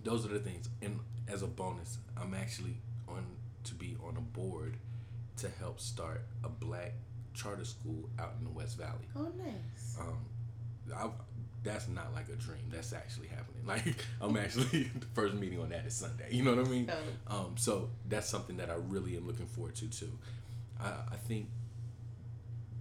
those 0.02 0.24
are 0.24 0.28
the 0.28 0.40
things. 0.40 0.68
And 0.82 1.00
as 1.28 1.42
a 1.42 1.46
bonus, 1.46 1.98
I'm 2.16 2.34
actually 2.34 2.80
on 3.08 3.36
to 3.64 3.74
be 3.74 3.96
on 4.02 4.16
a 4.16 4.20
board 4.20 4.76
to 5.38 5.48
help 5.50 5.80
start 5.80 6.26
a 6.44 6.48
black 6.48 6.94
charter 7.34 7.64
school 7.64 8.08
out 8.18 8.34
in 8.38 8.44
the 8.44 8.50
West 8.50 8.78
Valley. 8.78 9.06
Oh 9.14 9.28
nice. 9.36 9.96
Um, 9.98 10.24
that's 11.66 11.88
not 11.88 12.14
like 12.14 12.28
a 12.28 12.36
dream. 12.36 12.62
That's 12.70 12.92
actually 12.92 13.28
happening. 13.28 13.52
Like 13.66 13.96
I'm 14.20 14.36
actually 14.36 14.84
the 15.00 15.06
first 15.14 15.34
meeting 15.34 15.60
on 15.60 15.70
that 15.70 15.84
is 15.86 15.94
Sunday. 15.94 16.28
You 16.30 16.44
know 16.44 16.54
what 16.54 16.66
I 16.66 16.70
mean? 16.70 16.86
So 16.88 16.94
Um, 17.36 17.54
so 17.56 17.90
that's 18.08 18.28
something 18.28 18.56
that 18.58 18.70
I 18.70 18.74
really 18.74 19.16
am 19.16 19.26
looking 19.26 19.46
forward 19.46 19.74
to 19.76 19.88
too. 19.88 20.12
I, 20.80 20.88
I 21.12 21.16
think 21.28 21.48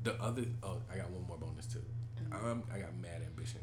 the 0.03 0.13
other 0.21 0.43
oh 0.63 0.77
I 0.91 0.97
got 0.97 1.09
one 1.09 1.25
more 1.27 1.37
bonus 1.37 1.65
too. 1.65 1.81
Um, 2.31 2.63
I 2.73 2.79
got 2.79 2.95
mad 3.01 3.21
ambition. 3.25 3.61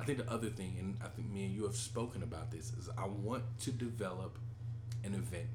I 0.00 0.04
think 0.04 0.18
the 0.18 0.30
other 0.30 0.48
thing, 0.48 0.76
and 0.78 0.96
I 1.02 1.08
think 1.08 1.30
me 1.30 1.44
and 1.46 1.54
you 1.54 1.64
have 1.64 1.76
spoken 1.76 2.22
about 2.22 2.50
this, 2.50 2.72
is 2.78 2.88
I 2.98 3.06
want 3.06 3.44
to 3.60 3.72
develop 3.72 4.38
an 5.04 5.14
event 5.14 5.48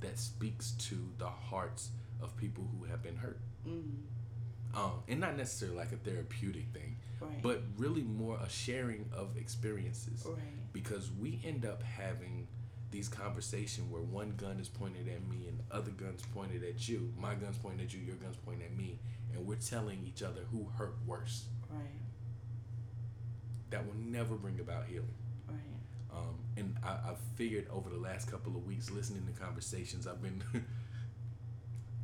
that 0.00 0.18
speaks 0.18 0.72
to 0.88 0.96
the 1.18 1.26
hearts 1.28 1.90
of 2.20 2.36
people 2.36 2.68
who 2.72 2.84
have 2.86 3.02
been 3.02 3.16
hurt. 3.16 3.38
mm, 3.66 3.82
Um, 4.74 4.92
and 5.08 5.20
not 5.20 5.36
necessarily 5.36 5.76
like 5.76 5.92
a 5.92 5.96
therapeutic 5.96 6.66
thing, 6.72 6.96
right. 7.22 7.42
but 7.42 7.62
really 7.76 8.02
more 8.02 8.38
a 8.42 8.48
sharing 8.48 9.06
of 9.12 9.36
experiences 9.36 10.24
right. 10.26 10.38
because 10.72 11.10
we 11.12 11.40
end 11.44 11.64
up 11.64 11.82
having 11.82 12.46
these 12.92 13.08
conversations 13.08 13.90
where 13.90 14.02
one 14.02 14.34
gun 14.36 14.60
is 14.60 14.68
pointed 14.68 15.08
at 15.08 15.26
me 15.26 15.48
and 15.48 15.58
other 15.72 15.90
gun's 15.90 16.22
pointed 16.34 16.62
at 16.62 16.88
you. 16.88 17.12
My 17.18 17.34
gun's 17.34 17.56
pointed 17.56 17.86
at 17.86 17.94
you, 17.94 18.00
your 18.00 18.16
gun's 18.16 18.36
pointed 18.36 18.66
at 18.66 18.76
me, 18.76 18.98
and 19.34 19.46
we're 19.46 19.56
telling 19.56 20.04
each 20.06 20.22
other 20.22 20.42
who 20.52 20.68
hurt 20.76 20.94
worse. 21.06 21.46
Right. 21.70 21.82
That 23.70 23.86
will 23.86 23.96
never 23.96 24.34
bring 24.34 24.60
about 24.60 24.84
healing. 24.84 25.08
Right. 25.48 25.56
Um, 26.14 26.38
and 26.58 26.76
I, 26.84 26.98
I've 27.10 27.18
figured 27.36 27.66
over 27.72 27.88
the 27.88 27.96
last 27.96 28.30
couple 28.30 28.54
of 28.54 28.66
weeks, 28.66 28.90
listening 28.90 29.26
to 29.26 29.40
conversations, 29.40 30.06
I've 30.06 30.22
been, 30.22 30.42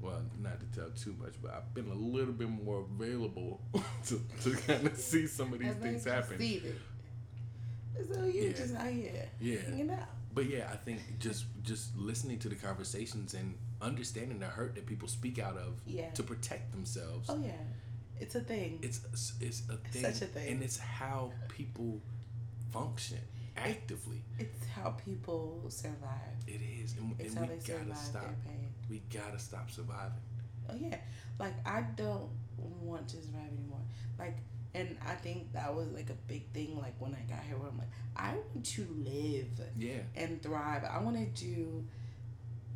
well, 0.00 0.22
not 0.40 0.60
to 0.60 0.66
tell 0.80 0.90
too 0.90 1.14
much, 1.20 1.34
but 1.42 1.52
I've 1.54 1.74
been 1.74 1.90
a 1.90 1.94
little 1.94 2.32
bit 2.32 2.48
more 2.48 2.84
available 2.90 3.60
to, 4.06 4.20
to 4.42 4.50
kind 4.66 4.86
of 4.86 4.96
see 4.96 5.26
some 5.26 5.52
of 5.52 5.58
these 5.58 5.74
things 5.74 6.04
happen. 6.04 6.38
So 8.12 8.24
you 8.24 8.42
Yeah. 8.44 8.52
just 8.52 8.74
out 8.76 8.86
here 8.92 9.28
Yeah. 9.40 9.58
hanging 9.60 9.90
out. 9.90 10.08
But 10.34 10.46
yeah, 10.48 10.68
I 10.72 10.76
think 10.76 11.00
just 11.18 11.46
just 11.62 11.96
listening 11.96 12.38
to 12.40 12.48
the 12.48 12.54
conversations 12.54 13.34
and 13.34 13.54
understanding 13.82 14.38
the 14.38 14.46
hurt 14.46 14.74
that 14.76 14.86
people 14.86 15.08
speak 15.08 15.38
out 15.38 15.56
of 15.56 15.80
Yeah. 15.86 16.10
to 16.10 16.22
protect 16.22 16.70
themselves. 16.72 17.28
Oh 17.28 17.38
yeah. 17.44 17.52
It's 18.20 18.34
a 18.34 18.40
thing. 18.40 18.78
It's 18.82 19.00
it's 19.40 19.62
a 19.68 19.76
thing, 19.76 20.02
such 20.02 20.22
a 20.22 20.26
thing. 20.26 20.52
and 20.52 20.62
it's 20.62 20.78
how 20.78 21.32
people 21.48 22.00
function 22.72 23.18
actively. 23.58 24.22
It's 24.38 24.66
how 24.74 24.90
people 25.04 25.64
survive. 25.68 26.36
It 26.46 26.60
is, 26.82 26.94
and, 26.98 27.14
It's 27.18 27.34
and 27.34 27.38
how 27.46 27.52
we 27.52 27.58
they 27.58 27.72
gotta 27.72 27.80
survive 27.84 27.96
stop. 27.98 28.22
their 28.22 28.36
pain. 28.46 28.68
We 28.90 29.02
gotta 29.12 29.38
stop 29.38 29.70
surviving. 29.70 30.22
Oh 30.70 30.74
yeah. 30.78 30.96
Like 31.38 31.54
I 31.66 31.82
don't 31.96 32.28
want 32.82 33.08
to 33.08 33.16
survive 33.16 33.50
anymore. 33.52 33.80
Like 34.18 34.36
and 34.74 34.96
I 35.06 35.14
think 35.14 35.52
that 35.54 35.74
was 35.74 35.88
like 35.88 36.10
a 36.10 36.16
big 36.26 36.50
thing 36.52 36.78
like 36.78 36.94
when 36.98 37.14
I 37.14 37.22
got 37.32 37.42
here 37.44 37.56
where 37.56 37.68
I'm 37.68 37.78
like, 37.78 37.88
I 38.16 38.34
want 38.34 38.64
to 38.64 38.86
live 39.04 39.46
Yeah, 39.76 40.00
and 40.14 40.40
thrive. 40.42 40.84
I 40.84 41.00
wanna 41.00 41.26
do 41.26 41.84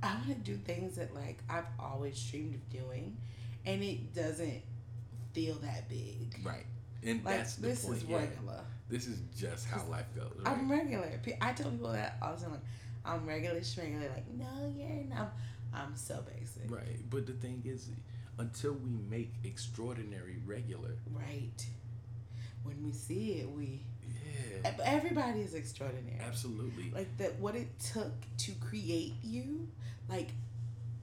I 0.02 0.16
wanna 0.20 0.34
do 0.36 0.56
things 0.56 0.96
that 0.96 1.14
like 1.14 1.38
I've 1.48 1.66
always 1.78 2.20
dreamed 2.30 2.54
of 2.54 2.68
doing 2.70 3.16
and 3.64 3.82
it 3.82 4.14
doesn't 4.14 4.62
feel 5.32 5.54
that 5.56 5.88
big. 5.88 6.40
right. 6.44 6.66
And 7.04 7.24
Like 7.24 7.38
that's 7.38 7.56
the 7.56 7.68
this 7.68 7.84
point. 7.84 7.98
is 7.98 8.04
yeah. 8.04 8.16
regular. 8.18 8.60
This 8.88 9.06
is 9.06 9.18
just 9.36 9.66
how 9.66 9.82
life 9.86 10.06
goes. 10.14 10.32
Right? 10.38 10.48
I'm 10.56 10.70
regular. 10.70 11.08
I 11.40 11.52
tell 11.52 11.70
people 11.70 11.92
that 11.92 12.16
all 12.22 12.34
the 12.34 12.42
time. 12.42 12.52
Like, 12.52 12.60
I'm 13.04 13.26
regular, 13.26 13.56
regular. 13.78 14.08
Like, 14.14 14.28
no, 14.32 14.72
you're 14.76 15.04
not. 15.08 15.32
I'm 15.74 15.96
so 15.96 16.22
basic. 16.38 16.70
right. 16.70 16.98
But 17.10 17.26
the 17.26 17.32
thing 17.32 17.62
is, 17.64 17.88
until 18.38 18.72
we 18.74 18.90
make 19.10 19.32
extraordinary 19.44 20.36
regular, 20.46 20.90
Right. 21.10 21.66
When 22.62 22.84
we 22.84 22.92
see 22.92 23.32
it, 23.40 23.50
we 23.50 23.80
yeah, 24.06 24.60
Yeah. 24.64 24.76
Everybody 24.84 25.40
is 25.40 25.54
extraordinary. 25.54 26.20
Absolutely. 26.20 26.92
Like 26.94 27.16
that, 27.18 27.38
what 27.40 27.56
it 27.56 27.68
took 27.80 28.12
to 28.38 28.52
create 28.60 29.14
you, 29.24 29.66
like 30.08 30.28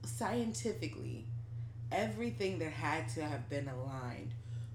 scientifically, 0.05 1.25
everything 1.91 2.59
that 2.59 2.71
had 2.71 3.09
to 3.09 3.23
have 3.23 3.49
been 3.49 3.67
aligned 3.67 4.33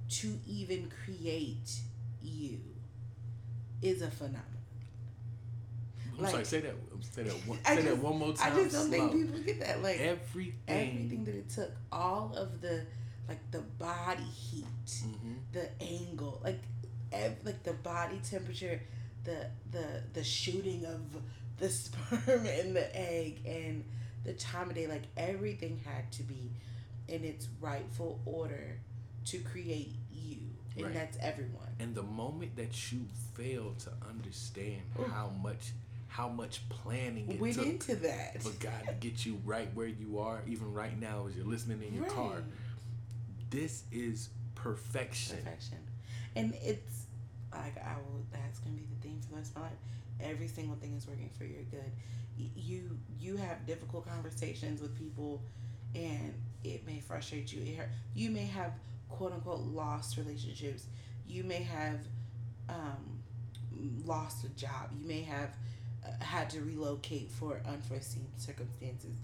to 0.08 0.38
even 0.46 0.90
create 1.04 1.80
you 2.22 2.58
is 3.82 4.02
a 4.02 4.10
phenomenon. 4.10 4.42
I'm 6.16 6.22
Like- 6.22 6.30
sorry. 6.32 6.44
Say 6.44 6.60
that. 6.60 6.74
Say 7.12 7.22
that. 7.24 7.32
One, 7.46 7.58
I 7.66 7.74
say 7.76 7.82
that 7.82 7.90
just- 7.90 8.02
one 8.02 8.18
more 8.18 8.32
time. 8.34 8.52
I 8.52 8.56
just 8.62 8.72
don't 8.74 8.88
slow. 8.92 9.08
think 9.08 9.26
people 9.26 9.40
get 9.40 9.60
that. 9.60 9.82
Like 9.82 9.98
everything. 10.00 10.54
everything 10.68 11.24
that 11.24 11.34
it 11.34 11.48
took, 11.48 11.70
all 11.90 12.32
of 12.36 12.60
the 12.60 12.84
like 13.28 13.50
the 13.50 13.60
body 13.60 14.22
heat, 14.22 14.64
Mhm. 14.86 15.36
the 15.52 15.82
angle, 15.82 16.40
like 16.44 16.60
ev- 17.12 17.38
like 17.44 17.62
the 17.62 17.72
body 17.72 18.20
temperature, 18.22 18.80
the 19.24 19.50
the 19.70 20.02
the 20.12 20.22
shooting 20.24 20.84
of 20.84 21.00
the 21.58 21.68
sperm 21.80 22.46
and 22.46 22.76
the 22.76 22.94
egg 22.96 23.40
and 23.46 23.84
the 24.24 24.34
time 24.34 24.68
of 24.70 24.76
day, 24.76 24.86
like 24.86 25.04
everything 25.16 25.80
had 25.84 26.10
to 26.12 26.22
be 26.22 26.50
in 27.08 27.24
its 27.24 27.48
rightful 27.60 28.20
order 28.24 28.78
to 29.26 29.38
create 29.40 29.94
you, 30.12 30.38
and 30.76 30.86
Right. 30.86 30.94
that's 30.94 31.16
everyone. 31.20 31.68
And 31.78 31.94
the 31.94 32.02
moment 32.02 32.56
that 32.56 32.92
you 32.92 33.06
fail 33.34 33.74
to 33.80 33.92
understand 34.08 34.82
Ooh. 34.98 35.04
how 35.04 35.28
much 35.30 35.72
how 36.08 36.28
much 36.28 36.68
planning 36.68 37.28
it 37.28 37.40
Went 37.40 37.54
took 37.56 37.66
into 37.66 37.96
that. 37.96 38.40
for 38.40 38.50
God 38.64 38.86
to 38.86 38.92
get 39.00 39.26
you 39.26 39.40
right 39.44 39.68
where 39.74 39.88
you 39.88 40.20
are, 40.20 40.42
even 40.46 40.72
right 40.72 40.96
now 41.00 41.26
as 41.26 41.34
you're 41.36 41.44
listening 41.44 41.82
in 41.82 41.92
your 41.92 42.04
car. 42.04 42.44
This 43.50 43.82
is 43.92 44.28
perfection. 44.54 45.38
perfection. 45.38 45.78
And 46.36 46.54
it's 46.62 47.06
like 47.52 47.76
I 47.78 47.96
will. 47.96 48.24
That's 48.32 48.58
gonna 48.60 48.76
be 48.76 48.84
the 48.84 49.08
theme 49.08 49.20
for 49.22 49.30
the 49.30 49.36
rest 49.36 49.50
of 49.50 49.56
my 49.56 49.62
life. 49.62 49.78
Every 50.20 50.48
single 50.48 50.76
thing 50.76 50.94
is 50.94 51.06
working 51.06 51.30
for 51.36 51.44
your 51.44 51.62
good. 51.64 51.90
You 52.56 52.98
you 53.18 53.36
have 53.36 53.66
difficult 53.66 54.06
conversations 54.08 54.80
with 54.80 54.96
people, 54.96 55.42
and 55.94 56.34
it 56.64 56.86
may 56.86 57.00
frustrate 57.00 57.52
you. 57.52 57.62
It 57.62 57.76
hurt. 57.76 57.88
You 58.14 58.30
may 58.30 58.46
have 58.46 58.72
quote 59.16 59.32
unquote 59.32 59.60
lost 59.60 60.16
relationships. 60.16 60.86
You 61.26 61.44
may 61.44 61.62
have 61.62 62.00
um, 62.68 63.22
lost 64.04 64.44
a 64.44 64.48
job. 64.50 64.90
You 65.00 65.06
may 65.06 65.22
have 65.22 65.50
uh, 66.06 66.22
had 66.24 66.50
to 66.50 66.60
relocate 66.60 67.30
for 67.30 67.60
unforeseen 67.66 68.26
circumstances. 68.36 69.16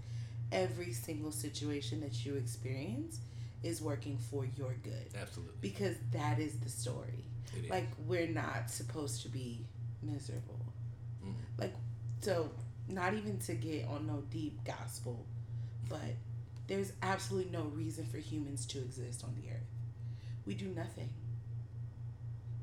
Every 0.51 0.91
single 0.93 1.31
situation 1.31 2.01
that 2.01 2.25
you 2.25 2.35
experience 2.35 3.19
is 3.63 3.81
working 3.81 4.17
for 4.17 4.45
your 4.57 4.73
good 4.83 5.07
Absolutely. 5.19 5.53
because 5.61 5.95
that 6.11 6.39
is 6.39 6.57
the 6.59 6.69
story. 6.69 7.23
It 7.57 7.65
is. 7.65 7.69
Like 7.69 7.87
we're 8.07 8.27
not 8.27 8.69
supposed 8.69 9.21
to 9.23 9.29
be 9.29 9.65
miserable. 10.01 10.59
Mhm. 11.23 11.33
Like 11.57 11.73
so 12.21 12.49
not 12.87 13.13
even 13.13 13.37
to 13.39 13.53
get 13.53 13.87
on 13.87 14.07
no 14.07 14.23
deep 14.31 14.63
gospel, 14.65 15.25
but 15.87 16.15
there's 16.67 16.91
absolutely 17.01 17.51
no 17.51 17.63
reason 17.65 18.05
for 18.05 18.17
humans 18.17 18.65
to 18.67 18.79
exist 18.79 19.23
on 19.23 19.35
the 19.41 19.49
earth. 19.51 19.67
We 20.45 20.55
do 20.55 20.67
nothing. 20.67 21.09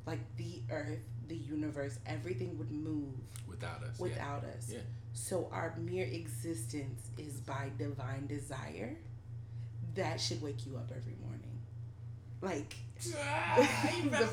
Like 0.07 0.21
the 0.37 0.63
earth, 0.71 1.01
the 1.29 1.37
universe, 1.37 1.99
everything 2.07 2.59
would 2.59 2.71
move 2.71 3.15
without 3.47 3.83
us. 3.83 3.99
without 3.99 4.45
us. 4.45 4.71
Yeah. 4.73 4.79
So 5.13 5.49
our 5.53 5.75
mere 5.79 6.07
existence 6.07 7.11
is 7.19 7.41
by 7.41 7.71
divine 7.79 8.27
desire. 8.27 8.97
That 9.95 10.21
should 10.21 10.41
wake 10.43 10.67
you 10.67 10.77
up 10.77 10.91
every 10.95 11.17
morning. 11.27 11.59
Like 12.41 12.75
ah, 13.17 13.57
the, 14.11 14.29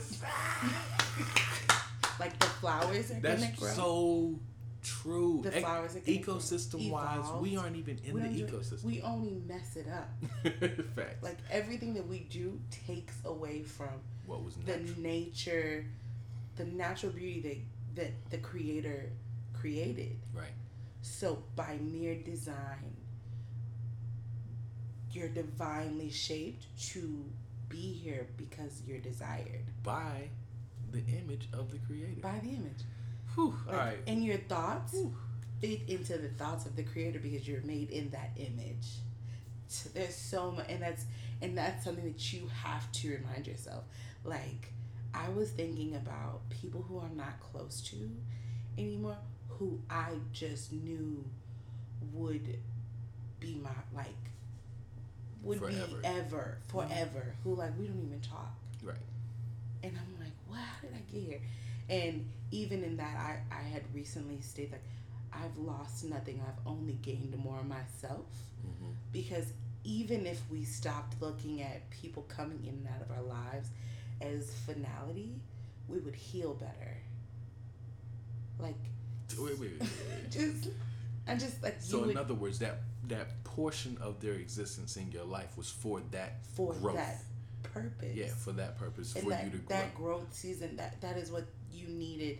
like 2.19 2.37
the 2.39 2.45
flowers 2.45 3.11
are 3.11 3.19
That's 3.19 3.43
gonna 3.43 3.55
grow. 3.57 3.69
so 3.69 4.39
true. 4.85 5.41
the 5.43 5.51
flowers 5.51 5.95
ecosystem 6.05 6.89
wise, 6.89 7.25
we 7.41 7.57
aren't 7.57 7.75
even 7.75 7.99
in 8.05 8.15
the 8.21 8.29
do 8.29 8.45
ecosystem. 8.45 8.83
We 8.83 9.01
only 9.01 9.33
mess 9.47 9.75
it 9.75 9.87
up. 9.89 10.09
Facts. 10.95 11.23
Like 11.23 11.37
everything 11.51 11.93
that 11.95 12.07
we 12.07 12.19
do 12.19 12.59
takes 12.87 13.15
away 13.25 13.63
from 13.63 13.89
what 14.25 14.43
was 14.43 14.55
the 14.55 14.77
natural. 14.77 14.99
nature, 15.01 15.85
the 16.55 16.65
natural 16.65 17.11
beauty 17.11 17.41
that 17.95 18.01
that 18.03 18.11
the 18.29 18.37
creator 18.37 19.09
created. 19.53 20.17
right. 20.33 20.49
So 21.01 21.43
by 21.55 21.77
mere 21.81 22.15
design, 22.15 22.95
you're 25.11 25.29
divinely 25.29 26.09
shaped 26.09 26.65
to 26.91 27.23
be 27.69 27.93
here 27.93 28.27
because 28.37 28.81
you're 28.85 28.99
desired 28.99 29.65
By 29.83 30.29
the 30.91 31.03
image 31.21 31.47
of 31.53 31.71
the 31.71 31.77
creator. 31.79 32.21
by 32.21 32.39
the 32.43 32.49
image. 32.49 32.81
Whew. 33.35 33.55
Like, 33.67 33.75
All 33.75 33.79
right. 33.81 33.97
And 34.07 34.23
your 34.23 34.37
thoughts 34.37 34.93
Whew. 34.93 35.15
fit 35.61 35.81
into 35.87 36.17
the 36.17 36.29
thoughts 36.29 36.65
of 36.65 36.75
the 36.75 36.83
creator 36.83 37.19
because 37.19 37.47
you're 37.47 37.61
made 37.61 37.89
in 37.91 38.09
that 38.11 38.31
image. 38.37 38.87
So 39.67 39.89
there's 39.93 40.15
so 40.15 40.51
much, 40.51 40.67
and 40.69 40.81
that's 40.81 41.05
and 41.41 41.57
that's 41.57 41.83
something 41.83 42.05
that 42.05 42.33
you 42.33 42.47
have 42.63 42.91
to 42.93 43.11
remind 43.11 43.47
yourself. 43.47 43.83
Like 44.23 44.71
I 45.13 45.29
was 45.29 45.49
thinking 45.49 45.95
about 45.95 46.41
people 46.49 46.83
who 46.87 46.99
I'm 46.99 47.17
not 47.17 47.39
close 47.39 47.81
to 47.89 48.09
anymore, 48.77 49.17
who 49.49 49.79
I 49.89 50.11
just 50.33 50.71
knew 50.71 51.23
would 52.13 52.57
be 53.39 53.59
my 53.61 53.69
like 53.93 54.07
would 55.41 55.59
Forever. 55.59 55.77
be 55.87 56.05
ever 56.05 56.57
mm-hmm. 56.67 56.77
forever. 56.79 57.35
Who 57.43 57.55
like 57.55 57.77
we 57.79 57.87
don't 57.87 58.03
even 58.05 58.19
talk. 58.21 58.53
Right. 58.83 58.95
And 59.83 59.93
I'm 59.97 60.19
like, 60.23 60.33
wow, 60.49 60.57
how 60.57 60.87
did 60.87 60.95
I 60.95 61.11
get 61.11 61.21
here? 61.21 61.41
And 61.89 62.27
even 62.55 62.83
in 62.83 62.97
that, 62.97 63.15
I, 63.17 63.37
I 63.53 63.61
had 63.63 63.83
recently 63.93 64.39
stated 64.41 64.73
like, 64.73 64.83
I've 65.33 65.57
lost 65.57 66.05
nothing. 66.05 66.41
I've 66.47 66.65
only 66.65 66.93
gained 67.01 67.35
more 67.37 67.63
myself. 67.63 68.25
hmm 68.63 68.91
Because 69.11 69.45
even 69.83 70.25
if 70.25 70.41
we 70.49 70.63
stopped 70.63 71.21
looking 71.21 71.61
at 71.61 71.89
people 71.89 72.23
coming 72.37 72.61
in 72.63 72.75
and 72.75 72.87
out 72.95 73.01
of 73.01 73.11
our 73.15 73.23
lives 73.23 73.69
as 74.21 74.51
finality, 74.65 75.31
we 75.87 75.99
would 75.99 76.15
heal 76.15 76.53
better. 76.53 76.97
Like, 78.59 78.75
Wait, 79.37 79.59
wait, 79.59 79.71
wait, 79.71 79.81
wait. 79.81 80.31
just, 80.31 80.69
I 81.27 81.35
just 81.35 81.61
like, 81.61 81.75
So 81.79 82.01
in 82.01 82.07
would, 82.07 82.17
other 82.17 82.33
words, 82.33 82.59
that 82.59 82.79
that 83.07 83.43
portion 83.43 83.97
of 84.01 84.19
their 84.21 84.33
existence 84.35 84.97
in 84.97 85.11
your 85.11 85.25
life 85.25 85.57
was 85.57 85.69
for 85.69 86.01
that 86.11 86.45
for 86.55 86.73
growth. 86.73 86.95
that 86.95 87.23
purpose. 87.73 88.15
Yeah, 88.15 88.27
for 88.27 88.51
that 88.53 88.77
purpose, 88.77 89.15
and 89.15 89.23
for 89.23 89.29
that, 89.31 89.45
you 89.45 89.51
to 89.51 89.57
grow. 89.57 89.75
that 89.77 89.95
growth 89.95 90.33
season 90.33 90.75
that 90.77 91.01
that 91.01 91.17
is 91.17 91.31
what 91.31 91.45
you 91.71 91.87
needed 91.87 92.39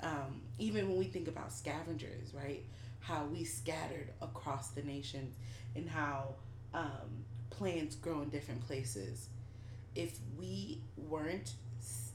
um, 0.00 0.42
even 0.58 0.88
when 0.88 0.98
we 0.98 1.06
think 1.06 1.28
about 1.28 1.52
scavengers 1.52 2.34
right 2.34 2.64
how 3.00 3.24
we 3.26 3.44
scattered 3.44 4.10
across 4.22 4.68
the 4.70 4.82
nations 4.82 5.36
and 5.76 5.88
how 5.88 6.34
um, 6.72 7.24
plants 7.50 7.96
grow 7.96 8.22
in 8.22 8.28
different 8.28 8.60
places 8.66 9.28
if 9.94 10.18
we 10.38 10.80
weren't 10.96 11.52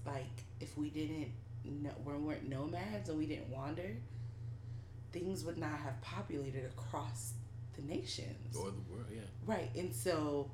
like 0.06 0.44
if 0.60 0.78
we 0.78 0.90
didn't 0.90 1.32
know 1.64 1.92
we 2.06 2.14
weren't 2.14 2.48
nomads 2.50 3.10
and 3.10 3.18
we 3.18 3.26
didn't 3.26 3.50
wander 3.50 3.96
things 5.12 5.44
would 5.44 5.58
not 5.58 5.80
have 5.80 6.00
populated 6.02 6.66
across 6.66 7.34
the 7.76 7.82
nations 7.94 8.56
or 8.56 8.66
the 8.72 8.94
world, 8.94 9.06
yeah. 9.14 9.22
Right. 9.46 9.70
And 9.76 9.94
so 9.94 10.52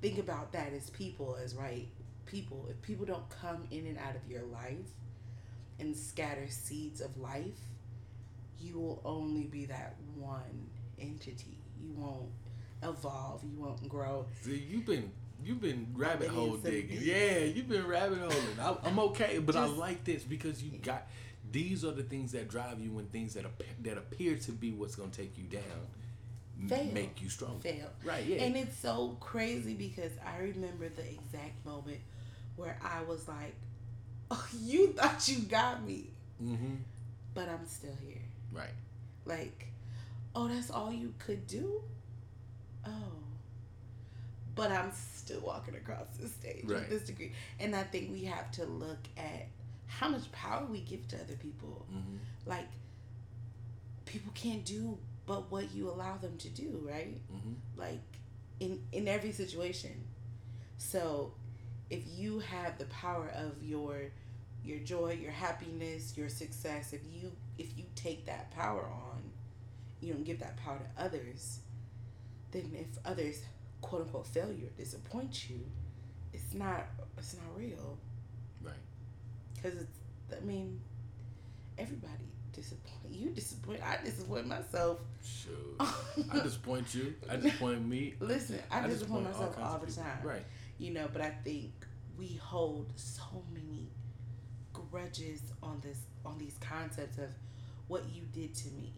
think 0.00 0.18
about 0.18 0.52
that 0.52 0.72
as 0.72 0.90
people 0.90 1.36
as 1.42 1.54
right 1.54 1.88
people. 2.26 2.66
If 2.70 2.80
people 2.82 3.06
don't 3.06 3.28
come 3.30 3.64
in 3.70 3.86
and 3.86 3.98
out 3.98 4.16
of 4.16 4.30
your 4.30 4.42
life 4.42 4.90
and 5.78 5.96
scatter 5.96 6.46
seeds 6.48 7.00
of 7.00 7.16
life, 7.18 7.58
you 8.60 8.78
will 8.78 9.00
only 9.04 9.44
be 9.44 9.66
that 9.66 9.96
one 10.16 10.68
entity. 11.00 11.58
You 11.80 11.92
won't 11.92 12.30
evolve, 12.82 13.42
you 13.44 13.60
won't 13.60 13.88
grow. 13.88 14.26
See, 14.42 14.64
you've 14.68 14.86
been 14.86 15.10
you've 15.44 15.60
been 15.60 15.88
rabbit 15.94 16.28
hole 16.28 16.56
digging. 16.56 16.98
Yeah, 17.00 17.38
you've 17.38 17.68
been 17.68 17.86
rabbit 17.86 18.18
holing. 18.18 18.60
I, 18.60 18.76
I'm 18.84 18.98
okay, 18.98 19.38
but 19.38 19.56
I 19.56 19.66
like 19.66 20.04
this 20.04 20.24
because 20.24 20.62
you 20.62 20.78
got. 20.78 21.06
These 21.50 21.82
are 21.82 21.92
the 21.92 22.02
things 22.02 22.32
that 22.32 22.48
drive 22.48 22.78
you 22.78 22.90
when 22.90 23.06
things 23.06 23.32
that 23.32 23.46
appear, 23.46 23.68
that 23.84 23.96
appear 23.96 24.36
to 24.36 24.52
be 24.52 24.70
what's 24.70 24.96
gonna 24.96 25.10
take 25.10 25.38
you 25.38 25.44
down 25.44 25.62
Fail. 26.66 26.92
make 26.92 27.22
you 27.22 27.28
stronger. 27.28 27.60
Fail. 27.60 27.90
Right. 28.04 28.24
Yeah. 28.24 28.42
And 28.42 28.56
it's 28.56 28.76
so 28.78 29.16
crazy 29.20 29.74
because 29.74 30.12
I 30.26 30.38
remember 30.42 30.88
the 30.88 31.08
exact 31.08 31.64
moment 31.64 32.00
where 32.56 32.76
I 32.82 33.02
was 33.04 33.28
like, 33.28 33.54
Oh, 34.30 34.46
you 34.60 34.88
thought 34.92 35.26
you 35.28 35.38
got 35.40 35.82
me, 35.84 36.10
mm-hmm. 36.42 36.74
but 37.34 37.48
I'm 37.48 37.64
still 37.66 37.96
here. 38.04 38.20
Right. 38.52 38.74
Like, 39.24 39.68
oh, 40.34 40.48
that's 40.48 40.70
all 40.70 40.92
you 40.92 41.14
could 41.18 41.46
do? 41.46 41.80
Oh. 42.86 42.90
But 44.54 44.72
I'm 44.72 44.92
still 44.92 45.40
walking 45.40 45.76
across 45.76 46.08
the 46.20 46.28
stage 46.28 46.64
Right. 46.64 46.80
with 46.80 46.90
this 46.90 47.02
degree. 47.04 47.32
And 47.60 47.74
I 47.74 47.84
think 47.84 48.10
we 48.10 48.24
have 48.24 48.50
to 48.52 48.64
look 48.64 48.98
at 49.16 49.46
how 49.86 50.08
much 50.08 50.30
power 50.32 50.66
we 50.66 50.80
give 50.80 51.06
to 51.08 51.16
other 51.16 51.36
people. 51.36 51.86
Mm-hmm. 51.90 52.16
Like, 52.44 52.66
people 54.04 54.32
can't 54.34 54.64
do 54.64 54.98
but 55.28 55.50
what 55.52 55.72
you 55.74 55.90
allow 55.90 56.16
them 56.16 56.36
to 56.38 56.48
do, 56.48 56.80
right? 56.82 57.14
Mm-hmm. 57.30 57.52
Like, 57.76 58.00
in, 58.58 58.82
in 58.92 59.06
every 59.06 59.30
situation. 59.30 59.92
So, 60.78 61.34
if 61.90 62.02
you 62.16 62.38
have 62.40 62.78
the 62.78 62.86
power 62.86 63.30
of 63.34 63.62
your 63.62 64.10
your 64.64 64.78
joy, 64.80 65.18
your 65.20 65.30
happiness, 65.30 66.16
your 66.16 66.28
success, 66.28 66.92
if 66.92 67.00
you 67.10 67.32
if 67.58 67.76
you 67.76 67.84
take 67.94 68.26
that 68.26 68.50
power 68.50 68.84
on, 68.84 69.22
you 70.00 70.12
don't 70.12 70.24
give 70.24 70.40
that 70.40 70.56
power 70.56 70.78
to 70.78 71.02
others, 71.02 71.60
then 72.50 72.72
if 72.74 72.86
others 73.04 73.42
quote 73.80 74.02
unquote 74.02 74.26
fail 74.26 74.52
you 74.52 74.66
or 74.66 74.70
disappoint 74.76 75.48
you, 75.48 75.60
it's 76.32 76.54
not 76.54 76.86
it's 77.16 77.34
not 77.34 77.56
real. 77.56 77.98
Right. 78.62 78.74
Because 79.54 79.78
it's 79.80 79.98
I 80.36 80.44
mean, 80.44 80.80
everybody 81.78 82.28
disappoint 82.52 83.12
you 83.12 83.30
disappoint 83.30 83.80
I 83.82 84.04
disappoint 84.04 84.46
myself. 84.46 84.98
Sure. 85.22 85.86
I 86.32 86.40
disappoint 86.42 86.94
you. 86.94 87.14
I 87.30 87.36
disappoint 87.36 87.86
me. 87.86 88.14
Listen, 88.20 88.58
I, 88.70 88.84
I 88.84 88.88
disappoint, 88.88 89.24
disappoint 89.24 89.26
all 89.26 89.32
myself 89.32 89.58
all, 89.60 89.76
of 89.76 89.86
the 89.86 90.00
time. 90.00 90.18
Right. 90.22 90.44
You 90.78 90.92
know, 90.92 91.08
but 91.12 91.22
I 91.22 91.30
think 91.44 91.72
we 92.16 92.38
hold 92.42 92.92
so 92.96 93.42
many 93.52 93.88
grudges 94.72 95.42
on 95.62 95.80
this 95.80 95.98
on 96.24 96.38
these 96.38 96.56
concepts 96.60 97.18
of 97.18 97.30
what 97.86 98.04
you 98.12 98.22
did 98.32 98.54
to 98.56 98.68
me. 98.70 98.92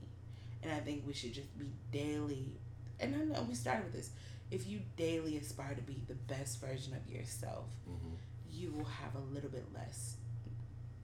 And 0.62 0.72
I 0.72 0.80
think 0.80 1.04
we 1.06 1.14
should 1.14 1.32
just 1.32 1.58
be 1.58 1.72
daily 1.90 2.58
and 2.98 3.14
I 3.14 3.18
know 3.18 3.46
we 3.48 3.54
started 3.54 3.84
with 3.84 3.94
this. 3.94 4.10
If 4.50 4.66
you 4.66 4.80
daily 4.96 5.36
aspire 5.36 5.74
to 5.74 5.82
be 5.82 6.02
the 6.06 6.14
best 6.14 6.60
version 6.60 6.94
of 6.94 7.10
yourself, 7.12 7.66
hmm 7.86 8.14
you 8.52 8.72
will 8.72 8.84
have 8.84 9.14
a 9.14 9.34
little 9.34 9.50
bit 9.50 9.64
less 9.74 10.16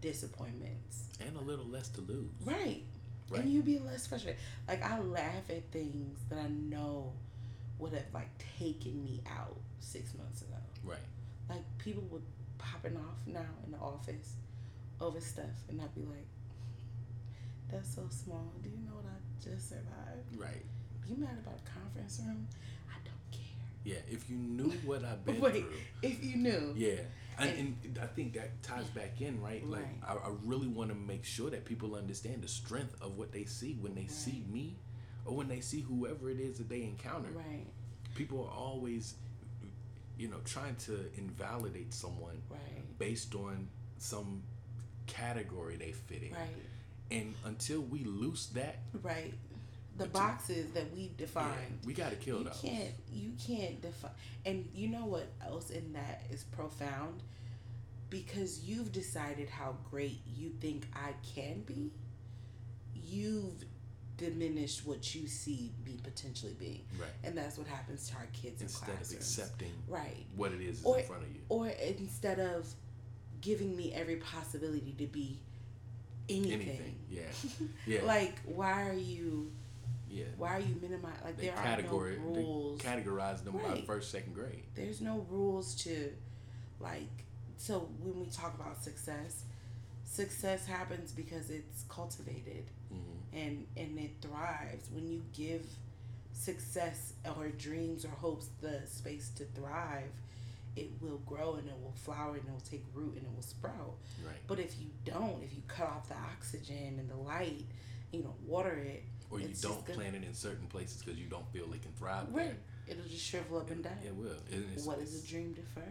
disappointments. 0.01 1.05
And 1.21 1.37
a 1.37 1.41
little 1.41 1.67
less 1.67 1.89
to 1.91 2.01
lose. 2.03 2.31
Right. 2.45 2.83
Right. 3.29 3.41
And 3.43 3.53
you 3.53 3.63
be 3.63 3.79
less 3.79 4.07
frustrated. 4.07 4.41
Like 4.69 4.83
I 4.85 5.01
laugh 5.01 5.51
at 5.51 5.71
things 5.73 6.19
that 6.31 6.39
I 6.39 6.49
know 6.49 7.13
would 7.79 7.93
have 7.93 8.05
like 8.15 8.31
taken 8.59 9.03
me 9.03 9.23
out 9.29 9.57
six 9.81 10.15
months 10.15 10.43
ago. 10.43 10.57
Right. 10.85 10.99
Like 11.49 11.63
people 11.79 12.05
would 12.11 12.23
popping 12.59 12.97
off 12.97 13.17
now 13.27 13.45
in 13.65 13.73
the 13.73 13.79
office 13.79 14.35
over 15.01 15.21
stuff, 15.21 15.45
and 15.69 15.81
I'd 15.83 15.95
be 15.95 16.03
like, 16.03 16.27
"That's 17.71 17.95
so 17.95 18.03
small. 18.11 18.53
Do 18.63 18.69
you 18.71 18.79
know 18.87 18.95
what 18.95 19.05
I 19.07 19.45
just 19.51 19.69
survived? 19.69 20.37
Right. 20.37 20.65
You 21.09 21.17
mad 21.17 21.37
about 21.45 21.59
a 21.67 21.71
conference 21.79 22.21
room? 22.25 22.47
I 22.89 22.95
don't 23.05 23.31
care. 23.31 23.67
Yeah. 23.85 24.01
If 24.11 24.31
you 24.31 24.37
knew 24.37 24.71
what 24.85 25.05
I've 25.05 25.25
been 25.25 25.41
Wait, 25.41 25.65
through. 25.65 25.73
if 26.03 26.25
you 26.25 26.37
knew, 26.37 26.73
Yeah. 26.77 27.01
And, 27.39 27.77
And- 27.85 27.99
I 28.03 28.07
think 28.07 28.35
that 28.35 28.63
ties 28.63 28.87
back 28.89 29.21
in, 29.21 29.41
right? 29.43 29.65
Like, 29.67 29.83
Right. 29.83 30.01
I, 30.07 30.29
I 30.29 30.33
really 30.45 30.67
want 30.69 30.91
to 30.91 30.95
make 30.97 31.25
sure 31.25 31.51
that 31.51 31.65
people 31.65 31.95
understand 31.95 32.43
the 32.43 32.49
strength 32.49 32.97
of 33.03 33.17
what 33.19 33.33
they 33.33 33.45
see 33.45 33.75
when 33.81 33.95
they 33.95 34.07
see 34.07 34.45
me 34.49 34.77
or 35.25 35.35
when 35.37 35.49
they 35.49 35.61
see 35.61 35.81
whoever 35.81 36.31
it 36.31 36.41
is 36.41 36.59
that 36.59 36.69
they 36.69 36.83
encounter. 36.83 37.31
right, 37.35 37.67
People 38.15 38.45
are 38.45 38.51
always, 38.55 39.15
you 40.19 40.29
know, 40.29 40.39
trying 40.45 40.77
to 40.77 41.11
invalidate 41.17 41.93
someone 41.93 42.41
right, 42.51 42.99
based 42.99 43.35
on 43.35 43.69
some 43.99 44.43
category 45.07 45.77
they 45.77 45.93
fit 45.93 46.23
in. 46.23 46.33
right, 46.33 46.49
And 47.11 47.35
until 47.45 47.81
we 47.81 48.05
loose 48.05 48.47
that, 48.55 48.79
right. 49.03 49.35
The 49.99 50.07
boxes 50.07 50.71
that 50.73 50.93
we've 50.95 51.11
yeah, 51.11 51.17
defined. 51.17 51.79
we 51.85 51.93
got 51.95 52.11
to 52.11 52.17
kill 52.17 52.39
you 52.39 52.45
those. 52.45 52.61
can't 52.61 52.95
you 53.13 53.33
can't 53.47 53.81
define 53.81 54.11
and 54.45 54.69
you 54.75 54.89
know 54.89 55.07
what 55.07 55.27
else 55.47 55.71
in 55.71 55.93
that 55.95 56.23
is 56.31 56.45
profound 56.45 57.23
because 58.11 58.63
you've 58.65 58.93
decided 58.93 59.49
how 59.49 59.77
great 59.91 60.21
you 60.37 60.51
think 60.61 60.87
i 60.95 61.13
can 61.35 61.61
be 61.63 61.91
you've 62.95 63.65
diminished 64.17 64.87
what 64.87 65.15
you 65.15 65.27
see 65.27 65.73
me 65.85 65.99
potentially 66.03 66.55
being 66.59 66.83
Right. 66.99 67.11
and 67.25 67.37
that's 67.37 67.59
what 67.59 67.67
happens 67.67 68.09
to 68.11 68.17
our 68.17 68.27
kids 68.33 68.63
Instead 68.63 68.89
in 68.91 68.95
of 69.03 69.13
accepting 69.13 69.73
right 69.89 70.27
what 70.37 70.53
it 70.53 70.61
is, 70.61 70.79
is 70.81 70.85
Or- 70.85 70.99
in 70.99 71.05
front 71.07 71.23
of 71.23 71.29
you. 71.31 71.41
or 71.49 71.69
instead 71.69 72.39
of 72.39 72.67
giving 73.41 73.77
me 73.77 73.93
every 73.93 74.17
possibility 74.17 74.95
to 74.99 75.07
be 75.07 75.41
anything, 76.29 76.53
Anything. 76.53 76.99
Yeah. 77.11 77.23
Yeah. 77.87 78.05
like 78.05 78.39
why 78.47 78.89
are 78.89 78.95
you 78.95 79.53
yeah. 80.17 80.25
why 80.37 80.57
are 80.57 80.61
you 80.61 80.75
minimizing 80.81 81.25
like 81.25 81.37
They 81.37 81.47
there 81.47 81.57
category 81.57 82.17
are 82.17 82.19
no 82.21 82.25
rules 82.35 82.81
they 82.81 82.89
categorize 82.89 83.45
them 83.45 83.55
by 83.59 83.83
first, 83.87 84.11
second 84.11 84.35
grade. 84.35 84.65
there's 84.75 85.01
no 85.01 85.27
rules 85.31 85.75
to 85.85 86.13
like 86.81 87.09
so 87.57 87.89
when 88.03 88.19
we 88.21 88.27
talk 88.31 88.55
about 88.55 88.83
success 88.83 89.45
success 90.05 90.67
happens 90.67 91.13
because 91.13 91.51
it's 91.51 91.85
cultivated 91.89 92.65
hmm 92.91 92.97
and 93.33 93.67
and 93.77 93.99
it 93.99 94.13
thrives 94.23 94.89
when 94.95 95.07
you 95.07 95.21
give 95.35 95.63
success 96.33 97.13
or 97.37 97.49
dreams 97.49 98.05
or 98.05 98.09
hopes 98.11 98.49
the 98.61 98.81
space 98.87 99.31
to 99.37 99.45
thrive 99.59 100.11
it 100.77 100.91
will 101.01 101.21
grow 101.27 101.55
and 101.55 101.67
it 101.69 101.75
will 101.83 101.95
flower 101.95 102.35
and 102.35 102.45
it 102.47 102.51
will 102.53 102.61
take 102.61 102.85
root 102.95 103.15
and 103.17 103.23
it 103.25 103.31
will 103.35 103.43
sprout 103.43 103.95
Right. 104.25 104.37
but 104.47 104.59
if 104.59 104.79
you 104.81 104.89
don't 105.05 105.43
if 105.43 105.55
you 105.55 105.63
cut 105.69 105.89
off 105.89 106.09
the 106.09 106.15
oxygen 106.33 106.97
and 106.99 107.09
the 107.11 107.17
light 107.17 107.65
you 108.13 108.23
don't 108.23 108.41
water 108.47 108.75
it 108.75 109.03
Or 109.31 109.41
you 109.41 109.47
it's 109.49 109.61
don't 109.61 109.85
plant 109.87 110.15
it 110.17 110.23
in 110.25 110.35
certain 110.35 110.67
places 110.69 111.03
because 111.03 111.19
you 111.19 111.27
don't 111.27 111.47
feel 111.53 111.65
it 111.73 111.83
can 111.83 111.93
thrive 111.93 112.27
right 112.33 112.47
there. 112.47 112.57
it'll 112.97 113.09
just 113.09 113.25
shrivel 113.25 113.59
up 113.59 113.71
and 113.71 113.83
die 113.83 113.91
It 114.05 114.15
will. 114.15 114.37
And 114.53 114.65
what 114.87 114.99
is 115.01 115.25
a 115.25 115.27
dream 115.27 115.53
deferred 115.53 115.85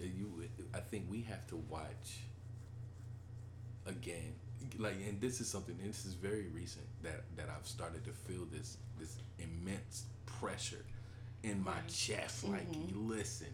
you 0.00 0.42
I 0.74 0.80
think 0.80 1.06
we 1.08 1.22
have 1.22 1.46
to 1.48 1.56
watch 1.56 2.18
again 3.86 4.34
like 4.78 4.94
and 5.08 5.20
this 5.20 5.40
is 5.40 5.48
something 5.48 5.76
and 5.80 5.88
this 5.90 6.04
is 6.06 6.14
very 6.14 6.46
recent 6.48 6.86
that 7.02 7.24
that 7.36 7.48
I've 7.48 7.66
started 7.66 8.04
to 8.04 8.10
feel 8.12 8.44
this 8.52 8.76
this 8.98 9.16
immense 9.38 10.04
pressure 10.26 10.84
in 11.42 11.62
my 11.62 11.72
Right. 11.72 11.88
chest 11.88 12.44
like 12.48 12.70
Mhm. 12.72 13.08
listen 13.08 13.48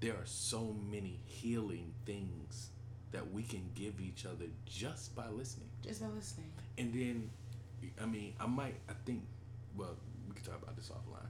there 0.00 0.12
are 0.14 0.26
so 0.26 0.72
many 0.90 1.18
healing 1.24 1.94
things 2.04 2.68
that 3.12 3.30
we 3.32 3.42
can 3.42 3.70
give 3.74 4.00
each 4.00 4.26
other 4.26 4.46
just 4.66 5.14
by 5.14 5.28
listening 5.28 5.68
just 5.82 6.00
by 6.02 6.08
listening 6.08 6.50
and 6.78 6.92
then 6.92 7.30
I 8.00 8.06
mean 8.06 8.34
I 8.40 8.46
might 8.46 8.74
I 8.88 8.92
think 9.04 9.22
well 9.76 9.96
we 10.28 10.34
can 10.34 10.44
talk 10.44 10.62
about 10.62 10.76
this 10.76 10.90
offline. 10.90 11.28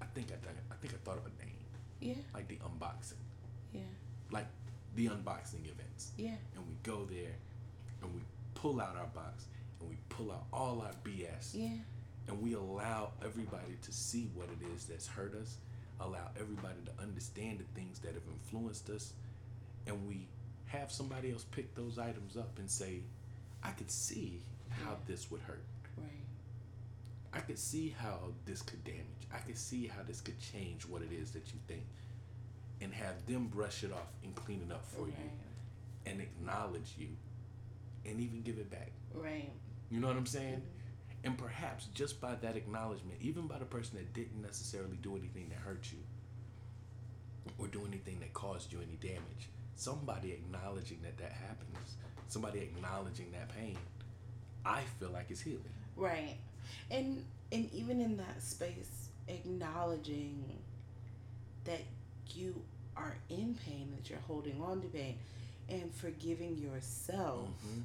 I 0.00 0.06
think 0.14 0.28
I 0.28 0.36
think 0.44 0.56
I 0.70 0.74
think 0.80 0.94
I 0.94 0.98
thought 1.04 1.18
of 1.18 1.26
a 1.26 1.44
name. 1.44 1.52
Yeah. 2.00 2.14
Like 2.34 2.48
the 2.48 2.56
unboxing, 2.56 3.22
yeah. 3.72 3.80
Like 4.30 4.46
the 4.96 5.06
unboxing 5.06 5.64
events, 5.70 6.10
yeah. 6.16 6.34
And 6.56 6.66
we 6.68 6.74
go 6.82 7.04
there, 7.08 7.36
and 8.02 8.12
we 8.12 8.20
pull 8.54 8.80
out 8.80 8.96
our 8.96 9.06
box, 9.14 9.46
and 9.80 9.88
we 9.88 9.96
pull 10.08 10.32
out 10.32 10.44
all 10.52 10.82
our 10.84 10.92
BS, 11.04 11.50
yeah. 11.54 11.68
And 12.28 12.40
we 12.42 12.54
allow 12.54 13.12
everybody 13.24 13.76
to 13.82 13.92
see 13.92 14.30
what 14.34 14.48
it 14.48 14.66
is 14.74 14.84
that's 14.84 15.06
hurt 15.06 15.34
us, 15.34 15.56
allow 16.00 16.30
everybody 16.38 16.78
to 16.86 17.02
understand 17.02 17.58
the 17.60 17.80
things 17.80 18.00
that 18.00 18.14
have 18.14 18.22
influenced 18.32 18.90
us, 18.90 19.12
and 19.86 20.08
we 20.08 20.26
have 20.66 20.90
somebody 20.90 21.30
else 21.30 21.44
pick 21.44 21.74
those 21.74 21.98
items 21.98 22.36
up 22.36 22.58
and 22.58 22.70
say, 22.70 23.02
I 23.62 23.70
could 23.70 23.90
see 23.90 24.42
how 24.84 24.96
this 25.06 25.30
would 25.30 25.40
hurt. 25.42 25.64
right 25.96 26.06
I 27.32 27.40
could 27.40 27.58
see 27.58 27.94
how 27.98 28.18
this 28.44 28.62
could 28.62 28.84
damage. 28.84 29.06
I 29.32 29.38
could 29.38 29.56
see 29.56 29.86
how 29.86 30.02
this 30.06 30.20
could 30.20 30.38
change 30.38 30.86
what 30.86 31.02
it 31.02 31.12
is 31.12 31.30
that 31.32 31.46
you 31.46 31.58
think. 31.66 31.86
And 32.80 32.92
have 32.92 33.24
them 33.26 33.46
brush 33.46 33.84
it 33.84 33.92
off 33.92 34.12
and 34.24 34.34
clean 34.34 34.60
it 34.68 34.72
up 34.72 34.84
for 34.84 35.06
you 35.06 35.14
and 36.04 36.20
acknowledge 36.20 36.94
you 36.98 37.08
and 38.04 38.20
even 38.20 38.42
give 38.42 38.58
it 38.58 38.70
back. 38.70 38.90
right 39.14 39.50
You 39.90 40.00
know 40.00 40.08
what 40.08 40.16
I'm 40.16 40.26
saying? 40.26 40.54
Mm-hmm. 40.54 41.24
And 41.24 41.38
perhaps 41.38 41.86
just 41.94 42.20
by 42.20 42.34
that 42.42 42.56
acknowledgement, 42.56 43.18
even 43.20 43.46
by 43.46 43.58
the 43.58 43.64
person 43.64 43.96
that 43.98 44.12
didn't 44.12 44.42
necessarily 44.42 44.96
do 45.00 45.16
anything 45.16 45.48
that 45.50 45.58
hurt 45.58 45.86
you 45.92 45.98
or 47.58 47.68
do 47.68 47.86
anything 47.86 48.18
that 48.20 48.32
caused 48.34 48.72
you 48.72 48.80
any 48.80 48.96
damage, 48.96 49.48
somebody 49.76 50.32
acknowledging 50.32 50.98
that 51.02 51.16
that 51.18 51.32
happens, 51.32 51.96
somebody 52.26 52.58
acknowledging 52.60 53.30
that 53.30 53.48
pain, 53.56 53.78
I 54.64 54.82
feel 54.98 55.10
like 55.10 55.26
it's 55.30 55.40
healing. 55.40 55.62
right 55.96 56.36
and 56.90 57.24
and 57.52 57.68
even 57.72 58.00
in 58.00 58.16
that 58.16 58.42
space 58.42 59.08
acknowledging 59.28 60.42
that 61.64 61.80
you 62.34 62.54
are 62.96 63.16
in 63.28 63.54
pain 63.66 63.92
that 63.96 64.08
you're 64.10 64.18
holding 64.26 64.60
on 64.62 64.80
to 64.80 64.88
pain 64.88 65.16
and 65.68 65.92
forgiving 65.94 66.56
yourself 66.58 67.48
Mhm. 67.64 67.82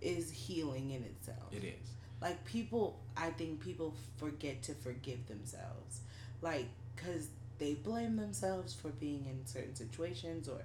is 0.00 0.30
healing 0.30 0.90
in 0.90 1.02
itself 1.04 1.52
It 1.52 1.64
is. 1.64 1.88
like 2.20 2.44
people 2.44 2.98
i 3.16 3.30
think 3.30 3.60
people 3.60 3.94
forget 4.16 4.62
to 4.62 4.74
forgive 4.74 5.26
themselves 5.28 6.00
like 6.42 6.66
because 6.94 7.28
they 7.58 7.74
blame 7.74 8.16
themselves 8.16 8.74
for 8.74 8.88
being 8.90 9.24
in 9.26 9.46
certain 9.46 9.74
situations 9.74 10.48
or 10.48 10.60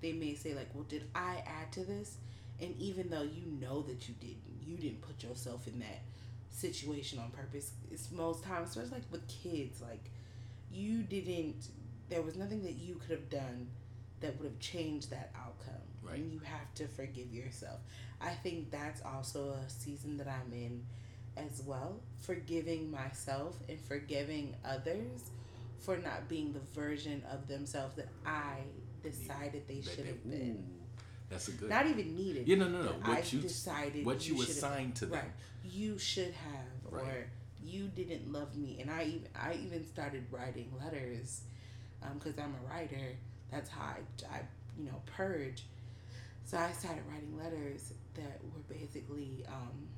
they 0.00 0.12
may 0.12 0.34
say 0.34 0.54
like 0.54 0.68
well 0.74 0.84
did 0.84 1.04
i 1.14 1.42
add 1.46 1.72
to 1.72 1.84
this 1.84 2.16
and 2.62 2.74
even 2.78 3.10
though 3.10 3.22
you 3.22 3.44
know 3.60 3.82
that 3.82 4.08
you 4.08 4.14
didn't 4.20 4.42
you 4.66 4.76
didn't 4.76 5.02
put 5.02 5.22
yourself 5.22 5.66
in 5.66 5.78
that 5.80 6.02
situation 6.50 7.18
on 7.18 7.30
purpose 7.30 7.72
it's 7.90 8.10
most 8.12 8.44
times 8.44 8.70
especially 8.70 8.92
like 8.92 9.10
with 9.10 9.26
kids 9.28 9.82
like 9.82 10.10
you 10.70 11.02
didn't 11.02 11.68
there 12.08 12.22
was 12.22 12.36
nothing 12.36 12.62
that 12.62 12.74
you 12.74 12.94
could 12.96 13.10
have 13.10 13.28
done 13.30 13.66
that 14.20 14.38
would 14.38 14.46
have 14.50 14.60
changed 14.60 15.10
that 15.10 15.32
outcome 15.36 15.72
Right. 16.04 16.16
and 16.18 16.32
you 16.32 16.40
have 16.40 16.74
to 16.74 16.88
forgive 16.88 17.32
yourself 17.32 17.78
i 18.20 18.30
think 18.30 18.70
that's 18.72 19.00
also 19.02 19.50
a 19.50 19.70
season 19.70 20.16
that 20.18 20.26
i'm 20.26 20.52
in 20.52 20.84
as 21.36 21.62
well 21.64 22.00
forgiving 22.20 22.90
myself 22.90 23.56
and 23.68 23.80
forgiving 23.80 24.54
others 24.64 25.30
for 25.78 25.96
not 25.96 26.28
being 26.28 26.52
the 26.52 26.60
version 26.80 27.22
of 27.32 27.48
themselves 27.48 27.96
that 27.96 28.08
I 28.24 28.58
decided 29.02 29.66
they 29.66 29.80
should 29.80 30.06
have 30.06 30.22
been. 30.30 30.62
That's 31.32 31.48
a 31.48 31.52
good. 31.52 31.68
Not 31.70 31.86
even 31.86 32.14
needed. 32.14 32.46
Yeah, 32.46 32.56
no, 32.56 32.68
no, 32.68 32.82
no. 32.82 32.90
What 32.92 33.18
I 33.18 33.22
you- 33.30 33.40
decided 33.40 34.04
what 34.06 34.26
you 34.28 34.38
have- 34.40 34.48
assigned 34.48 34.94
to 34.96 35.06
them. 35.06 35.18
Right. 35.20 35.30
You 35.64 35.98
should 35.98 36.32
have, 36.32 36.92
or 36.92 37.06
you 37.64 37.88
didn't 37.88 38.30
love 38.32 38.56
me, 38.56 38.78
and 38.80 38.90
I 38.90 39.04
even 39.04 39.28
I 39.34 39.54
even 39.64 39.86
started 39.86 40.24
writing 40.30 40.70
letters, 40.82 41.40
because 42.14 42.38
I'm 42.38 42.54
a 42.64 42.68
writer. 42.68 43.16
That's 43.50 43.70
how 43.70 43.82
I, 43.82 43.98
I 44.36 44.40
you 44.78 44.84
know 44.86 45.00
purge. 45.16 45.64
So 46.44 46.58
I 46.58 46.72
started 46.72 47.02
writing 47.10 47.36
letters 47.38 47.92
that 48.14 48.40
were 48.52 48.74
basically 48.76 49.44
um, 49.48 49.88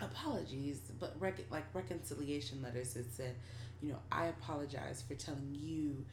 apologies, 0.00 0.80
but 0.98 1.14
rec- 1.20 1.50
like 1.50 1.64
reconciliation 1.74 2.62
letters 2.62 2.94
that 2.94 3.12
said, 3.12 3.34
you 3.82 3.90
know, 3.90 3.98
I 4.10 4.26
apologize 4.26 5.02
for 5.06 5.14
telling 5.14 5.54
you 5.54 6.04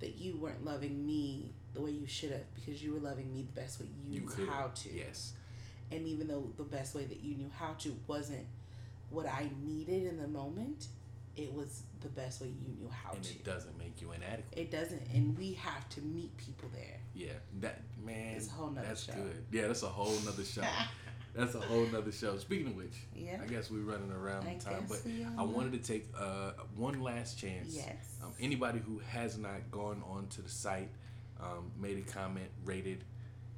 that 0.00 0.16
you 0.16 0.36
weren't 0.38 0.64
loving 0.64 1.06
me 1.06 1.52
the 1.74 1.80
way 1.80 1.90
you 1.90 2.06
should 2.06 2.32
have 2.32 2.54
because 2.54 2.82
you 2.82 2.92
were 2.92 3.00
loving 3.00 3.32
me 3.32 3.42
the 3.54 3.60
best 3.60 3.80
way 3.80 3.86
you, 4.08 4.20
you 4.22 4.28
knew 4.36 4.46
how 4.50 4.68
to. 4.74 4.92
Yes. 4.92 5.32
And 5.92 6.06
even 6.06 6.28
though 6.28 6.52
the 6.56 6.62
best 6.64 6.94
way 6.94 7.04
that 7.04 7.20
you 7.22 7.34
knew 7.36 7.50
how 7.56 7.72
to 7.80 7.96
wasn't 8.06 8.46
what 9.10 9.26
I 9.26 9.48
needed 9.64 10.04
in 10.06 10.18
the 10.18 10.28
moment, 10.28 10.86
it 11.36 11.52
was 11.52 11.82
the 12.00 12.08
best 12.08 12.40
way 12.40 12.48
you 12.48 12.74
knew 12.78 12.88
how 12.90 13.10
to 13.10 13.16
And 13.16 13.24
to. 13.24 13.30
it 13.34 13.44
doesn't 13.44 13.78
make 13.78 14.00
you 14.00 14.12
inadequate. 14.12 14.56
It 14.56 14.70
doesn't, 14.70 15.02
and 15.14 15.36
we 15.38 15.52
have 15.54 15.88
to 15.90 16.00
meet 16.02 16.36
people 16.36 16.68
there. 16.74 16.98
Yeah, 17.14 17.32
that 17.60 17.82
man. 18.04 18.34
It's 18.36 18.48
a 18.48 18.50
whole 18.52 18.70
nother 18.70 18.86
that's 18.86 19.04
show. 19.04 19.12
good. 19.14 19.44
Yeah, 19.52 19.66
that's 19.68 19.82
a 19.82 19.88
whole 19.88 20.14
nother 20.24 20.44
show. 20.44 20.62
that's 21.34 21.54
a 21.54 21.60
whole 21.60 21.86
nother 21.86 22.12
show. 22.12 22.36
Speaking 22.38 22.68
of 22.68 22.76
which, 22.76 22.96
Yeah. 23.14 23.38
I 23.42 23.46
guess 23.46 23.70
we're 23.70 23.80
running 23.80 24.10
around 24.12 24.46
I 24.46 24.54
the 24.54 24.64
time, 24.64 24.86
but. 24.88 25.00
I 25.38 25.42
wanted 25.42 25.72
to 25.72 25.78
take 25.92 26.08
uh, 26.18 26.52
one 26.76 27.00
last 27.00 27.38
chance. 27.38 27.74
Yes. 27.74 28.16
Um, 28.22 28.32
anybody 28.40 28.80
who 28.80 28.98
has 29.08 29.38
not 29.38 29.70
gone 29.70 30.02
onto 30.08 30.42
the 30.42 30.48
site, 30.48 30.90
um, 31.42 31.70
made 31.80 31.98
a 31.98 32.12
comment, 32.12 32.48
rated 32.64 33.04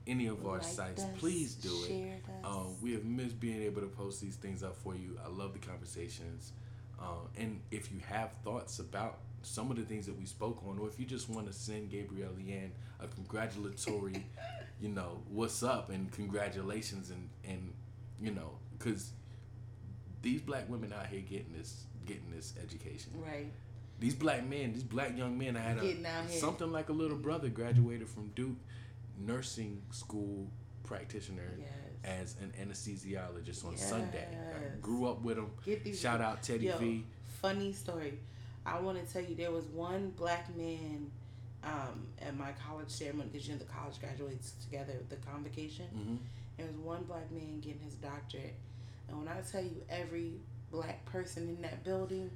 any 0.06 0.26
of 0.26 0.44
our 0.46 0.54
Liked 0.54 0.64
sites, 0.64 1.02
us, 1.04 1.08
please 1.18 1.54
do 1.54 1.72
it. 1.88 2.22
Um, 2.44 2.76
we 2.82 2.92
have 2.92 3.04
missed 3.04 3.38
being 3.38 3.62
able 3.62 3.80
to 3.82 3.86
post 3.86 4.20
these 4.20 4.36
things 4.36 4.62
up 4.62 4.76
for 4.76 4.94
you. 4.94 5.18
I 5.24 5.28
love 5.28 5.52
the 5.52 5.60
conversations. 5.60 6.52
Um, 7.00 7.28
and 7.36 7.60
if 7.70 7.92
you 7.92 8.00
have 8.08 8.32
thoughts 8.44 8.78
about 8.78 9.18
some 9.42 9.70
of 9.70 9.76
the 9.76 9.82
things 9.82 10.06
that 10.06 10.18
we 10.18 10.26
spoke 10.26 10.62
on, 10.68 10.78
or 10.78 10.88
if 10.88 10.98
you 10.98 11.06
just 11.06 11.28
want 11.28 11.46
to 11.46 11.52
send 11.52 11.90
Gabrielle 11.90 12.30
Leanne 12.30 12.70
a 13.00 13.08
congratulatory, 13.08 14.26
you 14.80 14.88
know, 14.88 15.22
what's 15.28 15.62
up 15.62 15.90
and 15.90 16.10
congratulations 16.12 17.10
and, 17.10 17.28
and 17.44 17.72
you 18.20 18.30
know, 18.32 18.52
because 18.78 19.12
these 20.22 20.40
black 20.40 20.68
women 20.68 20.92
out 20.92 21.06
here 21.06 21.20
getting 21.20 21.52
this 21.52 21.84
getting 22.06 22.30
this 22.30 22.54
education. 22.62 23.12
Right. 23.14 23.52
These 24.02 24.16
black 24.16 24.44
men, 24.44 24.72
these 24.72 24.82
black 24.82 25.16
young 25.16 25.38
men, 25.38 25.56
I 25.56 25.60
had 25.60 25.78
a, 25.78 26.28
something 26.28 26.72
like 26.72 26.88
a 26.88 26.92
little 26.92 27.16
brother 27.16 27.48
graduated 27.48 28.08
from 28.08 28.32
Duke 28.34 28.56
nursing 29.16 29.80
school 29.92 30.50
practitioner 30.82 31.52
Yes. 31.56 31.68
as 32.04 32.36
an 32.42 32.52
anesthesiologist 32.60 33.64
on 33.64 33.76
Sunday. 33.76 34.26
I 34.28 34.76
grew 34.80 35.06
up 35.06 35.22
with 35.22 35.38
him. 35.38 35.94
Shout 35.94 36.20
out 36.20 36.42
Teddy 36.42 36.66
Yo, 36.66 36.78
V. 36.78 37.04
Funny 37.40 37.72
story. 37.72 38.18
I 38.66 38.80
want 38.80 38.98
to 39.06 39.12
tell 39.12 39.22
you, 39.22 39.36
there 39.36 39.52
was 39.52 39.66
one 39.66 40.10
black 40.16 40.54
man 40.56 41.08
um, 41.62 42.08
at 42.20 42.36
my 42.36 42.50
college 42.66 42.90
ceremony 42.90 43.28
because 43.32 43.46
you 43.46 43.54
know 43.54 43.60
the 43.60 43.66
college 43.66 44.00
graduates 44.00 44.54
together 44.64 44.94
with 44.98 45.10
the 45.10 45.16
convocation. 45.30 45.86
hmm 45.86 46.16
There 46.56 46.66
was 46.66 46.74
one 46.76 47.04
black 47.04 47.30
man 47.30 47.60
getting 47.60 47.82
his 47.84 47.94
doctorate, 47.94 48.56
and 49.08 49.16
when 49.16 49.28
I 49.28 49.40
tell 49.42 49.62
you, 49.62 49.80
every 49.88 50.40
black 50.72 51.04
person 51.04 51.48
in 51.48 51.62
that 51.62 51.84
building 51.84 52.32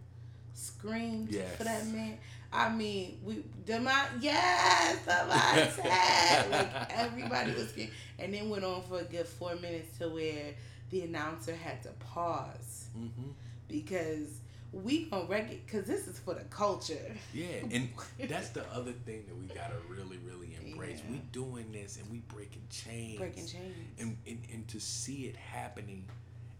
screamed 0.57 1.31
Yes. 1.31 1.57
for 1.57 1.65
that 1.65 1.87
man. 1.89 2.19
I 2.53 2.71
mean, 2.75 3.21
we 3.25 3.45
Demont, 3.67 4.07
yes, 4.21 4.99
Devontae. 5.07 6.51
like 6.51 6.93
everybody 6.97 7.53
was 7.53 7.69
screaming, 7.69 7.93
and 8.19 8.33
then 8.33 8.49
went 8.49 8.65
on 8.65 8.83
for 8.83 9.01
a 9.01 9.05
good 9.05 9.27
four 9.27 9.55
minutes 9.57 9.99
to 9.99 10.09
where 10.09 10.55
the 10.91 11.03
announcer 11.03 11.55
had 11.55 11.83
to 11.83 11.91
pause 12.01 12.87
hmm 12.95 13.31
because 13.69 14.41
we 14.73 15.07
gonna 15.07 15.25
rec 15.25 15.49
because 15.67 15.87
this 15.87 16.07
is 16.07 16.19
for 16.21 16.35
the 16.35 16.45
culture. 16.45 17.15
Yeah, 17.35 17.47
and 17.71 17.89
that's 18.29 18.51
the 18.51 18.65
other 18.73 18.93
thing 18.93 19.25
that 19.27 19.37
we 19.37 19.47
gotta 19.47 19.75
really, 19.89 20.19
really 20.19 20.57
embrace. 20.65 21.01
Yeah. 21.05 21.13
We 21.13 21.19
doing 21.33 21.73
this 21.73 21.99
and 21.99 22.11
we 22.11 22.19
breaking 22.29 22.63
chains. 22.71 23.19
Breaking 23.19 23.47
chains. 23.47 23.75
And, 23.99 24.17
and 24.27 24.39
and 24.53 24.69
to 24.69 24.81
see 24.81 25.25
it 25.27 25.37
happening 25.37 26.05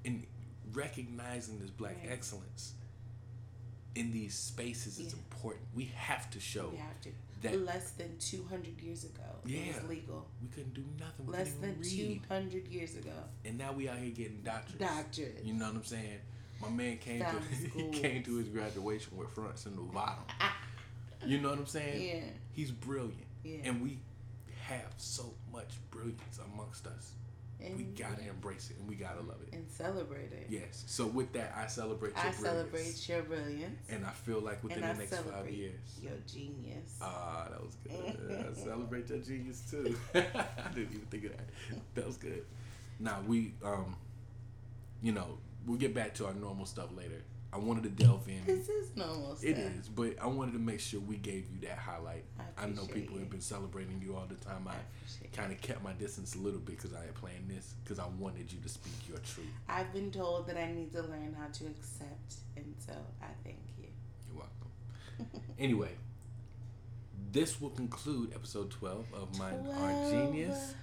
and 0.05 0.25
recognizing 0.73 1.59
this 1.61 1.71
black 1.71 1.97
Right. 2.03 2.13
excellence 2.13 2.73
in 3.97 4.13
these 4.13 4.35
spaces 4.35 4.99
is 4.99 5.13
Yeah. 5.13 5.19
important. 5.19 5.65
We 5.75 5.87
have 5.95 6.31
to 6.31 6.41
show 6.41 6.69
we 6.69 6.77
have 6.77 7.01
to. 7.03 7.11
that 7.43 7.61
Less 7.65 7.93
than 7.93 8.17
two 8.19 8.45
hundred 8.45 8.79
years 8.81 9.05
ago, 9.05 9.23
it 9.47 9.75
was 9.75 9.89
legal. 9.89 10.29
we 10.43 10.49
couldn't 10.49 10.75
do 10.75 10.85
nothing. 10.99 11.27
We 11.27 11.33
Less 11.33 11.53
than 11.55 11.79
read. 11.81 12.23
hundred 12.29 12.69
years 12.69 12.95
ago, 12.97 13.13
And 13.45 13.57
now 13.59 13.73
we 13.73 13.89
out 13.89 13.99
here 13.99 14.11
getting 14.11 14.43
doctors. 14.43 14.79
doctors. 14.79 15.45
You 15.45 15.55
know 15.55 15.67
what 15.67 15.77
I'm 15.77 15.85
saying? 15.85 16.21
My 16.61 16.69
man 16.71 16.99
came 16.99 17.21
to 17.21 17.41
he 17.75 17.91
came 17.91 18.23
to 18.25 18.37
his 18.37 18.49
graduation 18.49 19.17
with 19.17 19.31
fronts 19.31 19.67
and 19.67 19.77
the 19.77 19.83
bottom. 19.83 20.25
You 21.25 21.39
know 21.41 21.49
what 21.51 21.59
I'm 21.59 21.67
saying? 21.67 22.03
Yeah, 22.17 22.25
He's 22.53 22.71
brilliant. 22.71 23.27
yeah. 23.43 23.57
And 23.65 23.83
we 23.83 23.99
have 24.61 24.93
so 24.99 25.35
much 25.51 25.71
brilliance 25.91 26.39
amongst 26.53 26.87
us. 26.87 27.13
And, 27.61 27.77
we 27.77 27.85
gotta 27.85 28.29
embrace 28.29 28.71
it 28.71 28.79
and 28.79 28.89
we 28.89 28.95
gotta 28.97 29.21
love 29.21 29.39
it. 29.47 29.55
and 29.55 29.69
celebrate 29.71 30.33
it. 30.33 30.47
Yes. 30.49 30.85
So 30.87 31.07
with 31.07 31.33
that, 31.33 31.55
I 31.57 31.67
celebrate 31.67 32.11
your 32.11 32.19
I 32.19 32.31
brilliance. 32.33 32.41
celebrate 32.43 33.09
your 33.09 33.23
brilliance 33.23 33.79
And 33.89 34.05
I 34.05 34.11
feel 34.11 34.41
like 34.41 34.63
within 34.63 34.83
the 34.83 34.95
next 34.95 35.15
five 35.17 35.49
years. 35.51 35.81
your 36.03 36.13
genius. 36.27 36.97
Ah, 37.01 37.49
that 37.51 37.63
was 37.63 37.77
good. 37.85 38.47
I 38.51 38.53
celebrate 38.65 39.09
your 39.09 39.19
genius 39.19 39.63
too. 39.71 39.97
I 40.15 40.21
didn't 40.75 40.93
even 40.95 41.07
think 41.11 41.25
of 41.25 41.31
that. 41.33 41.49
That 41.95 42.07
was 42.07 42.17
good. 42.17 42.45
Now 43.01 43.21
we, 43.27 43.55
um, 43.65 43.97
you 45.03 45.13
know, 45.13 45.39
we'll 45.67 45.79
get 45.79 45.95
back 45.95 46.15
to 46.15 46.27
our 46.27 46.35
normal 46.35 46.67
stuff 46.67 46.89
later. 46.97 47.23
I 47.53 47.59
wanted 47.59 47.85
to 47.85 47.91
delve 47.91 48.29
in. 48.29 48.45
this 48.45 48.69
is 48.69 48.95
normal 48.97 49.37
stuff. 49.37 49.51
It 49.51 49.59
is, 49.59 49.89
but 49.89 50.15
I 50.21 50.27
wanted 50.27 50.53
to 50.53 50.59
make 50.59 50.81
sure 50.81 51.01
we 51.01 51.17
gave 51.17 51.47
you 51.51 51.61
that 51.69 51.79
highlight. 51.79 52.25
I 52.39 52.65
I, 52.65 52.67
know 52.67 52.85
people 52.87 53.19
have 53.19 53.31
been 53.31 53.41
celebrating 53.41 54.03
you 54.05 54.15
all 54.17 54.27
the 54.29 54.35
time. 54.35 54.67
I 54.67 54.73
I 54.73 54.75
appreciate 54.75 55.33
it. 55.33 55.37
kind 55.37 55.53
of 55.53 55.61
kept 55.61 55.83
my 55.83 55.93
distance 55.93 56.35
a 56.35 56.39
little 56.39 56.61
bit 56.61 56.77
because 56.77 56.93
I 56.93 57.03
had 57.03 57.15
planned 57.15 57.49
this 57.49 57.75
because 57.83 57.99
I 57.99 58.07
wanted 58.19 58.53
you 58.53 58.59
to 58.61 58.69
speak 58.69 58.93
your 59.09 59.19
truth. 59.19 59.47
I've 59.69 59.93
been 59.93 60.11
told 60.11 60.49
that 60.49 60.57
I 60.57 60.71
need 60.73 60.93
to 60.93 61.03
learn 61.03 61.35
how 61.39 61.47
to 61.47 61.67
accept, 61.67 62.35
and 62.57 62.75
so 62.79 62.93
I 63.23 63.29
thank 63.45 63.59
you. 63.79 63.87
You're 64.29 64.39
welcome. 64.39 65.43
anyway, 65.59 65.91
this 67.33 67.61
will 67.61 67.71
conclude 67.71 68.33
episode 68.35 68.71
12 68.71 69.07
of 69.15 69.39
Mind 69.39 69.67
Our 69.69 70.11
Genius. 70.11 70.75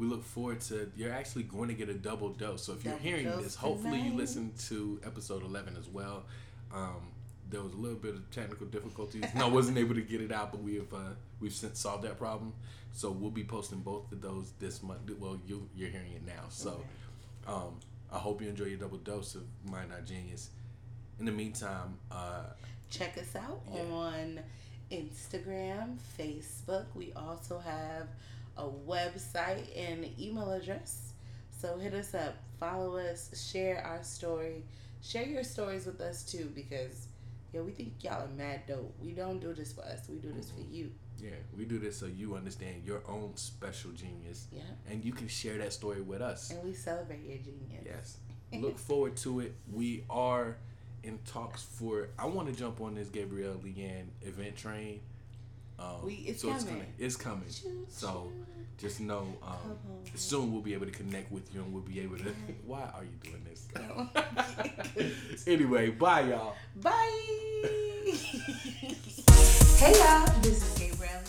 We 0.00 0.06
look 0.06 0.24
forward 0.24 0.60
to, 0.62 0.90
you're 0.96 1.12
actually 1.12 1.42
going 1.42 1.68
to 1.68 1.74
get 1.74 1.88
a 1.90 1.94
double 1.94 2.30
dose. 2.30 2.64
So 2.64 2.72
if 2.72 2.84
you're 2.84 2.96
hearing 2.96 3.26
this, 3.42 3.54
hopefully 3.54 3.98
you 3.98 4.04
tonight. 4.04 4.16
listen 4.16 4.52
to 4.68 4.98
episode 5.04 5.44
11 5.44 5.76
as 5.78 5.88
well. 5.88 6.24
Um, 6.74 7.02
there 7.50 7.60
was 7.60 7.74
a 7.74 7.76
little 7.76 7.98
bit 7.98 8.14
of 8.14 8.30
technical 8.30 8.66
difficulties. 8.66 9.24
No, 9.34 9.46
I 9.46 9.48
wasn't 9.50 9.76
able 9.76 9.94
to 9.96 10.00
get 10.00 10.20
it 10.22 10.32
out, 10.32 10.52
but 10.52 10.62
we 10.62 10.76
have 10.76 10.92
uh, 10.94 11.10
we've 11.40 11.52
since 11.52 11.80
solved 11.80 12.04
that 12.04 12.16
problem. 12.18 12.54
So 12.92 13.10
we'll 13.10 13.30
be 13.30 13.44
posting 13.44 13.80
both 13.80 14.10
of 14.10 14.20
those 14.22 14.52
this 14.58 14.82
month. 14.82 15.10
Well, 15.18 15.38
you 15.46 15.68
you're 15.76 15.90
hearing 15.90 16.12
it 16.12 16.24
now. 16.26 16.44
So 16.48 16.80
um, 17.46 17.74
I 18.10 18.18
hope 18.18 18.40
you 18.40 18.48
enjoy 18.48 18.66
your 18.66 18.78
double 18.78 18.98
dose 18.98 19.34
of 19.34 19.42
Mind 19.70 19.92
Our 19.92 20.00
Genius. 20.00 20.50
In 21.18 21.26
the 21.26 21.32
meantime, 21.32 21.98
uh, 22.10 22.44
Check 22.88 23.18
us 23.18 23.36
out 23.36 23.60
Yeah. 23.72 23.82
on 23.92 24.40
Instagram, 24.90 25.96
Facebook. 26.18 26.86
We 26.94 27.12
also 27.14 27.58
have 27.58 28.08
a 28.60 28.90
website 28.90 29.66
and 29.76 30.06
email 30.18 30.50
address. 30.52 31.12
So 31.58 31.78
hit 31.78 31.94
us 31.94 32.14
up, 32.14 32.36
follow 32.58 32.96
us, 32.96 33.50
share 33.52 33.82
our 33.84 34.02
story, 34.02 34.64
share 35.02 35.26
your 35.26 35.44
stories 35.44 35.86
with 35.86 36.00
us 36.00 36.22
too, 36.24 36.50
because 36.54 37.08
yeah, 37.52 37.60
we 37.62 37.72
think 37.72 37.94
y'all 38.02 38.24
are 38.24 38.28
mad 38.36 38.60
dope. 38.68 38.94
We 39.02 39.12
don't 39.12 39.40
do 39.40 39.52
this 39.52 39.72
for 39.72 39.82
us. 39.82 40.00
We 40.08 40.16
do 40.18 40.32
this 40.32 40.50
for 40.50 40.60
you. 40.70 40.90
yeah, 41.18 41.30
we 41.56 41.64
do 41.64 41.78
this 41.78 41.96
so 41.98 42.06
you 42.06 42.34
understand 42.36 42.82
your 42.84 43.02
own 43.08 43.32
special 43.36 43.90
genius, 43.90 44.46
Yeah, 44.52 44.62
and 44.88 45.04
you 45.04 45.12
can 45.12 45.26
share 45.28 45.58
that 45.58 45.72
story 45.72 46.00
with 46.00 46.22
us. 46.22 46.50
and 46.50 46.62
we 46.64 46.72
celebrate 46.74 47.24
your 47.24 47.38
genius. 47.38 47.84
Yes. 47.84 48.16
Look 48.60 48.78
forward 48.78 49.16
to 49.18 49.40
it. 49.40 49.54
We 49.72 50.04
are 50.10 50.56
in 51.02 51.18
talks 51.26 51.62
for. 51.62 52.08
I 52.18 52.26
want 52.26 52.48
to 52.48 52.54
jump 52.58 52.80
on 52.80 52.94
this 52.94 53.08
Gabrielle 53.08 53.54
Leanne 53.64 54.06
event 54.22 54.56
train. 54.56 55.00
Um, 55.80 56.04
We- 56.04 56.14
it's 56.28 56.42
so 56.42 56.52
it's 56.52 56.64
coming. 56.64 56.86
it's 56.98 57.16
coming. 57.16 57.48
So 57.88 58.30
just 58.78 59.00
know 59.00 59.26
um, 59.42 59.78
soon 60.14 60.52
we'll 60.52 60.62
be 60.62 60.74
able 60.74 60.86
to 60.86 60.92
connect 60.92 61.30
with 61.32 61.52
you 61.54 61.62
and 61.62 61.72
we'll 61.72 61.82
be 61.82 62.00
able 62.00 62.18
to. 62.18 62.34
Why 62.66 62.82
are 62.94 63.04
you 63.04 63.16
doing 63.22 63.44
this? 63.44 63.66
anyway, 65.46 65.90
bye 65.90 66.22
y'all. 66.22 66.54
Bye. 66.76 67.10
hey 69.80 69.92
y'all, 69.98 70.40
this 70.42 70.62
is 70.62 70.78
Gabrielle 70.78 71.22